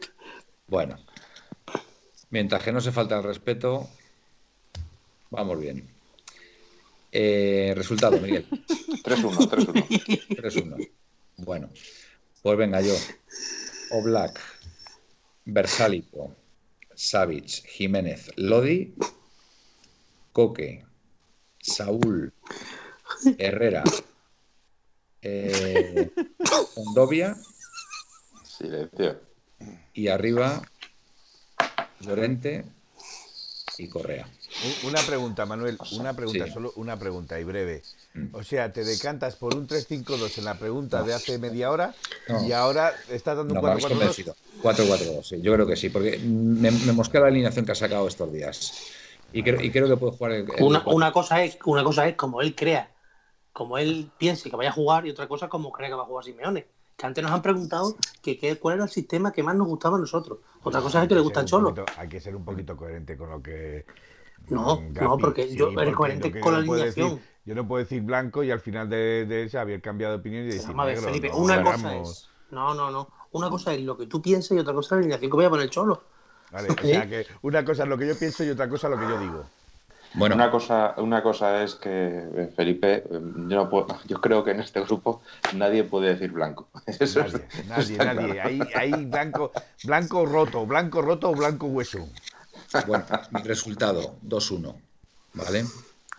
[0.68, 0.98] Bueno,
[2.30, 3.90] mientras que no se falta el respeto,
[5.30, 5.88] vamos bien.
[7.16, 8.48] Eh, resultado, Miguel.
[9.04, 9.88] 3-1, 3-1.
[10.30, 10.92] 3-1.
[11.38, 11.70] Bueno,
[12.42, 12.96] pues venga yo.
[13.92, 14.40] Oblak,
[15.46, 16.36] Versálico,
[16.96, 18.96] Savic, Jiménez, Lodi,
[20.32, 20.84] Coque,
[21.62, 22.34] Saúl,
[23.38, 23.84] Herrera,
[25.22, 26.10] eh,
[26.76, 27.38] Ondovia
[28.44, 29.22] Silencio.
[29.94, 30.64] y arriba
[32.00, 32.66] Llorente
[33.78, 34.28] y Correa.
[34.84, 36.52] Una pregunta, Manuel, una pregunta, Sí.
[36.54, 37.84] solo una pregunta y breve.
[38.14, 38.28] Mm.
[38.36, 41.94] O sea, te decantas por un 3-5-2 en la pregunta de hace media hora
[42.30, 42.48] No.
[42.48, 43.90] y ahora estás dando No, un me habéis 4-4-2.
[43.90, 44.36] convencido.
[44.62, 48.08] 4-4-2, sí, yo creo que sí, porque me, me mosquea la alineación que ha sacado
[48.08, 48.72] estos días.
[49.34, 50.96] Y creo, y creo que puede jugar el, el Una, 4.
[50.96, 52.92] una cosa es, una cosa es como él crea,
[53.52, 56.06] como él piense que vaya a jugar, y otra cosa como cree que va a
[56.06, 56.68] jugar Simeone.
[56.96, 59.98] que antes nos han preguntado que, que cuál era el sistema que más nos gustaba
[59.98, 60.38] a nosotros.
[60.62, 61.74] Otra cosa es que le gusta el cholo.
[61.98, 63.86] Hay que ser un poquito coherente con lo que.
[64.50, 67.10] No, no, porque sí, yo eres porque coherente con la alineación.
[67.12, 70.20] decir- yo no puedo decir blanco y al final de, de ese había cambiado de
[70.20, 71.10] opinión y decir Vamos a ver, negro.
[71.10, 72.30] Felipe, no una cosa hagamos- es.
[72.52, 73.10] No, no, no.
[73.32, 75.46] Una cosa es lo que tú piensas y otra cosa es la alineación que voy
[75.46, 76.04] a poner el cholo.
[76.52, 78.94] Vale, o sea que una cosa es lo que yo pienso y otra cosa es
[78.94, 79.46] lo que yo digo.
[80.16, 83.20] Bueno, Una cosa, una cosa es que eh, Felipe, eh, yo,
[83.58, 85.22] no puedo- yo creo que en este grupo
[85.56, 86.68] nadie puede decir blanco.
[86.86, 88.34] Eso es- Nadie, nadie, está nadie.
[88.34, 88.50] claro.
[88.50, 88.60] Ahí,
[88.94, 89.52] ahí blanco,
[89.84, 92.08] blanco roto, blanco roto o blanco hueso.
[92.88, 94.76] Bueno, mi resultado, 2-1.
[95.34, 95.66] ¿Vale?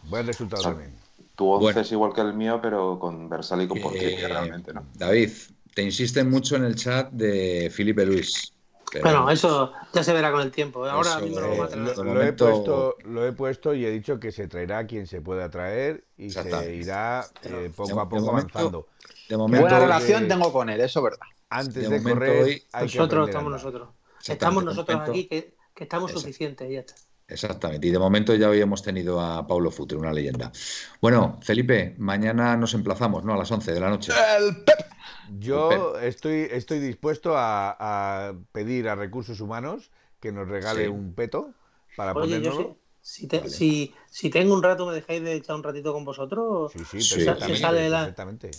[0.04, 0.94] Buen resultado también.
[1.36, 1.80] Tu once Bueno.
[1.80, 4.86] es igual que el mío, pero con Versal y con Eh, Porquería, realmente, ¿no?
[4.94, 5.30] David,
[5.74, 8.52] te insisten mucho en el chat de Felipe Luis.
[8.92, 10.84] pero- Bueno, eso ya se verá con el tiempo.
[10.86, 11.96] Ahora a me lo a eh, traer.
[11.96, 15.50] lo- he puesto, lo he puesto y he dicho que se traerá quien se pueda
[15.50, 18.28] traer y se irá eh, poco de- a de poco momento-
[18.58, 18.86] avanzando.
[19.28, 21.26] De momento, Buena relación tengo con él, eso es verdad.
[21.50, 23.88] Antes de de, momento correr, hoy- hay Nosotros a estamos nosotros.
[24.28, 26.20] Estamos nosotros aquí que, que estamos Exacto.
[26.28, 26.94] suficientes, ya está.
[27.26, 27.86] Exactamente.
[27.86, 30.52] Y de momento ya hoy hemos tenido a Paulo Futre, una leyenda.
[31.00, 33.32] Bueno, Felipe, mañana nos emplazamos, ¿no?
[33.34, 34.12] A las 11 de la noche.
[34.38, 34.78] El Pep.
[35.38, 37.76] Yo estoy, estoy dispuesto a,
[38.28, 39.90] a pedir a recursos humanos
[40.20, 40.88] que nos regale Sí.
[40.90, 41.50] un peto
[41.96, 42.76] para Oye, yo ponérnoslo.
[43.04, 43.50] Si, si, te- Vale.
[43.50, 46.72] si, si tengo un rato, ¿me dejáis de echar un ratito con vosotros?
[46.72, 48.14] Sí, sí, Sí, perfectamente, se sale la-.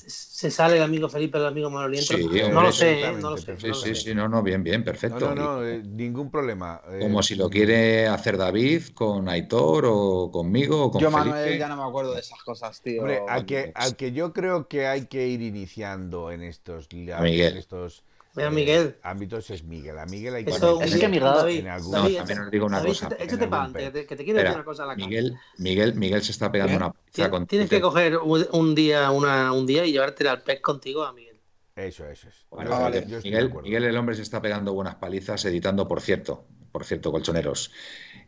[0.07, 2.13] ¿Se sale el amigo Felipe, el amigo Manoliento?
[2.13, 2.95] Sí, no lo sé, ¿eh?
[2.97, 3.57] perfectamente, no lo sé.
[3.57, 4.03] Sí, no lo sí, sé.
[4.03, 5.33] sí, no, no, bien, bien, No, perfecto.
[5.33, 6.81] no, no, eh, ningún problema.
[6.87, 11.27] Eh, Como si lo quiere hacer David con Aitor o conmigo o con Yo, Felipe.
[11.27, 13.01] Manuel, ya no me acuerdo de esas cosas, tío.
[13.01, 16.87] Hombre, al que, pues- al que yo creo que hay que ir iniciando en estos,
[17.13, 17.53] A Miguel.
[17.53, 18.03] en estos
[18.35, 18.97] Mira, eh, Miguel.
[19.01, 19.97] ámbitos es Miguel.
[19.97, 22.51] A Miguel hay que Eso, Es que Miguel- David, en algún- David, No, también os
[22.51, 24.83] digo una David, cosa, échate- para adelante, pe- que te, quiero Espera, decir una cosa
[24.83, 25.07] a la cara.
[25.07, 26.77] Miguel, Miguel, Miguel se está pegando ¿Eh?
[26.77, 30.61] una pizza con Tienes que coger un, día, una, un día y llevártela al pez
[30.61, 31.39] contigo a Miguel.
[31.75, 32.45] Eso, eso es.
[32.49, 33.05] Bueno, Ah, vale.
[33.23, 33.51] Miguel.
[33.63, 37.71] Miguel el hombre se está pegando buenas palizas editando, por cierto, por cierto, colchoneros,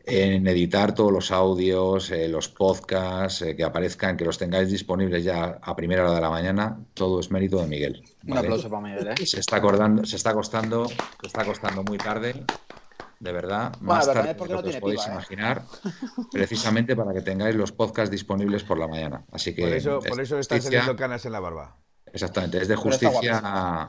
[0.04, 5.24] en editar todos los audios, eh, los podcasts, eh, que aparezcan, que los tengáis disponibles
[5.24, 8.02] ya a primera hora de la mañana, todo es mérito de Miguel.
[8.24, 8.40] Un ¿vale?
[8.48, 9.26] aplauso para Miguel, ¿eh?
[9.26, 12.46] Se está acordando, se está costando, se está costando muy tarde,
[13.20, 15.10] de verdad, más pero tarde es porque de lo no que os tiene podéis pipa,
[15.10, 15.14] ¿eh?
[15.14, 15.62] imaginar,
[16.32, 19.24] precisamente para que tengáis los podcasts disponibles por la mañana.
[19.32, 21.76] Así que Por eso, es por eso están justicia- saliendo canas en la barba.
[22.10, 23.88] Exactamente, es de Pero está justicia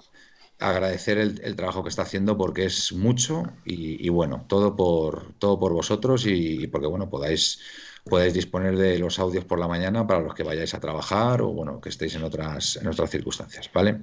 [0.60, 5.34] agradecer el, el trabajo que está haciendo porque es mucho y, y bueno, todo por
[5.40, 7.60] todo por vosotros y, y porque bueno, podáis
[8.06, 11.50] podáis disponer de los audios por la mañana para los que vayáis a trabajar o
[11.54, 14.02] bueno, que estéis en otras en otras circunstancias, ¿vale?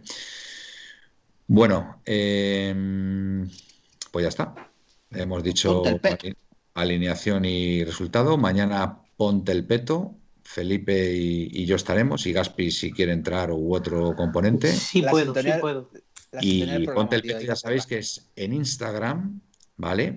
[1.48, 3.48] Bueno, em,
[4.10, 4.54] pues ya está.
[5.10, 5.82] Hemos dicho
[6.74, 8.36] alineación y resultado.
[8.36, 10.16] Mañana ponte el peto.
[10.42, 14.72] Felipe y, y yo estaremos, y Gaspi si quiere entrar u otro componente.
[14.72, 15.90] Sí La puedo, sintonía- sí puedo.
[16.44, 19.40] Y ponte el hay ya sabéis que es en Instagram,
[19.76, 20.16] ¿vale?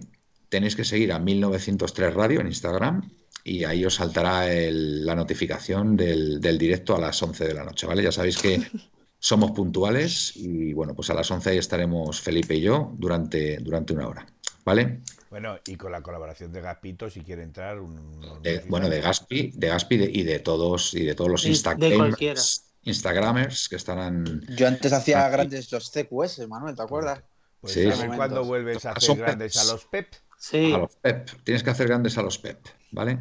[0.49, 3.09] Tenéis que seguir a 1903 Radio en Instagram
[3.43, 7.63] y ahí os saltará el- la notificación del, del directo a las 11 de la
[7.63, 8.03] noche, ¿vale?
[8.03, 8.59] Ya sabéis que
[9.19, 13.93] somos puntuales y bueno, pues a las 11 ahí estaremos Felipe y yo durante, durante
[13.93, 14.25] una hora,
[14.65, 15.01] ¿vale?
[15.29, 17.79] Bueno, y con la colaboración de Gapito, si quiere entrar.
[17.79, 21.43] Un, De- bueno, de Gaspi, de Gaspi de- y de todos y de todos los
[21.43, 22.41] De- de cualquiera.
[22.83, 25.33] Instagramers, que estarán Yo antes hacía Aquí.
[25.33, 27.23] grandes los CQS, Manuel, ¿te acuerdas?
[27.61, 30.07] Pues Sí, ver cuándo vuelves a hacer grandes a los Pep.
[30.37, 30.71] Sí.
[30.73, 31.27] A los PEP.
[31.43, 33.19] Tienes que hacer grandes a los PEP, ¿vale?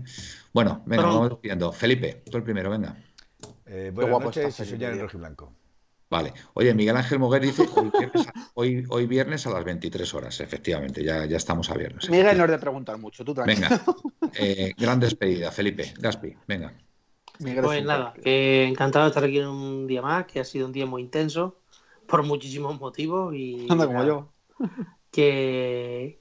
[0.52, 1.72] Bueno, venga, vamos despidiendo.
[1.72, 2.96] Felipe, tú el primero, venga.
[3.66, 5.02] Eh, buenas guapo noches está y Felipe, soñar en tío.
[5.06, 5.54] rojiblanco.
[6.10, 6.32] Vale.
[6.54, 10.40] Oye, Miguel Ángel Moguer dice hoy viernes, a- hoy, hoy viernes a las 23 horas,
[10.40, 12.08] efectivamente, ya, ya estamos a viernes.
[12.08, 13.68] Miguel no es de preguntar mucho, tú tranquilo.
[13.68, 13.82] Venga,
[14.38, 16.72] eh, gran despedida, Felipe, Gaspi, venga.
[17.38, 20.72] Pues nada, que encantado de estar aquí en un día más, que ha sido un
[20.72, 21.56] día muy intenso
[22.06, 24.28] por muchísimos motivos y Anda como yo.
[25.12, 26.20] que,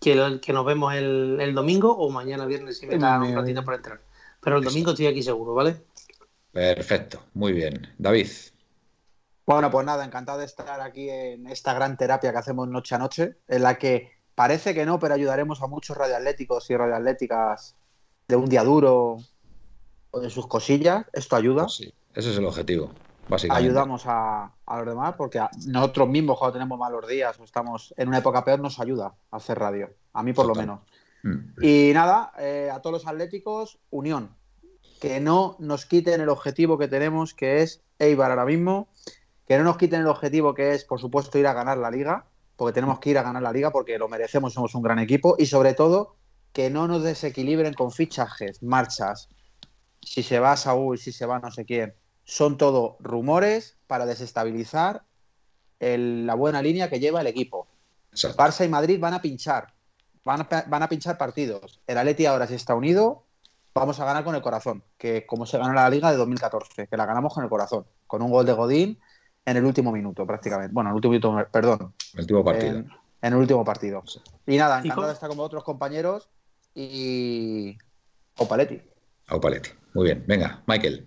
[0.00, 3.74] que, nos vemos el, el domingo o mañana viernes si me da un ratito por
[3.74, 4.00] entrar.
[4.40, 5.76] Pero el domingo estoy aquí seguro, ¿vale?
[6.52, 7.88] Perfecto, muy bien.
[7.98, 8.28] David,
[9.46, 12.98] Bueno, pues nada, encantado de estar aquí en esta gran terapia que hacemos noche a
[12.98, 17.76] noche, en la que parece que no, pero ayudaremos a muchos radioatléticos y radioatléticas
[18.26, 19.18] de un día duro
[20.10, 21.04] o de sus cosillas.
[21.12, 21.62] Esto ayuda.
[21.64, 22.90] pues sí, ese es el objetivo,
[23.28, 23.66] básicamente.
[23.68, 27.94] Ayudamos a, a los demás porque a- nosotros mismos cuando tenemos malos días o estamos
[27.96, 29.90] en una época peor nos ayuda a hacer radio.
[30.12, 30.66] A mí por Total.
[30.66, 30.80] lo menos.
[31.22, 34.34] Mm, Y nada, eh, a todos los atléticos, unión.
[35.00, 38.88] Que no nos quiten el objetivo que tenemos, que es Eibar ahora mismo.
[39.46, 42.24] Que no nos quiten el objetivo que es, por supuesto, ir a ganar la liga.
[42.56, 45.36] Porque tenemos que ir a ganar la liga porque lo merecemos, somos un gran equipo.
[45.38, 46.16] Y sobre todo,
[46.52, 49.28] que no nos desequilibren con fichajes, marchas.
[50.02, 51.94] Si se va Saúl, si se va no sé quién.
[52.24, 55.02] Son todo rumores para desestabilizar
[55.78, 57.66] el- la buena línea que lleva el equipo.
[58.12, 58.42] Exacto.
[58.42, 59.72] Barça y Madrid van a pinchar,
[60.24, 61.80] van a, van a pinchar partidos.
[61.86, 63.24] El Atleti ahora si está unido,
[63.74, 66.96] vamos a ganar con el corazón, que como se ganó la Liga de 2014, que
[66.96, 68.98] la ganamos con el corazón, con un gol de Godín
[69.44, 70.72] en el último minuto prácticamente.
[70.72, 72.72] Bueno, en el último minuto, perdón, El último partido.
[72.78, 72.90] en,
[73.22, 74.02] en el último partido.
[74.46, 76.28] Y nada, ¿Y encantado de estar con otros compañeros
[76.74, 77.76] y
[78.36, 78.80] Opaletti.
[79.28, 79.70] Aupaletti.
[79.94, 80.22] Muy bien.
[80.26, 81.06] Venga, Michael.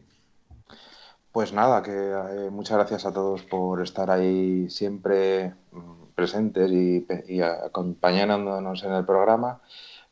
[1.31, 7.05] Pues nada, que eh, muchas gracias a todos por estar ahí siempre mm, presentes y,
[7.41, 9.61] acompañándonos en el programa.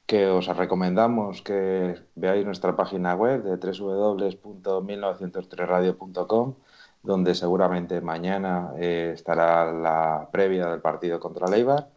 [0.06, 6.56] Que os recomendamos que veáis nuestra página web de www.1903radio.com,
[7.04, 11.90] donde seguramente mañana eh, estará la previa del partido contra Leibar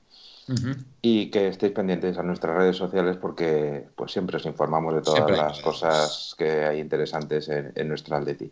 [1.02, 5.18] y que estéis pendientes a nuestras redes sociales porque pues siempre os informamos de todas
[5.18, 8.50] Siempre las cosas que hay interesantes en, en nuestro Atleti.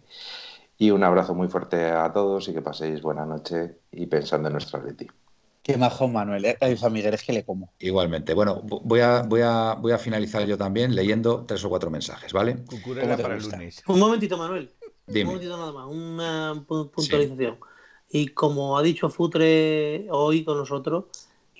[0.78, 4.52] Y un abrazo muy fuerte a todos y que paséis buena noche y pensando en
[4.54, 5.06] nuestro Atleti.
[5.62, 6.44] Qué majón, Manuel.
[6.44, 6.58] ¿eh?
[6.60, 7.72] Ay, San Miguel, es que le como.
[7.78, 8.34] Igualmente.
[8.34, 11.88] Bueno, vo- voy a, voy, a, voy a finalizar yo también leyendo tres o cuatro
[11.88, 12.64] mensajes, ¿vale?
[12.64, 13.82] Cucurella ¿Cómo te para el lunes.
[13.86, 14.72] Un momentito, Manuel.
[15.06, 15.26] Un Dime.
[15.26, 17.58] momentito nada más, una pu- puntualización.
[18.10, 21.04] Y como ha dicho Futre hoy con nosotros,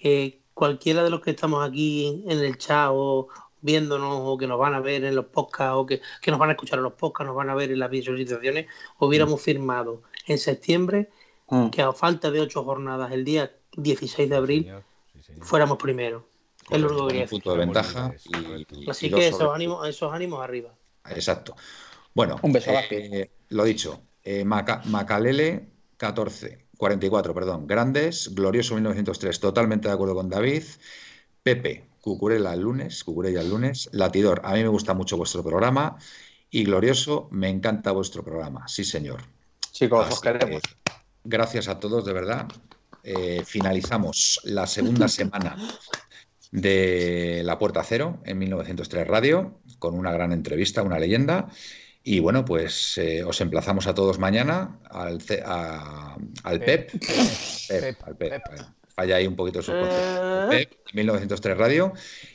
[0.02, 3.28] que cualquiera de los que estamos aquí en el chat o
[3.60, 6.48] viéndonos o que nos van a ver en los podcasts o que, que nos van
[6.50, 8.66] a escuchar en los podcasts, nos van a ver en las visualizaciones,
[8.98, 11.08] hubiéramos firmado en septiembre
[11.48, 11.68] Mm.
[11.68, 15.44] que a falta de ocho jornadas el día 16 de abril Señor, sí, señor.
[15.44, 16.22] fuéramos primeros.
[16.70, 18.14] Es lo único que punto de ventaja.
[18.24, 20.70] y- y- Así y que sobre- esos ánimos, esos ánimos arriba.
[21.10, 21.54] Exacto.
[22.14, 23.30] Bueno, Un beso, eh, Gaspi.
[23.54, 25.66] lo dicho, eh, Maca- Macalele
[25.98, 30.64] 14, 44, perdón, Grandes, Glorioso 1903, totalmente de acuerdo con David.
[31.40, 33.88] Pepe, Cucurella el lunes, Cucurella el lunes.
[33.92, 35.96] Latidor, a mí me gusta mucho vuestro programa.
[36.50, 38.66] Y Glorioso, me encanta vuestro programa.
[38.66, 39.22] Sí, señor.
[39.70, 40.60] Chicos, Así os queremos.
[40.60, 40.92] que,
[41.22, 42.48] gracias a todos, de verdad.
[43.04, 45.56] Eh, finalizamos la segunda semana
[46.50, 51.48] de La Puerta Cero en 1903 Radio con una gran entrevista, una leyenda.
[52.04, 56.90] Y bueno, pues eh, os emplazamos a todos mañana al, ce- a- al PEP.
[56.90, 57.00] Pep,
[57.68, 58.30] Pep, al Pep.
[58.30, 58.42] Pep.
[58.94, 60.56] Falla ahí un poquito el subconsciente.
[60.56, 61.92] Eh, Pep, 1903 Radio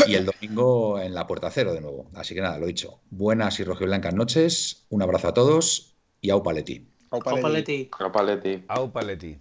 [0.07, 2.10] y el domingo en La Puerta Cero de nuevo.
[2.15, 3.02] Así que nada, lo dicho.
[3.10, 4.85] Buenas y rojiblancas noches.
[4.89, 6.88] Un abrazo a todos y au paleti.
[7.10, 7.39] Opaletti.
[7.39, 7.89] Opaletti.
[7.89, 8.64] Capaletti.
[8.68, 9.39] Au Paletti.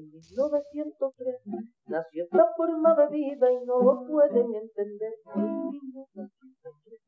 [0.00, 1.44] En 1903
[1.88, 5.12] nació esta forma de vida y no lo pueden entender.
[5.36, 7.00] En 1903,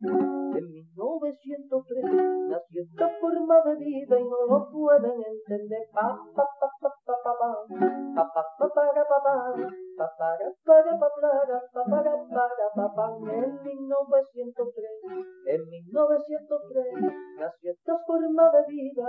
[0.61, 2.05] en 1903
[2.53, 5.89] nació esta forma de vida y no lo pueden entender.
[5.95, 7.51] Pa, pa, pa, pa, pa, pa, pa.
[8.15, 9.37] Pa, pa, pa, para, pa, pa.
[9.97, 13.07] Pa, para, para, pa, para, pa, para, para, pa, pa.
[13.33, 14.85] En 1903,
[15.47, 16.93] en 1903
[17.41, 19.09] nació esta forma de vida